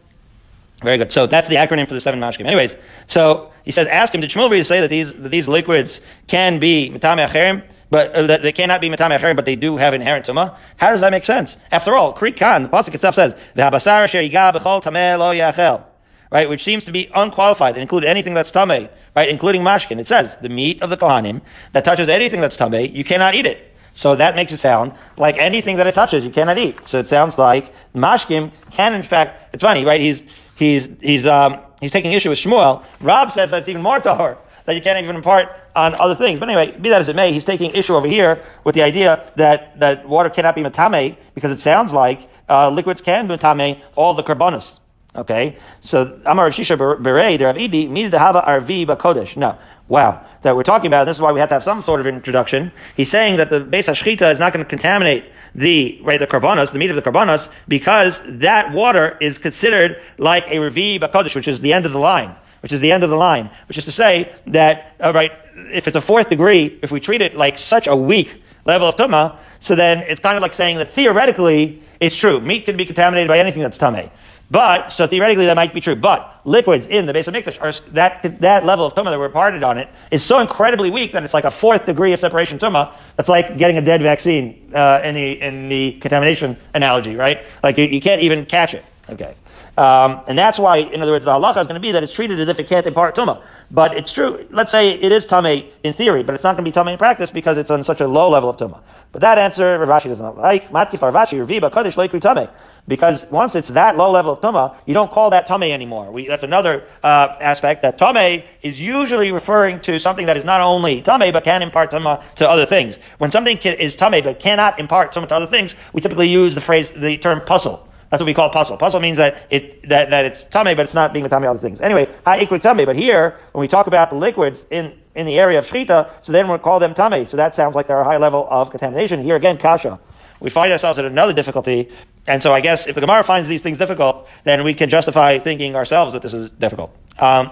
very 0.83 0.99
good. 0.99 1.13
So 1.13 1.27
that's 1.27 1.49
the 1.49 1.57
acronym 1.57 1.87
for 1.87 1.95
the 1.95 2.01
seven 2.01 2.21
mashkim. 2.21 2.47
Anyways, 2.47 2.77
so 3.07 3.53
he 3.65 3.71
says, 3.71 3.87
ask 3.87 4.15
him, 4.15 4.21
did 4.21 4.31
Shmuel 4.31 4.51
really 4.51 4.65
say 4.65 4.81
that 4.81 4.91
these, 4.91 5.13
that 5.15 5.31
these 5.31 5.49
liquids 5.49 6.01
can 6.27 6.59
be 6.59 6.91
mitame 6.91 7.27
acherim? 7.27 7.63
But 7.95 8.13
uh, 8.13 8.39
they 8.39 8.51
cannot 8.51 8.81
be 8.81 8.89
mitame 8.89 9.17
acherim, 9.17 9.37
but 9.37 9.45
they 9.45 9.55
do 9.55 9.77
have 9.77 9.95
inherent 9.95 10.27
tuma. 10.27 10.57
How 10.79 10.91
does 10.91 11.01
that 11.03 11.13
make 11.13 11.25
sense? 11.25 11.57
After 11.71 11.95
all, 11.95 12.13
Kri 12.13 12.33
Khan, 12.33 12.65
the 12.65 12.69
pasuk 12.69 12.93
itself 12.93 13.15
says, 13.15 13.37
"V'habasar 13.57 14.03
asher 14.03 14.19
b'chol 14.19 14.83
tameh 14.83 15.17
lo 15.17 15.33
yachel," 15.33 15.85
right, 16.33 16.49
which 16.49 16.65
seems 16.65 16.87
to 16.87 16.91
be 16.91 17.09
unqualified 17.15 17.75
and 17.77 17.83
include 17.83 18.05
anything 18.05 18.35
that's 18.35 18.51
tameh, 18.51 18.91
right, 19.15 19.29
including 19.29 19.63
mashkin. 19.63 20.01
It 20.01 20.09
says 20.09 20.37
the 20.43 20.49
meat 20.49 20.83
of 20.83 20.91
the 20.91 20.97
kohanim 20.97 21.43
that 21.71 21.85
touches 21.85 22.09
anything 22.09 22.41
that's 22.41 22.57
tameh, 22.57 22.93
you 22.93 23.05
cannot 23.05 23.37
eat 23.37 23.47
it. 23.47 23.73
So 23.95 24.17
that 24.17 24.35
makes 24.35 24.51
it 24.51 24.59
sound 24.59 24.91
like 25.17 25.39
anything 25.39 25.77
that 25.77 25.87
it 25.87 25.95
touches, 25.95 26.25
you 26.25 26.33
cannot 26.33 26.59
eat. 26.59 26.89
So 26.89 26.99
it 26.99 27.07
sounds 27.07 27.39
like 27.39 27.73
mashkim 27.95 28.51
can, 28.73 28.95
in 28.95 29.05
fact, 29.05 29.55
it's 29.55 29.63
funny, 29.63 29.85
right? 29.85 30.01
He's 30.01 30.25
he's 30.57 30.89
he's 31.01 31.27
um 31.27 31.61
he's 31.81 31.93
taking 31.93 32.11
issue 32.11 32.31
with 32.31 32.41
Shmuel. 32.41 32.83
Rob 33.01 33.31
says 33.31 33.53
that's 33.53 33.69
even 33.69 33.83
more 33.83 34.01
tahor 34.01 34.37
that 34.65 34.75
you 34.75 34.81
can't 34.81 35.03
even 35.03 35.17
impart 35.17 35.51
on 35.77 35.95
other 35.97 36.15
things. 36.15 36.41
But 36.41 36.49
anyway, 36.49 36.77
be 36.77 36.89
that 36.91 37.01
as 37.01 37.09
it 37.09 37.17
may, 37.17 37.33
he's 37.33 37.45
taking 37.45 37.71
issue 37.73 37.95
over 37.95 38.07
here 38.07 38.43
with 38.65 38.75
the 38.75 38.83
idea 38.83 39.31
that, 39.37 39.79
that 39.81 40.09
water 40.09 40.31
cannot 40.31 40.55
be 40.55 40.63
matame 40.63 41.17
because 41.35 41.51
it 41.51 41.61
sounds 41.61 41.93
like 41.93 42.29
uh, 42.49 42.71
liquids 42.71 43.01
can 43.01 43.27
be 43.27 43.37
matame 43.37 43.81
all 43.97 44.15
the 44.15 44.23
korbanos. 44.23 44.79
Okay, 45.17 45.57
so 45.81 46.21
Amar 46.27 46.51
Shisha 46.51 46.77
Berei 46.77 47.41
Rav 47.41 47.55
Idi 47.55 47.89
Mida 47.89 48.19
Hava 48.19 48.43
Arvi 48.43 48.85
Bakodesh. 48.85 49.37
No, 49.37 49.57
wow, 49.87 50.27
that 50.43 50.57
we're 50.57 50.65
talking 50.65 50.89
about. 50.89 51.05
This 51.05 51.17
is 51.17 51.21
why 51.21 51.31
we 51.31 51.39
have 51.39 51.51
to 51.51 51.55
have 51.55 51.63
some 51.63 51.83
sort 51.83 52.01
of 52.01 52.07
introduction. 52.09 52.73
He's 52.97 53.13
saying 53.13 53.37
that 53.37 53.49
the 53.49 53.61
base 53.61 53.87
Hashchita 53.87 54.33
is 54.33 54.41
not 54.41 54.53
going 54.53 54.65
to 54.65 54.69
contaminate 54.69 55.25
the 55.55 56.01
right 56.03 56.19
the 56.19 56.27
korbanos, 56.27 56.73
the 56.73 56.81
meat 56.81 56.91
of 56.91 56.97
the 56.97 57.03
korbanos, 57.03 57.49
because 57.69 58.21
that 58.27 58.73
water 58.73 59.17
is 59.21 59.39
considered 59.39 60.03
like 60.19 60.45
a 60.49 60.59
Ravi 60.59 60.99
Bakodesh, 60.99 61.37
which 61.37 61.47
is 61.47 61.61
the 61.61 61.73
end 61.73 61.87
of 61.87 61.93
the 61.93 62.01
line 62.01 62.35
which 62.65 62.73
is 62.73 62.81
the 62.81 62.91
end 62.91 63.05
of 63.05 63.11
the 63.11 63.17
line, 63.17 63.51
which 63.69 63.77
is 63.77 63.85
to 63.85 63.93
say 63.93 64.35
that, 64.47 64.97
uh, 64.99 65.13
right, 65.15 65.33
if 65.71 65.87
it's 65.87 65.99
a 65.99 66.01
fourth 66.01 66.31
degree, 66.31 66.79
if 66.81 66.91
we 66.91 66.99
treat 66.99 67.21
it 67.21 67.37
like 67.37 67.59
such 67.59 67.87
a 67.87 67.95
weak 67.95 68.43
level 68.65 68.89
of 68.89 68.97
tuma, 68.97 69.37
so 69.61 69.75
then 69.75 69.99
it's 69.99 70.19
kind 70.19 70.35
of 70.35 70.41
like 70.41 70.55
saying 70.55 70.79
that 70.79 70.89
theoretically 70.89 71.83
it's 72.01 72.17
true. 72.17 72.41
Meat 72.41 72.65
can 72.65 72.79
be 72.79 72.87
contaminated 72.87 73.29
by 73.29 73.39
anything 73.39 73.61
that's 73.61 73.77
tame. 73.77 74.11
But, 74.51 74.89
so 74.89 75.07
theoretically 75.07 75.45
that 75.45 75.57
might 75.57 75.75
be 75.75 75.83
true, 75.83 75.95
but 75.95 76.41
liquids 76.47 76.87
in 76.87 77.05
the 77.05 77.13
base 77.13 77.29
of 77.29 77.35
Mikdash, 77.35 77.61
are, 77.61 77.73
that, 77.93 78.41
that 78.41 78.65
level 78.65 78.87
of 78.87 78.95
tumah 78.95 79.11
that 79.11 79.19
we're 79.19 79.29
parted 79.29 79.63
on 79.63 79.77
it 79.77 79.91
is 80.11 80.23
so 80.23 80.41
incredibly 80.41 80.91
weak 80.91 81.13
that 81.13 81.23
it's 81.23 81.35
like 81.35 81.45
a 81.45 81.51
fourth 81.51 81.85
degree 81.85 82.15
of 82.15 82.21
separation 82.21 82.59
tumah. 82.59 82.95
That's 83.17 83.29
like 83.29 83.59
getting 83.59 83.77
a 83.77 83.83
dead 83.83 84.01
vaccine 84.01 84.73
uh, 84.75 85.03
in, 85.05 85.15
the, 85.15 85.33
in 85.43 85.69
the 85.69 85.93
contamination 86.01 86.57
analogy, 86.73 87.15
right? 87.15 87.45
Like 87.63 87.77
you, 87.77 87.85
you 87.85 88.01
can't 88.01 88.23
even 88.23 88.47
catch 88.47 88.73
it. 88.73 88.87
Okay. 89.11 89.35
Um, 89.77 90.21
and 90.29 90.39
that's 90.39 90.59
why, 90.59 90.77
in 90.79 91.03
other 91.03 91.11
words, 91.11 91.25
the 91.25 91.33
halacha 91.33 91.61
is 91.61 91.67
going 91.67 91.75
to 91.75 91.81
be 91.81 91.93
that 91.93 92.03
it's 92.03 92.13
treated 92.13 92.39
as 92.39 92.49
if 92.49 92.61
it 92.61 92.69
can't 92.69 92.87
impart 92.87 93.17
tumah. 93.17 93.43
But 93.71 93.97
it's 93.97 94.13
true. 94.13 94.47
Let's 94.51 94.71
say 94.71 94.91
it 94.93 95.11
is 95.11 95.27
tumah 95.27 95.69
in 95.83 95.93
theory, 95.95 96.23
but 96.23 96.35
it's 96.35 96.45
not 96.45 96.57
going 96.57 96.65
to 96.65 96.71
be 96.71 96.75
tumah 96.75 96.93
in 96.93 96.99
practice 96.99 97.31
because 97.31 97.59
it's 97.59 97.71
on 97.71 97.83
such 97.83 98.01
a 98.01 98.07
low 98.07 98.31
level 98.31 98.51
of 98.51 98.57
tumah. 98.57 98.81
But 99.11 99.21
that 99.23 99.39
answer, 99.39 99.79
Rav 99.79 99.89
Ashi 99.89 100.09
does 100.09 100.21
not 100.21 100.39
like. 100.39 100.71
Matkif 100.71 101.01
Ravashi, 101.01 101.45
Reviba, 101.45 101.73
Kaddish, 101.73 101.97
Leikri 101.97 102.21
tumah. 102.21 102.51
Because 102.87 103.25
once 103.31 103.57
it's 103.57 103.69
that 103.69 103.97
low 103.97 104.13
level 104.13 104.35
of 104.35 104.41
tumah, 104.41 104.77
you 104.87 104.95
don't 104.95 105.11
call 105.11 105.31
that 105.31 105.49
tumah 105.49 105.71
anymore. 105.71 106.13
We, 106.13 106.29
that's 106.29 106.45
another 106.45 106.85
uh, 107.03 107.37
aspect 107.41 107.83
that 107.83 107.99
tumah 107.99 108.45
is 108.63 108.81
usually 108.81 109.33
referring 109.33 109.81
to 109.81 109.99
something 109.99 110.27
that 110.27 110.37
is 110.37 110.45
not 110.45 110.61
only 110.61 111.03
tumah 111.03 111.33
but 111.33 111.43
can 111.43 111.63
impart 111.63 111.91
tumah 111.91 112.23
to 112.37 112.49
other 112.49 112.67
things. 112.67 112.99
When 113.19 113.33
something 113.33 113.57
can, 113.59 113.75
is 113.79 113.97
tumah 113.97 114.23
but 114.23 114.39
cannot 114.39 114.79
impart 114.79 115.15
tumah 115.15 115.29
to 115.29 115.35
other 115.35 115.47
things, 115.47 115.75
we 115.93 116.01
typically 116.01 116.29
use 116.29 116.55
the 116.55 116.61
phrase, 116.61 116.91
the 116.91 117.19
term 117.19 117.41
pasul. 117.41 117.89
That's 118.15 118.21
what 118.21 118.27
we 118.27 118.35
call 118.35 118.49
pasul. 118.49 118.77
Pasul 118.79 119.01
means 119.01 119.19
that 119.19 119.45
it 119.51 119.89
that, 119.89 120.11
that 120.11 120.25
it's 120.25 120.45
tummy, 120.45 120.73
but 120.77 120.85
it's 120.85 120.95
not 120.95 121.13
being 121.13 121.25
the 121.25 121.29
tummy 121.29 121.49
other 121.49 121.59
things. 121.59 121.81
Anyway, 121.81 122.09
high 122.25 122.41
equal 122.41 122.61
tummy. 122.61 122.85
But 122.85 122.95
here, 122.95 123.41
when 123.51 123.61
we 123.61 123.67
talk 123.67 123.89
about 123.89 124.11
the 124.11 124.15
liquids 124.15 124.65
in, 124.71 124.97
in 125.17 125.27
the 125.27 125.37
area 125.37 125.59
of 125.59 125.67
shchita, 125.67 126.09
so 126.23 126.31
then 126.31 126.47
we'll 126.47 126.61
call 126.61 126.79
them 126.79 126.95
tummy. 126.95 127.25
So 127.25 127.37
that 127.37 127.57
sounds 127.57 127.75
like 127.75 127.89
they're 127.89 127.99
a 127.99 128.05
high 128.05 128.19
level 128.19 128.47
of 128.49 128.71
contamination. 128.71 129.21
Here 129.21 129.35
again, 129.35 129.59
kasha. 129.59 129.99
We 130.39 130.49
find 130.49 130.71
ourselves 130.71 130.97
at 130.97 131.05
another 131.05 131.33
difficulty, 131.33 131.91
and 132.29 132.41
so 132.41 132.53
I 132.53 132.61
guess 132.61 132.87
if 132.87 132.95
the 132.95 133.01
Gemara 133.01 133.25
finds 133.25 133.49
these 133.49 133.63
things 133.63 133.79
difficult, 133.79 134.29
then 134.45 134.63
we 134.63 134.75
can 134.75 134.89
justify 134.89 135.41
thinking 135.41 135.75
ourselves 135.75 136.13
that 136.13 136.23
this 136.23 136.35
is 136.35 136.51
difficult. 136.51 136.97
Um, 137.19 137.51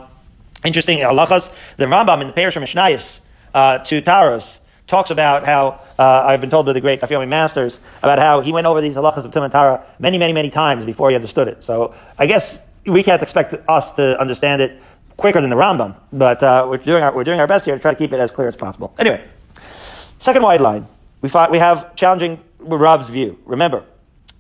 interesting 0.63 1.01
halachas. 1.01 1.51
The 1.77 1.87
Rambam 1.87 2.21
in 2.21 2.29
the 2.29 2.35
Peirush 2.35 2.55
of 2.55 2.63
Mishnayos 2.63 3.19
uh, 3.53 3.79
to 3.79 4.01
Taharos 4.01 4.59
talks 4.93 5.11
about 5.11 5.47
how 5.47 5.81
uh, 5.99 6.29
I've 6.29 6.43
been 6.43 6.51
told 6.51 6.67
by 6.67 6.75
the 6.75 6.81
great 6.81 7.01
dafyomi 7.01 7.27
masters 7.27 7.81
about 8.03 8.19
how 8.19 8.43
he 8.43 8.53
went 8.53 8.67
over 8.67 8.83
these 8.83 8.95
halachas 8.95 9.25
of 9.25 9.31
Timantara 9.31 9.83
many, 9.99 10.19
many, 10.19 10.35
many 10.35 10.51
times 10.51 10.85
before 10.85 11.09
he 11.09 11.17
understood 11.17 11.49
it. 11.49 11.65
So 11.65 11.95
I 12.19 12.27
guess 12.27 12.61
we 12.85 13.03
can't 13.03 13.23
expect 13.23 13.55
us 13.69 13.91
to 13.93 14.21
understand 14.21 14.61
it 14.61 14.81
quicker 15.17 15.41
than 15.41 15.49
the 15.49 15.57
Rambam, 15.57 15.97
but 16.13 16.43
uh, 16.43 16.67
we're 16.69 16.77
doing 16.77 17.03
our 17.03 17.15
we're 17.15 17.25
doing 17.25 17.41
our 17.41 17.47
best 17.47 17.65
here 17.65 17.75
to 17.75 17.81
try 17.81 17.91
to 17.91 17.97
keep 17.97 18.13
it 18.13 18.21
as 18.21 18.31
clear 18.31 18.49
as 18.49 18.55
possible. 18.55 18.93
Anyway, 18.99 19.25
second 20.19 20.43
wide 20.43 20.61
line, 20.61 20.87
we 21.23 21.29
fought, 21.31 21.51
we 21.51 21.59
have 21.59 21.97
challenging 21.97 22.39
Rav's 22.59 23.09
view. 23.09 23.39
Remember 23.47 23.85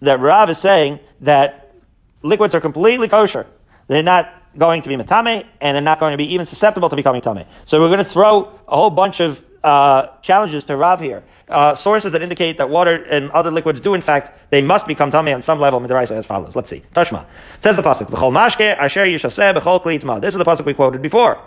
that 0.03 0.21
Rav 0.21 0.51
is 0.51 0.59
saying 0.59 1.01
that 1.23 1.75
liquids 2.23 2.55
are 2.55 2.61
completely 2.61 3.09
kosher. 3.09 3.47
They're 3.87 4.03
not 4.03 4.31
going 4.59 4.83
to 4.83 4.88
be 4.91 4.97
matame, 4.97 5.47
and 5.62 5.75
they're 5.75 5.83
not 5.83 5.99
going 5.99 6.12
to 6.12 6.19
be 6.19 6.35
even 6.35 6.45
susceptible 6.45 6.91
to 6.91 6.97
becoming 6.97 7.23
tame. 7.23 7.47
So 7.65 7.81
we're 7.81 7.88
going 7.88 8.05
to 8.05 8.12
throw 8.17 8.53
a 8.69 8.77
whole 8.77 8.91
bunch 8.91 9.21
of 9.21 9.43
uh, 9.64 10.09
challenges 10.22 10.64
to 10.64 10.77
Rav 10.77 11.01
here. 11.01 11.22
Uh, 11.48 11.75
sources 11.75 12.12
that 12.12 12.22
indicate 12.22 12.59
that 12.59 12.70
water 12.70 13.05
and 13.05 13.31
other 13.31 13.51
liquids 13.51 13.81
do, 13.81 13.94
in 13.94 14.01
fact, 14.01 14.51
they 14.51 14.62
must 14.62 14.87
become 14.87 15.11
tummy 15.11 15.33
on 15.33 15.42
some 15.42 15.61
level. 15.61 15.81
Midaraisa 15.81 16.12
as 16.12 16.27
follows. 16.27 16.57
Let's 16.57 16.70
see. 16.70 16.83
Tashma 16.94 17.27
says 17.62 17.77
the 17.77 17.83
pasuk. 17.83 18.09
B'chol 18.09 18.33
mashke 18.33 18.77
asher 18.79 19.05
b'chol 19.05 20.20
This 20.20 20.35
is 20.35 20.38
the 20.38 20.44
pasuk 20.44 20.64
we 20.64 20.75
quoted 20.75 21.03
before. 21.03 21.38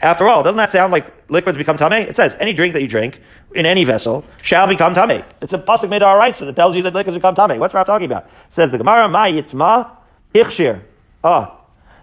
After 0.00 0.28
all, 0.28 0.44
doesn't 0.44 0.58
that 0.58 0.70
sound 0.70 0.92
like 0.92 1.12
liquids 1.28 1.58
become 1.58 1.76
tummy? 1.76 1.96
It 1.96 2.14
says 2.14 2.36
any 2.38 2.52
drink 2.52 2.74
that 2.74 2.82
you 2.82 2.88
drink 2.88 3.20
in 3.52 3.66
any 3.66 3.82
vessel 3.82 4.24
shall 4.42 4.68
become 4.68 4.94
tummy. 4.94 5.24
It's 5.40 5.52
a 5.52 5.58
pasuk 5.58 5.90
Midaraisa 5.90 6.46
that 6.46 6.54
tells 6.54 6.76
you 6.76 6.82
that 6.82 6.94
liquids 6.94 7.16
become 7.16 7.34
tummy. 7.34 7.58
What's 7.58 7.74
Rav 7.74 7.86
talking 7.86 8.06
about? 8.06 8.26
It 8.26 8.52
says 8.52 8.70
the 8.70 8.78
Gemara 8.78 9.08
ma 9.08 9.24
yitma 9.24 9.90
ichshir. 10.34 10.82
Oh, 11.24 11.52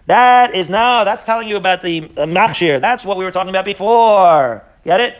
that 0.08 0.54
is 0.54 0.69
now 0.69 1.06
that's 1.06 1.23
telling 1.23 1.47
you 1.47 1.56
about 1.56 1.82
the 1.84 2.04
uh, 2.17 2.25
machshir. 2.25 2.82
That's 2.82 3.06
what 3.06 3.17
we 3.17 3.23
were 3.23 3.32
talking 3.32 3.49
about 3.49 3.63
before. 3.65 4.63
Get 4.84 4.99
it? 4.99 5.15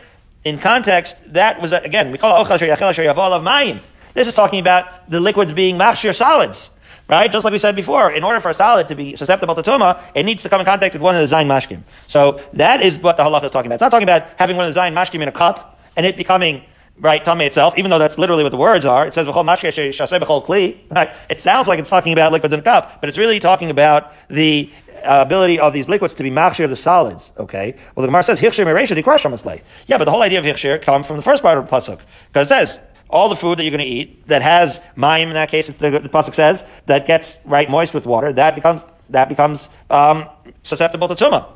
In 0.46 0.58
context, 0.58 1.16
that 1.32 1.60
was, 1.60 1.72
again, 1.72 2.12
we 2.12 2.18
call 2.18 2.40
it 2.40 2.48
mayim. 2.48 3.80
This 4.14 4.28
is 4.28 4.34
talking 4.34 4.60
about 4.60 5.10
the 5.10 5.18
liquids 5.18 5.52
being 5.52 5.76
machshir 5.76 6.14
solids. 6.14 6.70
Right? 7.08 7.30
Just 7.30 7.44
like 7.44 7.52
we 7.52 7.58
said 7.58 7.74
before, 7.74 8.12
in 8.12 8.22
order 8.22 8.40
for 8.40 8.50
a 8.50 8.54
solid 8.54 8.86
to 8.88 8.94
be 8.94 9.16
susceptible 9.16 9.56
to 9.56 9.62
tuma, 9.62 10.00
it 10.14 10.24
needs 10.24 10.44
to 10.44 10.48
come 10.48 10.60
in 10.60 10.66
contact 10.66 10.92
with 10.92 11.02
one 11.02 11.16
of 11.16 11.28
the 11.28 11.34
zayin 11.34 11.46
mashkim. 11.46 11.84
So 12.06 12.40
that 12.52 12.80
is 12.80 12.98
what 12.98 13.16
the 13.16 13.24
halacha 13.24 13.44
is 13.44 13.50
talking 13.50 13.66
about. 13.66 13.76
It's 13.76 13.80
not 13.80 13.90
talking 13.90 14.08
about 14.08 14.28
having 14.38 14.56
one 14.56 14.66
of 14.66 14.74
the 14.74 14.80
zayin 14.80 14.94
mashkim 14.94 15.20
in 15.20 15.28
a 15.28 15.32
cup 15.32 15.80
and 15.96 16.06
it 16.06 16.16
becoming 16.16 16.62
right 16.98 17.24
tummy 17.24 17.44
itself, 17.44 17.74
even 17.76 17.90
though 17.90 17.98
that's 17.98 18.18
literally 18.18 18.42
what 18.42 18.50
the 18.50 18.56
words 18.56 18.84
are. 18.84 19.06
It 19.06 19.14
says 19.14 19.26
kli. 19.26 20.76
Right? 20.90 21.10
It 21.28 21.40
sounds 21.40 21.68
like 21.68 21.78
it's 21.78 21.90
talking 21.90 22.12
about 22.12 22.32
liquids 22.32 22.54
in 22.54 22.60
a 22.60 22.62
cup, 22.62 23.00
but 23.00 23.08
it's 23.08 23.18
really 23.18 23.38
talking 23.38 23.70
about 23.70 24.12
the 24.28 24.70
uh, 25.04 25.22
ability 25.24 25.58
of 25.58 25.72
these 25.72 25.88
liquids 25.88 26.14
to 26.14 26.22
be 26.22 26.30
machshir 26.30 26.68
the 26.68 26.76
solids. 26.76 27.30
Okay. 27.38 27.74
Well, 27.94 28.02
the 28.02 28.08
Gemara 28.08 28.22
says 28.22 28.40
hichshir 28.40 28.66
meresha 28.66 29.00
dikrash 29.00 29.60
Yeah, 29.86 29.98
but 29.98 30.04
the 30.04 30.10
whole 30.10 30.22
idea 30.22 30.38
of 30.38 30.44
hichshir 30.44 30.80
comes 30.82 31.06
from 31.06 31.16
the 31.16 31.22
first 31.22 31.42
part 31.42 31.58
of 31.58 31.68
the 31.68 31.70
pasuk 31.70 32.00
because 32.32 32.48
it 32.48 32.48
says 32.48 32.78
all 33.08 33.28
the 33.28 33.36
food 33.36 33.58
that 33.58 33.62
you're 33.62 33.70
going 33.70 33.84
to 33.84 33.86
eat 33.86 34.26
that 34.26 34.42
has 34.42 34.80
mayim 34.96 35.28
in 35.28 35.34
that 35.34 35.48
case, 35.48 35.68
the, 35.68 35.90
the 35.90 36.08
pasuk 36.08 36.34
says 36.34 36.64
that 36.86 37.06
gets 37.06 37.36
right 37.44 37.70
moist 37.70 37.94
with 37.94 38.06
water 38.06 38.32
that 38.32 38.54
becomes 38.54 38.82
that 39.10 39.28
becomes 39.28 39.68
um, 39.90 40.28
susceptible 40.62 41.08
to 41.08 41.14
tumah. 41.14 41.46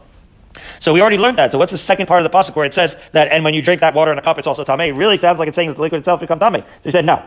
So 0.81 0.93
we 0.93 1.01
already 1.01 1.19
learned 1.19 1.39
that. 1.39 1.53
So 1.53 1.59
what's 1.59 1.73
the 1.73 1.79
second 1.79 2.07
part 2.07 2.25
of 2.25 2.31
the 2.31 2.37
pasuk 2.37 2.57
where 2.57 2.67
it 2.67 2.75
says 2.75 2.97
that, 3.13 3.29
and 3.29 3.45
when 3.45 3.55
you 3.55 3.63
drink 3.63 3.81
that 3.81 3.95
water 3.95 4.13
in 4.13 4.19
a 4.19 4.23
cup, 4.23 4.39
it's 4.39 4.47
also 4.47 4.65
tamei? 4.65 4.97
Really 4.97 5.19
sounds 5.19 5.39
like 5.39 5.49
it's 5.49 5.55
saying 5.55 5.69
that 5.69 5.77
the 5.77 5.83
liquid 5.83 6.01
itself 6.01 6.21
becomes 6.21 6.43
tamei. 6.43 6.65
So 6.65 6.67
he 6.85 6.91
said 6.91 7.05
no. 7.05 7.23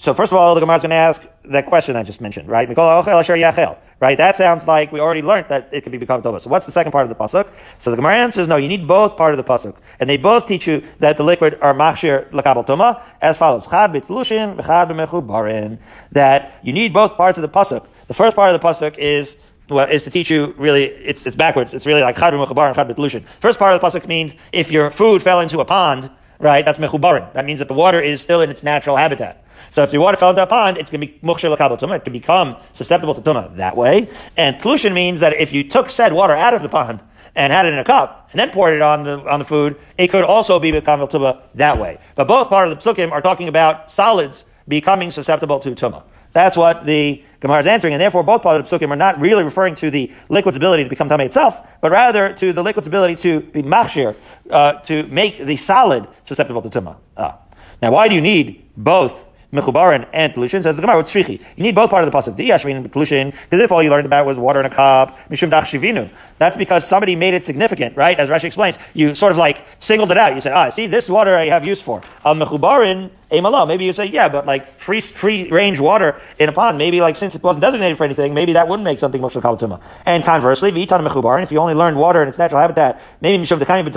So 0.00 0.14
first 0.14 0.30
of 0.30 0.38
all, 0.38 0.54
the 0.54 0.60
Gemara 0.60 0.76
is 0.76 0.82
going 0.82 0.90
to 0.90 0.96
ask 0.96 1.24
that 1.46 1.66
question 1.66 1.96
I 1.96 2.04
just 2.04 2.20
mentioned, 2.20 2.48
right? 2.48 2.68
Right? 2.68 4.16
That 4.16 4.36
sounds 4.36 4.64
like 4.64 4.92
we 4.92 5.00
already 5.00 5.22
learned 5.22 5.46
that 5.48 5.70
it 5.72 5.80
can 5.80 5.90
be 5.90 5.98
become 5.98 6.22
tova. 6.22 6.40
So 6.40 6.48
what's 6.48 6.64
the 6.64 6.70
second 6.70 6.92
part 6.92 7.02
of 7.02 7.08
the 7.08 7.16
pasuk? 7.16 7.50
So 7.80 7.90
the 7.90 7.96
Gemara 7.96 8.14
answers, 8.14 8.46
no, 8.46 8.54
you 8.54 8.68
need 8.68 8.86
both 8.86 9.16
part 9.16 9.36
of 9.36 9.44
the 9.44 9.52
pasuk, 9.52 9.74
and 9.98 10.08
they 10.08 10.16
both 10.16 10.46
teach 10.46 10.68
you 10.68 10.84
that 11.00 11.16
the 11.16 11.24
liquid 11.24 11.58
are 11.60 11.74
machshir 11.74 12.30
lakabel 12.30 12.64
tuma 12.64 13.02
as 13.20 13.36
follows: 13.38 13.66
chad 13.66 13.90
b'tlushin 13.90 14.56
v'chad 14.56 14.88
b'mechubarin. 14.88 15.80
That 16.12 16.60
you 16.62 16.72
need 16.72 16.92
both 16.92 17.16
parts 17.16 17.36
of 17.36 17.42
the 17.42 17.48
pasuk. 17.48 17.84
The 18.06 18.14
first 18.14 18.36
part 18.36 18.54
of 18.54 18.60
the 18.60 18.64
pasuk 18.64 18.96
is 18.98 19.36
well, 19.68 19.88
is 19.88 20.04
to 20.04 20.10
teach 20.10 20.30
you 20.30 20.54
really, 20.56 20.84
it's, 20.84 21.26
it's 21.26 21.36
backwards. 21.36 21.74
It's 21.74 21.86
really 21.86 22.02
like 22.02 22.16
chad 22.16 22.32
b'mechubarin, 22.32 22.74
chad 22.74 22.88
b'tlushin. 22.88 23.24
First 23.40 23.58
part 23.58 23.74
of 23.74 23.80
the 23.80 23.86
pasuk 23.86 24.06
means 24.06 24.34
if 24.52 24.70
your 24.70 24.90
food 24.90 25.22
fell 25.22 25.40
into 25.40 25.60
a 25.60 25.64
pond, 25.64 26.10
right, 26.38 26.64
that's 26.64 26.78
mechubarin. 26.78 27.32
That 27.34 27.44
means 27.44 27.58
that 27.58 27.68
the 27.68 27.74
water 27.74 28.00
is 28.00 28.20
still 28.20 28.40
in 28.40 28.50
its 28.50 28.62
natural 28.62 28.96
habitat. 28.96 29.44
So 29.70 29.82
if 29.82 29.90
the 29.90 29.98
water 29.98 30.16
fell 30.16 30.30
into 30.30 30.42
a 30.42 30.46
pond, 30.46 30.78
it's 30.78 30.90
going 30.90 31.00
to 31.00 31.06
be 31.06 31.18
mukshir 31.22 31.54
lakabel 31.54 31.78
tumah. 31.78 31.96
It 31.96 32.04
can 32.04 32.12
become 32.12 32.56
susceptible 32.72 33.14
to 33.14 33.20
tumah 33.20 33.56
that 33.56 33.76
way. 33.76 34.08
And 34.36 34.56
tlushin 34.56 34.92
means 34.94 35.20
that 35.20 35.34
if 35.34 35.52
you 35.52 35.64
took 35.64 35.90
said 35.90 36.12
water 36.12 36.34
out 36.34 36.54
of 36.54 36.62
the 36.62 36.68
pond 36.68 37.00
and 37.34 37.52
had 37.52 37.66
it 37.66 37.72
in 37.72 37.78
a 37.78 37.84
cup 37.84 38.28
and 38.32 38.40
then 38.40 38.50
poured 38.50 38.74
it 38.74 38.82
on 38.82 39.04
the 39.04 39.18
on 39.28 39.38
the 39.38 39.44
food, 39.44 39.76
it 39.98 40.08
could 40.08 40.24
also 40.24 40.58
be 40.58 40.72
lakabel 40.72 41.10
tumah 41.10 41.42
that 41.54 41.78
way. 41.78 41.98
But 42.14 42.28
both 42.28 42.48
part 42.48 42.68
of 42.68 42.82
the 42.82 42.94
psukim 42.94 43.12
are 43.12 43.20
talking 43.20 43.48
about 43.48 43.92
solids 43.92 44.44
becoming 44.66 45.10
susceptible 45.10 45.58
to 45.60 45.74
tumah. 45.74 46.02
That's 46.32 46.56
what 46.56 46.84
the 46.84 47.22
Gemara 47.40 47.60
is 47.60 47.66
answering, 47.66 47.94
and 47.94 48.00
therefore 48.00 48.22
both 48.22 48.42
parts 48.42 48.72
of 48.72 48.80
the 48.80 48.86
psukim 48.86 48.90
are 48.90 48.96
not 48.96 49.20
really 49.20 49.44
referring 49.44 49.74
to 49.76 49.90
the 49.90 50.12
liquid's 50.28 50.56
ability 50.56 50.84
to 50.84 50.90
become 50.90 51.08
tamei 51.08 51.26
itself, 51.26 51.60
but 51.80 51.90
rather 51.90 52.32
to 52.34 52.52
the 52.52 52.62
liquid's 52.62 52.86
ability 52.88 53.14
to 53.16 53.40
be 53.40 53.62
machshir, 53.62 54.16
uh, 54.50 54.74
to 54.80 55.04
make 55.04 55.38
the 55.38 55.56
solid 55.56 56.06
susceptible 56.24 56.62
to 56.62 56.68
tumah. 56.68 56.96
Ah. 57.16 57.38
Now, 57.80 57.92
why 57.92 58.08
do 58.08 58.14
you 58.14 58.20
need 58.20 58.64
both 58.76 59.27
mechubarin 59.52 60.06
and 60.12 60.34
tlushin, 60.34 60.62
says 60.62 60.76
the 60.76 60.82
Gemara, 60.82 61.00
it's 61.00 61.12
shrichi. 61.12 61.40
You 61.56 61.62
need 61.62 61.74
both 61.74 61.90
part 61.90 62.04
of 62.04 62.10
the 62.10 62.16
pasuk. 62.16 62.36
The 62.36 62.50
yashmin 62.50 62.86
tlushin, 62.88 63.32
because 63.32 63.60
if 63.60 63.72
all 63.72 63.82
you 63.82 63.90
learned 63.90 64.06
about 64.06 64.26
was 64.26 64.36
water 64.36 64.60
in 64.60 64.66
a 64.66 64.70
cup, 64.70 65.16
mishum 65.30 65.50
dach 65.50 66.10
That's 66.38 66.56
because 66.56 66.86
somebody 66.86 67.16
made 67.16 67.34
it 67.34 67.44
significant, 67.44 67.96
right? 67.96 68.18
As 68.18 68.28
Rashi 68.28 68.44
explains, 68.44 68.78
you 68.94 69.14
sort 69.14 69.32
of 69.32 69.38
like 69.38 69.64
singled 69.80 70.10
it 70.10 70.18
out. 70.18 70.34
You 70.34 70.40
said, 70.40 70.52
ah, 70.52 70.68
see, 70.68 70.86
this 70.86 71.08
water 71.08 71.34
I 71.36 71.46
have 71.46 71.64
use 71.64 71.80
for. 71.80 72.02
Al 72.24 72.34
mechubarin, 72.34 73.10
emalo. 73.30 73.66
Maybe 73.66 73.84
you 73.84 73.92
say, 73.92 74.06
yeah, 74.06 74.28
but 74.28 74.46
like 74.46 74.78
free 74.78 75.00
free 75.00 75.50
range 75.50 75.80
water 75.80 76.20
in 76.38 76.48
a 76.48 76.52
pond, 76.52 76.76
maybe 76.76 77.00
like 77.00 77.16
since 77.16 77.34
it 77.34 77.42
wasn't 77.42 77.62
designated 77.62 77.96
for 77.96 78.04
anything, 78.04 78.34
maybe 78.34 78.52
that 78.52 78.68
wouldn't 78.68 78.84
make 78.84 78.98
something 78.98 79.20
mushal 79.20 79.40
kalatuma. 79.40 79.80
And 80.04 80.24
conversely, 80.24 80.72
v'itan 80.72 81.06
mechubarin, 81.06 81.42
if 81.42 81.52
you 81.52 81.58
only 81.58 81.74
learned 81.74 81.96
water 81.96 82.22
in 82.22 82.28
its 82.28 82.38
natural 82.38 82.60
habitat, 82.60 83.00
maybe 83.20 83.42
mishum 83.42 83.58
dekayim 83.58 83.88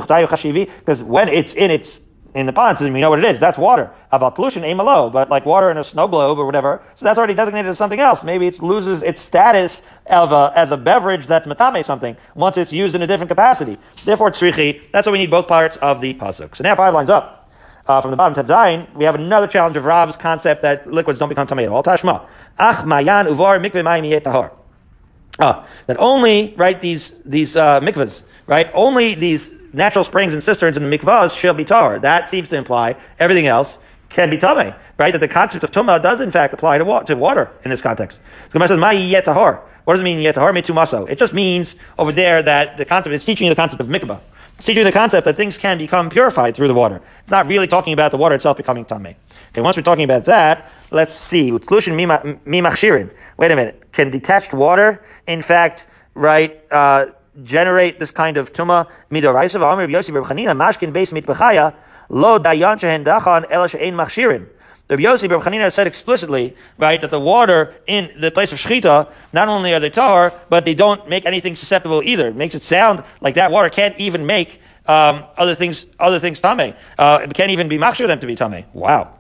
because 0.80 1.04
when 1.04 1.28
it's 1.28 1.54
in 1.54 1.72
its 1.72 2.02
in 2.34 2.46
the 2.46 2.54
pond, 2.54 2.80
we 2.80 3.02
know 3.02 3.10
what 3.10 3.20
it 3.20 3.26
is. 3.26 3.40
That's 3.40 3.58
water. 3.58 3.92
About 4.12 4.36
tlushin, 4.38 4.64
aim 4.64 4.78
low, 4.78 5.10
but 5.10 5.30
like 5.30 5.46
water 5.46 5.70
in 5.70 5.78
a 5.78 5.84
snow 5.84 6.08
globe 6.08 6.38
or 6.38 6.46
whatever. 6.46 6.82
So 6.96 7.04
that's 7.04 7.18
already 7.18 7.34
designated 7.34 7.70
as 7.70 7.78
something 7.78 8.00
else. 8.00 8.24
Maybe 8.24 8.48
it 8.48 8.62
loses 8.62 9.04
its 9.04 9.20
status 9.20 9.82
of 10.06 10.32
a, 10.32 10.54
as 10.56 10.72
a 10.72 10.78
beverage 10.78 11.28
that's 11.28 11.46
matame 11.46 11.84
something 11.84 12.16
once 12.36 12.58
it's 12.58 12.72
used 12.72 12.96
in 12.96 13.02
a 13.02 13.08
different 13.08 13.30
capacity. 13.30 13.78
Therefore, 14.06 14.30
it's 14.30 14.40
trichi. 14.40 14.82
That's 14.94 15.06
why 15.06 15.12
we 15.12 15.18
need 15.18 15.32
both 15.32 15.48
parts 15.48 15.76
of 15.78 16.00
the 16.00 16.14
pasuk. 16.14 16.56
So 16.56 16.64
now 16.64 16.76
five 16.76 16.94
lines 16.94 17.10
up. 17.10 17.50
Uh, 17.88 18.00
from 18.00 18.12
the 18.12 18.18
bottom 18.18 18.36
to 18.36 18.50
Zayin, 18.50 18.94
we 18.96 19.04
have 19.04 19.16
another 19.16 19.48
challenge 19.48 19.76
of 19.76 19.84
Rav's 19.84 20.16
concept 20.16 20.62
that 20.62 20.90
liquids 20.90 21.20
don't 21.20 21.30
become 21.30 21.48
tamei 21.48 21.70
all. 21.70 21.84
Tashma. 21.84 22.26
Ach 22.60 22.86
mayan 22.86 23.26
uvar 23.26 23.60
mikveh 23.60 23.84
mayim 23.84 24.22
tahor. 24.22 24.52
Ah, 25.40 25.66
that 25.88 25.98
only, 26.00 26.54
right, 26.58 26.80
these, 26.80 27.16
these, 27.26 27.56
uh, 27.56 27.80
mikvahs, 27.80 28.22
right, 28.48 28.70
only 28.74 29.16
these 29.16 29.50
natural 29.74 30.04
springs 30.04 30.34
and 30.34 30.44
cisterns 30.44 30.78
in 30.78 30.90
the 30.90 30.98
mikvahs 30.98 31.38
shall 31.38 31.54
be 31.54 31.66
tar. 31.66 32.00
That 32.00 32.30
seems 32.30 32.50
to 32.50 32.58
imply 32.58 32.96
everything 33.20 33.48
else 33.48 33.78
can 34.10 34.30
be 34.30 34.38
tame, 34.38 34.74
right? 34.98 35.12
That 35.12 35.20
the 35.20 35.28
concept 35.28 35.64
of 35.64 35.72
tuma 35.72 36.02
does 36.02 36.22
in 36.22 36.32
fact 36.32 36.54
apply 36.54 36.78
to, 36.80 36.86
wa- 36.86 37.04
to 37.04 37.16
water 37.16 37.50
in 37.64 37.72
this 37.72 37.82
context. 37.82 38.20
So 38.48 38.54
Gemara 38.54 38.68
says, 38.70 38.80
"My 38.80 38.96
yetahar." 38.96 39.62
What 39.86 39.94
does 39.96 40.02
it 40.02 40.04
mean 40.04 40.20
yetahar 40.20 40.54
metumaso? 40.54 41.10
It 41.10 41.18
just 41.18 41.34
means 41.34 41.76
over 41.98 42.12
there 42.12 42.44
that 42.44 42.78
the 42.78 42.86
concept 42.86 43.14
is 43.16 43.26
teaching 43.26 43.48
you 43.48 43.52
the 43.52 43.56
concept 43.56 43.82
of 43.82 43.88
mikvah. 43.88 44.20
It's 44.58 44.66
teaching 44.68 44.82
you 44.82 44.84
the 44.84 44.92
concept 44.92 45.26
that 45.26 45.36
things 45.36 45.58
can 45.58 45.80
become 45.80 46.10
purified 46.10 46.56
through 46.56 46.68
the 46.68 46.74
water. 46.76 47.02
It's 47.22 47.32
not 47.32 47.48
really 47.48 47.66
talking 47.66 47.94
about 47.94 48.12
the 48.12 48.18
water 48.18 48.36
itself 48.36 48.58
becoming 48.58 48.86
tame. 48.86 49.16
Okay, 49.52 49.62
once 49.62 49.76
we're 49.76 49.82
talking 49.82 50.04
about 50.04 50.26
that, 50.26 50.72
let's 50.92 51.16
see. 51.16 51.52
Wait 51.52 51.64
a 51.64 53.56
minute. 53.56 53.92
Can 53.92 54.12
detached 54.12 54.54
water, 54.54 55.04
in 55.26 55.42
fact, 55.42 55.88
right? 56.14 56.62
Uh, 56.70 57.08
generate 57.44 58.00
this 58.00 58.12
kind 58.12 58.38
of 58.38 58.54
tuma 58.54 58.88
midoraisa 59.10 59.60
v'amer 59.60 59.90
Yosef 59.90 60.14
Chanina 60.16 60.56
mashkin 60.56 60.92
beis 60.92 61.14
mitbechaya 61.14 61.74
lo 62.10 62.40
dayan 62.40 62.80
shehen 62.80 63.04
dachan 63.04 64.10
she'ein. 64.10 64.48
The 64.92 64.98
Yossi 64.98 65.32
Rav 65.32 65.42
Chanina 65.42 65.72
said 65.72 65.88
explicitly, 65.88 66.54
right, 66.78 67.00
that 67.00 67.12
the 67.12 67.20
water 67.20 67.74
in 67.88 68.12
the 68.20 68.30
place 68.30 68.52
of 68.52 68.60
shechita, 68.60 69.10
not 69.32 69.48
only 69.48 69.74
are 69.74 69.80
they 69.80 69.90
tahar, 69.90 70.34
but 70.50 70.66
they 70.66 70.74
don't 70.74 71.08
make 71.08 71.26
anything 71.26 71.56
susceptible 71.56 72.04
either. 72.04 72.28
It 72.28 72.36
makes 72.36 72.56
it 72.56 72.64
sound 72.64 73.06
like 73.22 73.36
that 73.36 73.52
water 73.52 73.70
can't 73.70 73.98
even 73.98 74.26
make 74.26 74.60
um, 74.88 75.24
other 75.38 75.56
things, 75.56 75.86
other 75.98 76.20
things 76.20 76.42
tame. 76.42 76.74
Uh, 77.00 77.20
it 77.24 77.34
can't 77.34 77.52
even 77.52 77.70
be 77.70 77.78
machshir 77.78 78.08
them 78.08 78.20
to 78.20 78.28
be 78.28 78.36
tame. 78.36 78.66
Wow. 78.74 79.14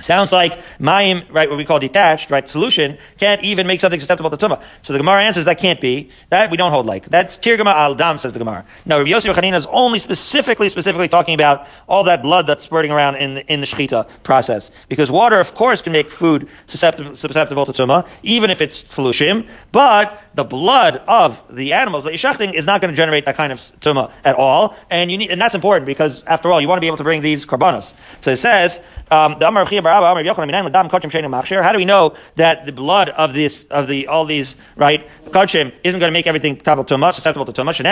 Sounds 0.00 0.32
like 0.32 0.58
mayim, 0.78 1.24
right, 1.30 1.48
what 1.48 1.58
we 1.58 1.64
call 1.64 1.78
detached, 1.78 2.30
right, 2.30 2.48
solution, 2.48 2.98
can't 3.18 3.42
even 3.42 3.66
make 3.66 3.80
something 3.80 4.00
susceptible 4.00 4.30
to 4.30 4.36
tumah. 4.36 4.62
So 4.82 4.92
the 4.92 4.98
Gemara 4.98 5.22
answers 5.22 5.44
that 5.44 5.58
can't 5.58 5.80
be. 5.80 6.10
That 6.30 6.50
we 6.50 6.56
don't 6.56 6.72
hold 6.72 6.86
like. 6.86 7.06
That's 7.08 7.38
tirgama 7.38 7.72
al 7.72 7.94
dam, 7.94 8.18
says 8.18 8.32
the 8.32 8.38
Gemara. 8.38 8.64
No, 8.84 8.98
Rabbi 8.98 9.10
Yosef 9.10 9.36
Chanina 9.36 9.56
is 9.56 9.66
only 9.66 9.98
specifically, 9.98 10.68
specifically 10.68 11.08
talking 11.08 11.34
about 11.34 11.68
all 11.88 12.04
that 12.04 12.22
blood 12.22 12.46
that's 12.46 12.64
spurting 12.64 12.90
around 12.90 13.16
in 13.16 13.34
the, 13.34 13.52
in 13.52 13.60
the 13.60 13.66
shechita 13.66 14.08
process. 14.22 14.72
Because 14.88 15.10
water, 15.10 15.38
of 15.38 15.54
course, 15.54 15.82
can 15.82 15.92
make 15.92 16.10
food 16.10 16.48
susceptible, 16.66 17.14
susceptible 17.14 17.66
to 17.66 17.72
tumah, 17.72 18.08
even 18.22 18.50
if 18.50 18.60
it's 18.60 18.82
tlushin, 18.84 19.46
but 19.70 20.22
the 20.34 20.44
blood 20.44 20.96
of 21.06 21.40
the 21.50 21.72
animals 21.72 22.04
that 22.04 22.10
you're 22.10 22.32
shechting 22.32 22.54
is 22.54 22.66
not 22.66 22.80
going 22.80 22.90
to 22.90 22.96
generate 22.96 23.24
that 23.26 23.36
kind 23.36 23.52
of 23.52 23.58
tumah 23.80 24.10
at 24.24 24.34
all. 24.36 24.76
And 24.90 25.10
you 25.10 25.18
need, 25.18 25.30
and 25.30 25.40
that's 25.40 25.54
important 25.54 25.86
because 25.86 26.22
after 26.26 26.50
all, 26.50 26.60
you 26.60 26.68
want 26.68 26.78
to 26.78 26.80
be 26.80 26.86
able 26.86 26.96
to 26.98 27.04
bring 27.04 27.22
these 27.22 27.44
korbanos. 27.44 27.94
So 28.20 28.30
it 28.30 28.38
says, 28.38 28.80
um, 29.10 29.32
how 29.40 29.60
do 31.72 31.78
we 31.78 31.84
know 31.84 32.16
that 32.36 32.66
the 32.66 32.72
blood 32.72 33.08
of 33.10 33.34
this 33.34 33.64
of 33.64 33.86
the 33.86 34.06
all 34.06 34.24
these 34.24 34.56
right 34.76 35.06
kachim 35.24 35.72
isn't 35.84 36.00
going 36.00 36.08
to 36.08 36.12
make 36.12 36.26
everything 36.26 36.56
tabel 36.56 36.84
to 36.84 37.12
susceptible 37.12 37.44
to 37.44 37.52
tumas? 37.52 37.82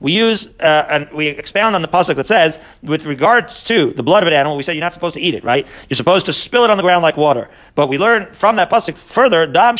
We 0.00 0.12
use 0.12 0.46
uh, 0.60 0.86
and 0.88 1.10
we 1.12 1.28
expound 1.28 1.74
on 1.74 1.82
the 1.82 1.88
pasuk 1.88 2.16
that 2.16 2.26
says, 2.26 2.58
with 2.82 3.04
regards 3.04 3.64
to 3.64 3.92
the 3.92 4.02
blood 4.02 4.22
of 4.22 4.26
an 4.28 4.32
animal, 4.32 4.56
we 4.56 4.62
said 4.62 4.72
you're 4.72 4.80
not 4.80 4.92
supposed 4.92 5.14
to 5.14 5.20
eat 5.20 5.34
it, 5.34 5.44
right? 5.44 5.66
You're 5.88 5.96
supposed 5.96 6.26
to 6.26 6.32
spill 6.32 6.64
it 6.64 6.70
on 6.70 6.76
the 6.76 6.82
ground 6.82 7.02
like 7.02 7.16
water. 7.16 7.48
But 7.74 7.88
we 7.88 7.98
learn 7.98 8.32
from 8.32 8.56
that 8.56 8.70
pasuk 8.70 8.96
further, 8.96 9.46
dam 9.46 9.76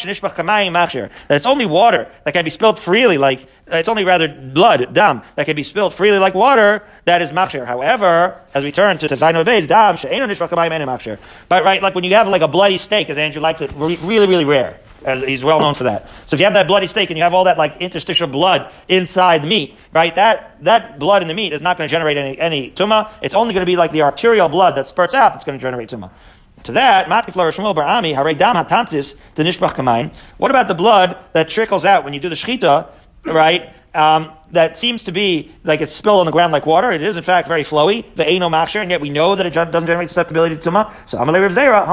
that 0.73 1.11
it's 1.31 1.47
only 1.47 1.67
water 1.67 2.11
that 2.25 2.33
can 2.33 2.45
be 2.45 2.51
spilled 2.51 2.79
freely, 2.79 3.19
like 3.19 3.47
it's 3.67 3.89
only 3.89 4.05
rather 4.05 4.29
blood, 4.29 4.93
dam, 4.93 5.23
that 5.37 5.47
can 5.47 5.57
be 5.57 5.63
spilled 5.63 5.95
freely 5.95 6.19
like 6.19 6.35
water. 6.35 6.87
That 7.05 7.23
is 7.23 7.33
machshir. 7.33 7.67
However, 7.67 8.41
as 8.55 8.63
we 8.65 8.73
turn 8.73 8.99
to 8.99 9.09
Tazayin 9.09 9.43
Obeid, 9.43 9.69
dam 9.69 9.97
she'enu 9.97 10.27
nishbach 10.27 10.49
kamayim 10.49 10.87
machshir. 10.87 11.19
But 11.49 11.65
right, 11.65 11.83
like 11.83 11.95
when 11.95 12.05
you 12.05 12.15
have 12.15 12.29
like 12.29 12.43
a 12.43 12.49
bloody 12.49 12.79
steak, 12.79 13.11
as 13.11 13.19
Andrew 13.19 13.41
likes 13.41 13.61
it, 13.61 13.73
really, 13.73 14.27
really 14.27 14.45
rare 14.45 14.79
as 15.05 15.23
he's 15.23 15.45
well 15.45 15.61
known 15.61 15.75
for 15.75 15.85
that. 15.85 16.07
So 16.27 16.35
if 16.35 16.41
you 16.41 16.45
have 16.45 16.55
that 16.55 16.67
bloody 16.67 16.87
steak 16.87 17.11
and 17.11 17.17
you 17.17 17.23
have 17.23 17.35
all 17.35 17.45
that 17.45 17.59
like 17.59 17.77
interstitial 17.81 18.27
blood 18.27 18.73
inside 18.89 19.43
the 19.43 19.47
meat, 19.47 19.77
right? 19.93 20.15
That 20.15 20.63
that 20.65 20.99
blood 20.99 21.23
in 21.23 21.29
the 21.29 21.35
meat 21.35 21.53
is 21.53 21.61
not 21.61 21.77
going 21.79 21.89
to 21.89 21.91
generate 21.91 22.17
any 22.17 22.39
any 22.39 22.71
tuma. 22.71 23.11
It's 23.21 23.35
only 23.35 23.55
going 23.55 23.63
to 23.63 23.71
be 23.71 23.77
like 23.77 23.93
the 23.93 24.03
arterial 24.03 24.49
blood 24.49 24.77
that 24.77 24.89
spurts 24.89 25.15
out 25.15 25.33
that's 25.33 25.45
going 25.45 25.59
to 25.59 25.63
generate 25.63 25.89
tuma. 25.89 26.11
To 26.65 26.73
that, 26.73 27.09
What 30.37 30.51
about 30.51 30.69
the 30.69 30.75
blood 30.75 31.17
that 31.33 31.49
trickles 31.49 31.85
out 31.85 32.05
when 32.05 32.13
you 32.13 32.21
do 32.21 32.29
the 32.29 32.35
shechita, 32.35 32.87
right? 33.25 33.75
Um, 33.95 34.33
that 34.53 34.79
seems 34.79 35.03
to 35.03 35.13
be 35.13 35.51
like 35.65 35.81
it's 35.81 35.95
spilled 35.95 36.21
on 36.21 36.27
the 36.27 36.33
ground 36.33 36.53
like 36.53 36.65
water. 36.65 36.93
It 36.93 37.03
is 37.03 37.17
in 37.17 37.23
fact 37.23 37.49
very 37.49 37.65
flowy. 37.65 38.05
The 38.15 38.27
eno 38.27 38.49
machshir, 38.49 38.81
and 38.81 38.91
yet 38.91 39.01
we 39.01 39.11
know 39.11 39.35
that 39.35 39.45
it 39.45 39.51
doesn't 39.51 39.87
generate 39.87 40.09
susceptibility 40.09 40.57
to 40.57 40.71
tuma. 40.71 40.93
So 41.07 41.19
Zera. 41.19 41.87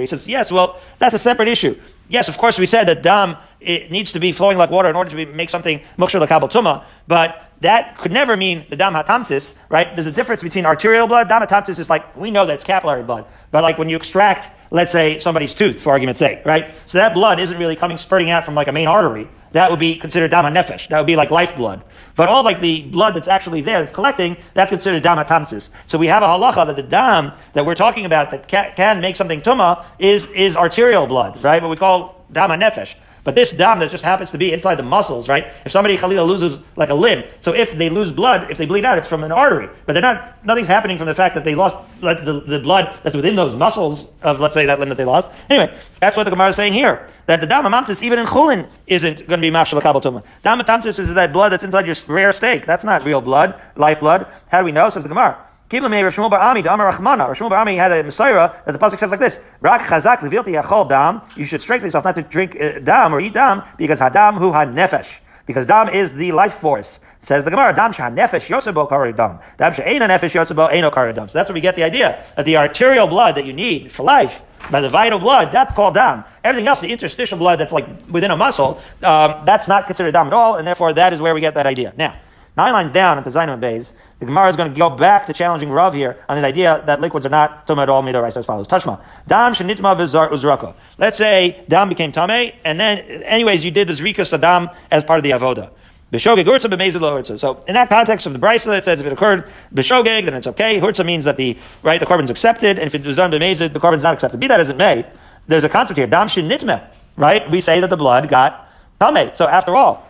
He 0.00 0.06
says, 0.06 0.26
yes, 0.26 0.50
well, 0.50 0.80
that's 0.98 1.14
a 1.14 1.18
separate 1.18 1.48
issue. 1.48 1.78
Yes, 2.08 2.28
of 2.28 2.36
course, 2.36 2.58
we 2.58 2.66
said 2.66 2.88
that 2.88 3.02
dam 3.02 3.36
it 3.60 3.90
needs 3.90 4.12
to 4.12 4.20
be 4.20 4.32
flowing 4.32 4.58
like 4.58 4.70
water 4.70 4.88
in 4.90 4.96
order 4.96 5.10
to 5.10 5.16
be, 5.16 5.24
make 5.24 5.50
something 5.50 5.80
mukshar 5.98 6.24
lakabal 6.24 6.50
tuma, 6.50 6.84
but 7.06 7.45
that 7.60 7.96
could 7.96 8.12
never 8.12 8.36
mean 8.36 8.66
the 8.68 8.76
dam 8.76 8.94
hatamsis, 8.94 9.54
right? 9.68 9.94
There's 9.96 10.06
a 10.06 10.12
difference 10.12 10.42
between 10.42 10.66
arterial 10.66 11.06
blood. 11.06 11.28
Dam 11.28 11.42
hatamsis 11.42 11.78
is 11.78 11.88
like, 11.88 12.16
we 12.16 12.30
know 12.30 12.46
that's 12.46 12.64
capillary 12.64 13.02
blood, 13.02 13.26
but 13.50 13.62
like 13.62 13.78
when 13.78 13.88
you 13.88 13.96
extract, 13.96 14.50
let's 14.70 14.92
say, 14.92 15.18
somebody's 15.20 15.54
tooth, 15.54 15.80
for 15.80 15.90
argument's 15.90 16.18
sake, 16.18 16.44
right? 16.44 16.74
So 16.86 16.98
that 16.98 17.14
blood 17.14 17.40
isn't 17.40 17.58
really 17.58 17.76
coming 17.76 17.98
spurting 17.98 18.30
out 18.30 18.44
from 18.44 18.54
like 18.54 18.68
a 18.68 18.72
main 18.72 18.88
artery 18.88 19.28
that 19.56 19.70
would 19.70 19.80
be 19.80 19.96
considered 19.96 20.30
dama 20.30 20.50
nefesh. 20.50 20.88
That 20.88 20.98
would 20.98 21.06
be 21.06 21.16
like 21.16 21.30
lifeblood. 21.30 21.82
But 22.14 22.28
all 22.28 22.44
like 22.44 22.60
the 22.60 22.82
blood 22.82 23.14
that's 23.14 23.26
actually 23.26 23.62
there, 23.62 23.80
that's 23.80 23.94
collecting, 23.94 24.36
that's 24.52 24.70
considered 24.70 25.02
dama 25.02 25.24
tamsis. 25.24 25.70
So 25.86 25.96
we 25.96 26.08
have 26.08 26.22
a 26.22 26.26
halacha 26.26 26.66
that 26.66 26.76
the 26.76 26.82
dam 26.82 27.32
that 27.54 27.64
we're 27.64 27.74
talking 27.74 28.04
about 28.04 28.30
that 28.32 28.48
can, 28.48 28.74
can 28.76 29.00
make 29.00 29.16
something 29.16 29.40
tuma 29.40 29.86
is, 29.98 30.26
is 30.28 30.58
arterial 30.58 31.06
blood, 31.06 31.42
right? 31.42 31.62
What 31.62 31.70
we 31.70 31.76
call 31.76 32.22
dama 32.30 32.56
nefesh. 32.56 32.96
But 33.26 33.34
this 33.34 33.50
dam 33.50 33.80
that 33.80 33.90
just 33.90 34.04
happens 34.04 34.30
to 34.30 34.38
be 34.38 34.52
inside 34.52 34.76
the 34.76 34.84
muscles, 34.84 35.28
right? 35.28 35.48
If 35.64 35.72
somebody 35.72 35.98
khalila 35.98 36.24
loses 36.24 36.60
like 36.76 36.90
a 36.90 36.94
limb, 36.94 37.24
so 37.40 37.52
if 37.52 37.76
they 37.76 37.90
lose 37.90 38.12
blood, 38.12 38.48
if 38.52 38.56
they 38.56 38.66
bleed 38.66 38.84
out, 38.84 38.98
it's 38.98 39.08
from 39.08 39.24
an 39.24 39.32
artery. 39.32 39.68
But 39.84 39.94
they're 39.94 40.02
not. 40.02 40.44
Nothing's 40.46 40.68
happening 40.68 40.96
from 40.96 41.08
the 41.08 41.14
fact 41.14 41.34
that 41.34 41.42
they 41.42 41.56
lost 41.56 41.76
like, 42.02 42.24
the, 42.24 42.40
the 42.42 42.60
blood 42.60 42.96
that's 43.02 43.16
within 43.16 43.34
those 43.34 43.56
muscles 43.56 44.06
of 44.22 44.38
let's 44.38 44.54
say 44.54 44.64
that 44.66 44.78
limb 44.78 44.90
that 44.90 44.94
they 44.94 45.04
lost. 45.04 45.28
Anyway, 45.50 45.76
that's 45.98 46.16
what 46.16 46.22
the 46.22 46.30
Gemara 46.30 46.50
is 46.50 46.56
saying 46.56 46.72
here. 46.72 47.08
That 47.26 47.40
the 47.40 47.48
dam 47.48 47.66
even 47.66 48.18
in 48.20 48.26
chulin 48.26 48.70
isn't 48.86 49.26
going 49.26 49.40
to 49.40 49.50
be 49.50 49.50
mashal 49.50 49.82
kabel 49.82 50.00
tuma. 50.00 50.22
Dam 50.42 50.60
is 50.60 51.14
that 51.14 51.32
blood 51.32 51.50
that's 51.50 51.64
inside 51.64 51.84
your 51.84 51.96
rare 52.06 52.32
steak. 52.32 52.64
That's 52.64 52.84
not 52.84 53.04
real 53.04 53.20
blood, 53.20 53.60
life 53.74 53.98
blood. 53.98 54.28
How 54.46 54.60
do 54.60 54.66
we 54.66 54.70
know? 54.70 54.88
Says 54.88 55.02
the 55.02 55.08
Gemara. 55.08 55.45
Kibla 55.68 55.90
me 55.90 55.96
Rishmul 55.96 56.30
Barami, 56.30 56.62
Damar 56.62 56.92
Rachmana. 56.92 57.28
Rishmul 57.28 57.50
Barami 57.50 57.76
had 57.76 57.90
a 57.90 58.00
Messiah 58.04 58.52
that 58.64 58.70
the 58.72 58.78
pasuk 58.78 59.00
says 59.00 59.10
like 59.10 59.18
this: 59.18 59.40
Rak 59.60 59.80
Chazak 59.80 60.18
Levilti 60.18 60.62
Yachol 60.62 60.88
Dam. 60.88 61.20
You 61.34 61.44
should 61.44 61.60
strengthen 61.60 61.88
yourself 61.88 62.04
not 62.04 62.14
to 62.14 62.22
drink 62.22 62.56
uh, 62.60 62.78
dam 62.78 63.12
or 63.12 63.18
eat 63.20 63.34
dam 63.34 63.64
because 63.76 63.98
Hadam 63.98 64.38
Hu 64.38 64.52
Had 64.52 64.68
Nefesh. 64.68 65.08
Because 65.44 65.66
dam 65.66 65.88
is 65.88 66.12
the 66.12 66.30
life 66.30 66.54
force. 66.54 67.00
Says 67.20 67.42
the 67.42 67.50
Gemara, 67.50 67.74
Dam 67.74 67.92
Shah 67.92 68.08
Nefesh 68.08 68.46
Yosebo 68.46 68.88
Karidam. 68.88 69.42
Dam 69.56 69.74
Shah 69.74 69.82
Eina 69.82 70.08
Nefesh 70.08 70.30
Yosebo 70.30 70.70
Eino 70.70 70.92
Karidam. 70.92 71.28
So 71.28 71.32
that's 71.36 71.48
where 71.48 71.54
we 71.54 71.60
get 71.60 71.74
the 71.74 71.82
idea 71.82 72.24
that 72.36 72.44
the 72.44 72.56
arterial 72.56 73.08
blood 73.08 73.36
that 73.36 73.44
you 73.44 73.52
need 73.52 73.90
for 73.90 74.04
life, 74.04 74.42
by 74.70 74.80
the 74.80 74.88
vital 74.88 75.18
blood, 75.18 75.50
that's 75.50 75.74
called 75.74 75.94
dam. 75.94 76.22
Everything 76.44 76.68
else, 76.68 76.80
the 76.80 76.88
interstitial 76.88 77.38
blood 77.38 77.58
that's 77.58 77.72
like 77.72 77.88
within 78.08 78.30
a 78.30 78.36
muscle, 78.36 78.80
um, 79.02 79.44
that's 79.44 79.66
not 79.66 79.88
considered 79.88 80.12
dam 80.12 80.28
at 80.28 80.32
all, 80.32 80.54
and 80.54 80.66
therefore 80.66 80.92
that 80.92 81.12
is 81.12 81.20
where 81.20 81.34
we 81.34 81.40
get 81.40 81.54
that 81.54 81.66
idea. 81.66 81.92
Now, 81.96 82.14
nine 82.56 82.72
lines 82.72 82.92
down 82.92 83.18
at 83.18 83.24
the 83.24 83.30
Zainam 83.30 83.60
Bays, 83.60 83.92
the 84.18 84.26
Gemara 84.26 84.48
is 84.48 84.56
going 84.56 84.72
to 84.72 84.78
go 84.78 84.90
back 84.90 85.26
to 85.26 85.32
challenging 85.32 85.70
Rav 85.70 85.92
here 85.92 86.18
on 86.28 86.40
the 86.40 86.46
idea 86.46 86.82
that 86.86 87.00
liquids 87.00 87.26
are 87.26 87.30
not 87.30 87.66
tumah 87.66 87.82
at 87.82 87.88
all 87.88 88.02
midorais 88.02 88.36
as 88.36 88.46
follows. 88.46 88.66
Tashma. 88.66 89.00
Dam 89.26 89.52
shenitma 89.52 89.94
v'zar 89.96 90.30
uzraka. 90.30 90.74
Let's 90.96 91.18
say 91.18 91.64
dam 91.68 91.88
became 91.88 92.12
tameh, 92.12 92.54
and 92.64 92.80
then, 92.80 92.98
anyways, 93.24 93.64
you 93.64 93.70
did 93.70 93.88
the 93.88 93.92
zrika 93.92 94.22
sadam 94.22 94.74
as 94.90 95.04
part 95.04 95.18
of 95.18 95.24
the 95.24 95.30
avoda. 95.30 95.70
B'shogeg 96.12 96.44
urtza 96.44 96.72
b'mezid 96.72 97.00
lo. 97.00 97.22
So 97.22 97.64
in 97.68 97.74
that 97.74 97.90
context 97.90 98.26
of 98.26 98.32
the 98.32 98.38
brisa, 98.38 98.78
it 98.78 98.84
says 98.84 99.00
if 99.00 99.06
it 99.06 99.12
occurred 99.12 99.50
b'shogeg, 99.74 100.24
then 100.24 100.34
it's 100.34 100.46
okay. 100.46 100.80
Urtza 100.80 101.04
means 101.04 101.24
that 101.24 101.36
the 101.36 101.58
right 101.82 102.00
the 102.00 102.06
korban's 102.06 102.30
accepted, 102.30 102.78
and 102.78 102.86
if 102.86 102.94
it 102.94 103.04
was 103.04 103.16
done 103.16 103.30
b'mezid, 103.30 103.72
the 103.72 103.80
korban's 103.80 104.04
not 104.04 104.14
accepted. 104.14 104.40
Be 104.40 104.46
that 104.46 104.60
as 104.60 104.68
it 104.68 104.76
may, 104.76 105.04
there's 105.46 105.64
a 105.64 105.68
concept 105.68 105.98
here. 105.98 106.06
Dam 106.06 106.28
shenitma. 106.28 106.88
Right? 107.16 107.50
We 107.50 107.60
say 107.60 107.80
that 107.80 107.90
the 107.90 107.96
blood 107.96 108.28
got 108.28 108.68
tameh. 109.00 109.36
So 109.36 109.46
after 109.46 109.74
all, 109.74 110.05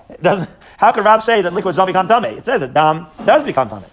how 0.79 0.93
could 0.93 1.05
Rav 1.05 1.23
say 1.23 1.43
that 1.43 1.53
liquids 1.53 1.77
don't 1.77 1.87
become 1.87 2.09
tameh? 2.09 2.39
It 2.39 2.45
says 2.45 2.61
that 2.61 2.75
dam 2.75 3.07
does 3.25 3.45
become 3.45 3.69
tameh. 3.69 3.89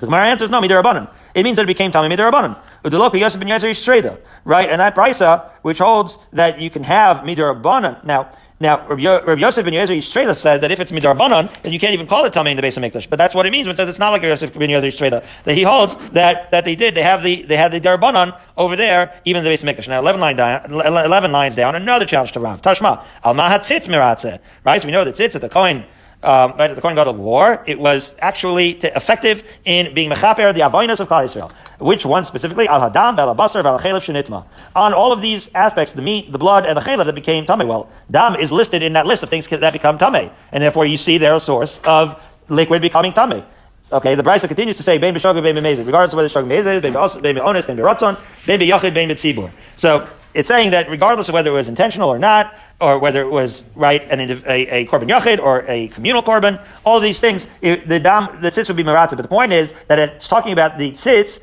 The 0.00 0.06
Gemara 0.06 0.26
answers 0.26 0.50
no, 0.50 0.60
midirabanan. 0.60 1.08
It 1.34 1.44
means 1.44 1.56
that 1.56 1.62
it 1.62 1.66
became 1.66 1.92
Tami 1.92 2.12
midirabanan. 2.12 2.56
Udeloka 2.84 3.18
Yosef 3.20 3.40
ben 3.40 3.48
Streda, 3.48 4.18
right? 4.44 4.68
And 4.68 4.80
that 4.80 4.94
brisa, 4.94 5.50
which 5.62 5.78
holds 5.78 6.18
that 6.32 6.58
you 6.58 6.70
can 6.70 6.82
have 6.82 7.18
midirabanan. 7.18 8.02
Now, 8.04 8.32
now, 8.62 8.86
Rabbi 8.86 9.40
Yosef 9.40 9.64
ben 9.64 9.72
Yezer 9.72 9.96
Strela 9.98 10.36
said 10.36 10.60
that 10.60 10.70
if 10.70 10.80
it's 10.80 10.92
midarbanan, 10.92 11.50
then 11.62 11.72
you 11.72 11.78
can't 11.78 11.94
even 11.94 12.06
call 12.06 12.26
it 12.26 12.34
tamei 12.34 12.50
in 12.50 12.56
the 12.56 12.62
base 12.62 12.76
of 12.76 12.82
mikdash. 12.82 13.08
But 13.08 13.16
that's 13.16 13.34
what 13.34 13.46
it 13.46 13.50
means 13.50 13.66
when 13.66 13.72
it 13.72 13.76
says 13.78 13.88
it's 13.88 13.98
not 13.98 14.10
like 14.10 14.20
Yosef 14.20 14.52
ben 14.52 14.68
Yezer. 14.68 15.24
That 15.44 15.54
he 15.54 15.62
holds 15.62 15.96
that, 16.12 16.50
that 16.50 16.66
they 16.66 16.76
did. 16.76 16.94
They 16.94 17.02
have 17.02 17.22
the 17.22 17.42
they 17.44 17.56
had 17.56 17.72
the 17.72 17.80
darbanan 17.80 18.38
over 18.58 18.76
there, 18.76 19.18
even 19.24 19.38
in 19.38 19.44
the 19.44 19.50
base 19.50 19.62
of 19.62 19.68
mikdash. 19.70 19.88
Now, 19.88 19.98
eleven 19.98 20.20
line 20.20 20.36
down, 20.36 20.70
eleven 20.70 21.32
lines 21.32 21.56
down, 21.56 21.74
another 21.74 22.04
challenge 22.04 22.32
to 22.32 22.40
Rav. 22.40 22.60
Tashma 22.60 23.02
al 23.24 23.34
mahat 23.34 23.60
tzitz 23.60 23.88
miratze. 23.88 24.38
Right? 24.62 24.82
So 24.82 24.86
we 24.86 24.92
know 24.92 25.04
that 25.04 25.14
tzitz 25.14 25.34
at 25.34 25.40
the 25.40 25.48
coin 25.48 25.86
um, 26.22 26.52
right, 26.58 26.74
the 26.74 26.80
Kohen 26.80 26.94
Gadol 26.94 27.14
war, 27.14 27.62
it 27.66 27.78
was 27.78 28.14
actually 28.18 28.74
t- 28.74 28.88
effective 28.88 29.42
in 29.64 29.94
being 29.94 30.10
mechaper 30.10 30.52
the 30.52 30.60
avoinus 30.60 31.00
of 31.00 31.08
Klal 31.08 31.24
Yisrael. 31.24 31.50
Which 31.78 32.04
one 32.04 32.24
specifically? 32.24 32.68
Al 32.68 32.90
hadam, 32.90 33.18
al 33.18 33.34
basar, 33.34 33.64
al 33.64 33.78
shenitma. 33.78 34.44
On 34.76 34.92
all 34.92 35.12
of 35.12 35.22
these 35.22 35.48
aspects, 35.54 35.94
the 35.94 36.02
meat, 36.02 36.30
the 36.30 36.38
blood, 36.38 36.66
and 36.66 36.76
the 36.76 36.82
chalev 36.82 37.06
that 37.06 37.14
became 37.14 37.46
tamei. 37.46 37.66
Well, 37.66 37.88
dam 38.10 38.36
is 38.36 38.52
listed 38.52 38.82
in 38.82 38.92
that 38.92 39.06
list 39.06 39.22
of 39.22 39.30
things 39.30 39.46
that 39.48 39.72
become 39.72 39.96
tamei, 39.96 40.30
and 40.52 40.62
therefore 40.62 40.84
you 40.84 40.98
see 40.98 41.16
they're 41.16 41.36
a 41.36 41.40
source 41.40 41.80
of 41.84 42.22
liquid 42.48 42.82
becoming 42.82 43.12
tamei. 43.12 43.44
Okay, 43.92 44.14
the 44.14 44.22
Brisa 44.22 44.46
continues 44.46 44.76
to 44.76 44.82
say, 44.82 44.98
Bein 44.98 45.14
b'shogeg, 45.14 45.42
bein 45.42 45.56
b'mezid, 45.56 45.84
regardless 45.84 46.12
of 46.12 46.18
whether 46.18 46.28
shogeg 46.28 46.46
mezid, 46.46 46.92
b'os- 46.92 47.20
bein 47.20 47.36
b'onis, 47.36 47.66
bein 47.66 47.76
b'ratzon, 47.76 48.18
bein 48.46 48.60
b'yachid, 48.60 48.94
bein 48.94 49.08
b'tzibur. 49.08 49.50
So 49.76 50.08
it's 50.32 50.48
saying 50.48 50.70
that 50.70 50.88
regardless 50.88 51.28
of 51.28 51.34
whether 51.34 51.50
it 51.50 51.54
was 51.54 51.68
intentional 51.68 52.08
or 52.08 52.18
not, 52.18 52.54
or 52.80 52.98
whether 52.98 53.20
it 53.20 53.28
was 53.28 53.64
right 53.74 54.02
an 54.10 54.20
a, 54.20 54.32
a 54.46 54.86
korban 54.86 55.08
yachid 55.08 55.40
or 55.40 55.64
a 55.66 55.88
communal 55.88 56.22
korban, 56.22 56.64
all 56.84 57.00
these 57.00 57.18
things, 57.18 57.48
it, 57.62 57.88
the 57.88 57.98
dam 57.98 58.40
the 58.40 58.50
tzitz 58.50 58.68
would 58.68 58.76
be 58.76 58.84
maratza. 58.84 59.16
But 59.16 59.22
the 59.22 59.28
point 59.28 59.52
is 59.52 59.72
that 59.88 59.98
it's 59.98 60.28
talking 60.28 60.52
about 60.52 60.78
the 60.78 60.92
tzitz 60.92 61.40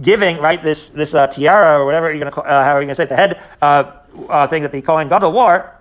giving 0.00 0.38
right 0.38 0.62
this 0.62 0.88
this 0.88 1.14
uh, 1.14 1.26
tiara 1.26 1.80
or 1.80 1.84
whatever 1.84 2.10
you're 2.10 2.20
going 2.20 2.32
to 2.32 2.40
uh, 2.40 2.64
how 2.64 2.72
are 2.72 2.80
you 2.80 2.86
going 2.86 2.88
to 2.88 2.94
say 2.94 3.04
it, 3.04 3.08
the 3.08 3.16
head 3.16 3.42
uh, 3.60 3.92
uh, 4.28 4.46
thing 4.46 4.62
that 4.62 4.72
the 4.72 4.82
Kohen 4.82 5.08
Gadol 5.08 5.32
wore 5.32 5.74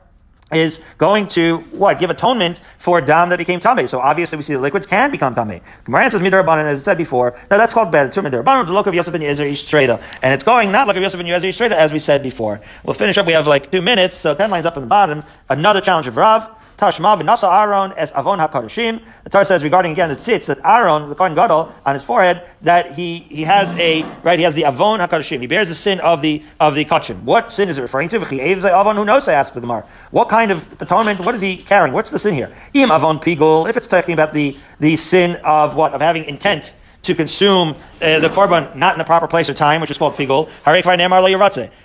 is 0.52 0.82
going 0.98 1.28
to 1.28 1.58
what 1.72 2.00
give 2.00 2.10
atonement 2.10 2.60
for 2.78 3.02
dam 3.02 3.30
that 3.30 3.38
became 3.38 3.60
tamei. 3.60 3.90
So 3.90 4.00
obviously 4.00 4.38
we 4.38 4.44
see 4.44 4.54
the 4.54 4.60
liquids 4.60 4.88
can 4.88 5.12
become 5.12 5.36
tamei. 5.36 5.62
Gemara 5.86 6.06
answers 6.06 6.22
midrabanan 6.22 6.66
as 6.66 6.82
I 6.82 6.84
said 6.84 6.98
before. 6.98 7.40
Now 7.52 7.58
that's 7.58 7.74
called 7.74 7.92
bad 7.92 8.12
to 8.14 8.22
midrabanan. 8.22 8.66
The 8.66 8.74
look 8.74 8.88
of 8.88 8.94
Yosef 8.94 9.12
ben 9.12 9.22
Yezer 9.22 10.00
and 10.22 10.34
it's 10.34 10.44
going 10.44 10.72
not 10.72 10.88
like 10.88 10.98
Yosef 10.98 11.20
ben 11.20 11.72
as 11.74 11.94
we 11.94 12.00
said 12.00 12.24
before. 12.24 12.62
We'll 12.84 12.94
finish 12.94 13.18
up. 13.18 13.26
We 13.26 13.34
have 13.34 13.48
like 13.48 13.72
two 13.72 13.82
minutes, 13.82 14.18
so 14.18 14.34
ten 14.36 14.50
lines 14.50 14.66
up 14.66 14.78
in 14.78 14.82
the 14.82 14.88
bottom. 14.88 15.24
Another 15.50 15.82
challenge 15.82 16.08
of 16.08 16.18
Rav. 16.18 16.59
Tashma 16.80 17.22
v'nasa 17.22 17.52
Aaron 17.52 17.92
as 17.98 18.10
avon 18.14 18.40
hakodashim. 18.40 19.02
The 19.26 19.30
Torah 19.30 19.44
says 19.44 19.64
regarding 19.64 19.92
again 19.92 20.08
the 20.08 20.16
tzitz 20.16 20.46
that 20.46 20.60
Aaron, 20.64 21.10
the 21.10 21.16
Kohen 21.16 21.36
Gadol, 21.36 21.74
on 21.86 21.94
his 21.94 22.06
forehead, 22.06 22.42
that 22.62 22.94
he 22.94 23.28
he 23.30 23.44
has 23.44 23.74
a 23.74 24.04
right. 24.24 24.40
He 24.40 24.46
has 24.46 24.56
the 24.56 24.64
avon 24.64 25.02
hakodashim. 25.02 25.42
He 25.42 25.48
bears 25.48 25.68
the 25.68 25.76
sin 25.76 26.00
of 26.00 26.22
the 26.22 26.42
of 26.62 26.76
the 26.76 26.86
kachim. 26.86 27.22
What 27.24 27.52
sin 27.52 27.68
is 27.68 27.78
it 27.78 27.82
referring 27.82 28.08
to? 28.10 28.16
Avon 28.16 28.96
who 28.96 29.04
knows? 29.04 29.28
I 29.28 29.34
asked 29.34 29.56
the 29.56 29.60
Gemara. 29.60 29.86
What 30.12 30.30
kind 30.30 30.52
of 30.52 30.82
atonement? 30.82 31.20
What 31.20 31.36
is 31.36 31.42
he 31.42 31.58
carrying? 31.58 31.94
What's 31.94 32.12
the 32.12 32.20
sin 32.20 32.34
here? 32.34 32.56
Im 32.74 32.92
avon 32.92 33.20
pigul. 33.20 33.70
If 33.70 33.76
it's 33.76 33.88
talking 33.88 34.14
about 34.14 34.34
the 34.34 34.58
the 34.80 34.96
sin 34.96 35.36
of 35.44 35.76
what 35.76 35.94
of 35.94 36.00
having 36.00 36.24
intent 36.24 36.74
to 37.02 37.16
consume 37.16 37.76
uh, 38.02 38.20
the 38.20 38.30
korban 38.30 38.76
not 38.76 38.94
in 38.94 39.00
the 39.00 39.04
proper 39.04 39.28
place 39.28 39.50
or 39.50 39.54
time, 39.54 39.82
which 39.82 39.92
is 39.92 39.98
called 39.98 40.16
pigul. 40.16 40.50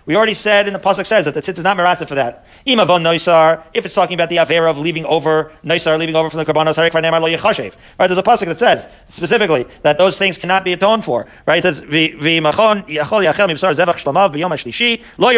We 0.07 0.17
already 0.17 0.35
said, 0.35 0.67
in 0.67 0.73
the 0.73 0.79
pasuk 0.79 1.07
says 1.07 1.25
that 1.25 1.35
the 1.35 1.41
tzitz 1.41 1.59
is 1.59 1.65
not 1.65 1.77
meratzah 1.77 2.07
for 2.07 2.15
that. 2.15 2.47
If 2.67 3.85
it's 3.85 3.95
talking 3.95 4.15
about 4.15 4.29
the 4.29 4.37
avera 4.37 4.71
of 4.71 4.79
leaving 4.79 5.05
over 5.07 5.53
noisar, 5.65 5.99
leaving 5.99 6.15
over 6.15 6.31
from 6.31 6.39
the 6.39 6.45
korbanos, 6.45 6.79
right? 6.79 6.93
There's 6.93 8.19
a 8.19 8.23
pasuk 8.23 8.47
that 8.47 8.59
says 8.59 8.89
specifically 9.07 9.67
that 9.83 9.99
those 9.99 10.19
things 10.19 10.39
cannot 10.39 10.65
be 10.65 10.73
atoned 10.73 11.05
for. 11.05 11.27
Right? 11.47 11.59
It 11.59 11.75
says 11.75 11.81
b'yom 11.83 12.45
lo 15.19 15.33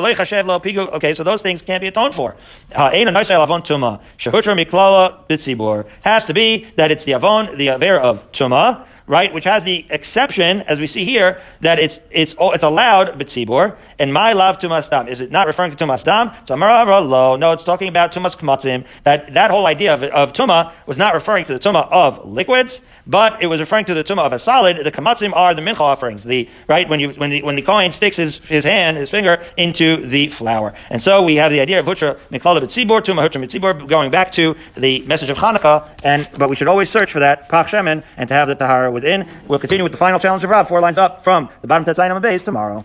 lo 0.00 0.52
lo 0.52 0.60
pigul. 0.60 0.92
Okay, 0.92 1.14
so 1.14 1.24
those 1.24 1.42
things 1.42 1.62
can't 1.62 1.80
be 1.80 1.88
atoned 1.88 2.14
for. 2.14 2.36
Ein 2.74 3.06
noisar 3.06 3.42
avon 3.42 3.62
tuma 3.62 4.00
shehutra 4.18 4.54
miklala 4.62 5.26
bitzibur 5.28 5.88
has 6.02 6.26
to 6.26 6.34
be 6.34 6.66
that 6.76 6.90
it's 6.90 7.04
the 7.04 7.14
avon, 7.14 7.56
the 7.56 7.68
avera 7.68 8.00
of 8.00 8.30
tuma 8.32 8.86
right? 9.06 9.32
Which 9.32 9.44
has 9.44 9.64
the 9.64 9.84
exception, 10.02 10.62
as 10.62 10.80
we 10.80 10.88
see 10.88 11.04
here, 11.04 11.40
that 11.60 11.78
it's 11.78 12.00
it's 12.10 12.34
it's 12.38 12.64
allowed 12.64 13.06
b'tzibur 13.20 13.76
and 14.00 14.12
my 14.12 14.32
love 14.32 14.58
to 14.58 14.68
dam. 14.90 15.06
Is 15.06 15.20
it 15.20 15.30
not 15.30 15.46
referring 15.46 15.70
to 15.74 15.76
tumas 15.76 16.02
dam? 16.02 16.32
So 16.44 16.56
lo. 16.56 17.36
No, 17.36 17.52
it's 17.52 17.62
talking 17.62 17.86
about 17.86 18.10
tumas 18.10 18.36
kmatzim. 18.36 18.84
That 19.04 19.32
that 19.34 19.52
whole 19.52 19.66
idea 19.66 19.94
of, 19.94 20.02
of 20.02 20.32
tuma 20.32 20.72
was 20.86 20.98
not 20.98 21.14
referring 21.14 21.44
to 21.44 21.52
the 21.52 21.60
tuma 21.60 21.86
of 21.92 22.26
liquids, 22.26 22.80
but 23.06 23.42
it 23.42 23.46
was 23.46 23.60
referring 23.60 23.84
to 23.86 23.94
the 23.94 24.04
tuma 24.04 24.22
of 24.22 24.32
a 24.32 24.38
solid. 24.38 24.84
The 24.84 24.92
kamatzim 24.92 25.32
are 25.34 25.54
the 25.54 25.62
mincha 25.62 25.80
offerings. 25.80 26.24
The 26.24 26.48
right 26.68 26.88
when 26.88 27.00
you 27.00 27.10
when 27.10 27.30
the 27.30 27.42
when 27.42 27.56
the 27.56 27.62
kohen 27.62 27.92
sticks 27.92 28.16
his 28.16 28.38
his 28.38 28.64
hand 28.64 28.96
his 28.96 29.10
finger 29.10 29.42
into 29.56 30.06
the 30.06 30.28
flour, 30.28 30.74
and 30.90 31.02
so 31.02 31.22
we 31.22 31.36
have 31.36 31.50
the 31.50 31.60
idea 31.60 31.80
of 31.80 31.86
hutra 31.86 32.18
miklala 32.30 32.60
b'tzibur 32.60 33.00
tuma 33.00 33.26
hutra 33.28 33.42
b'tzibur 33.44 33.86
going 33.88 34.10
back 34.10 34.32
to 34.32 34.56
the 34.76 35.00
message 35.02 35.30
of 35.30 35.36
Hanukkah. 35.36 35.88
And 36.04 36.28
but 36.38 36.50
we 36.50 36.56
should 36.56 36.68
always 36.68 36.90
search 36.90 37.12
for 37.12 37.20
that 37.20 37.48
pach 37.48 37.68
shemen 37.68 38.02
and 38.16 38.28
to 38.28 38.34
have 38.34 38.48
the 38.48 38.54
tahara 38.54 38.90
within. 38.90 39.28
We'll 39.48 39.58
continue 39.58 39.82
with 39.82 39.92
the 39.92 39.98
final 39.98 40.18
challenge 40.18 40.44
of 40.44 40.50
Rav, 40.50 40.68
four 40.68 40.80
lines 40.80 40.98
up 40.98 41.22
from 41.22 41.48
the 41.60 41.66
bottom 41.66 41.84
Tetzayin 41.84 42.20
base 42.20 42.44
tomorrow. 42.44 42.84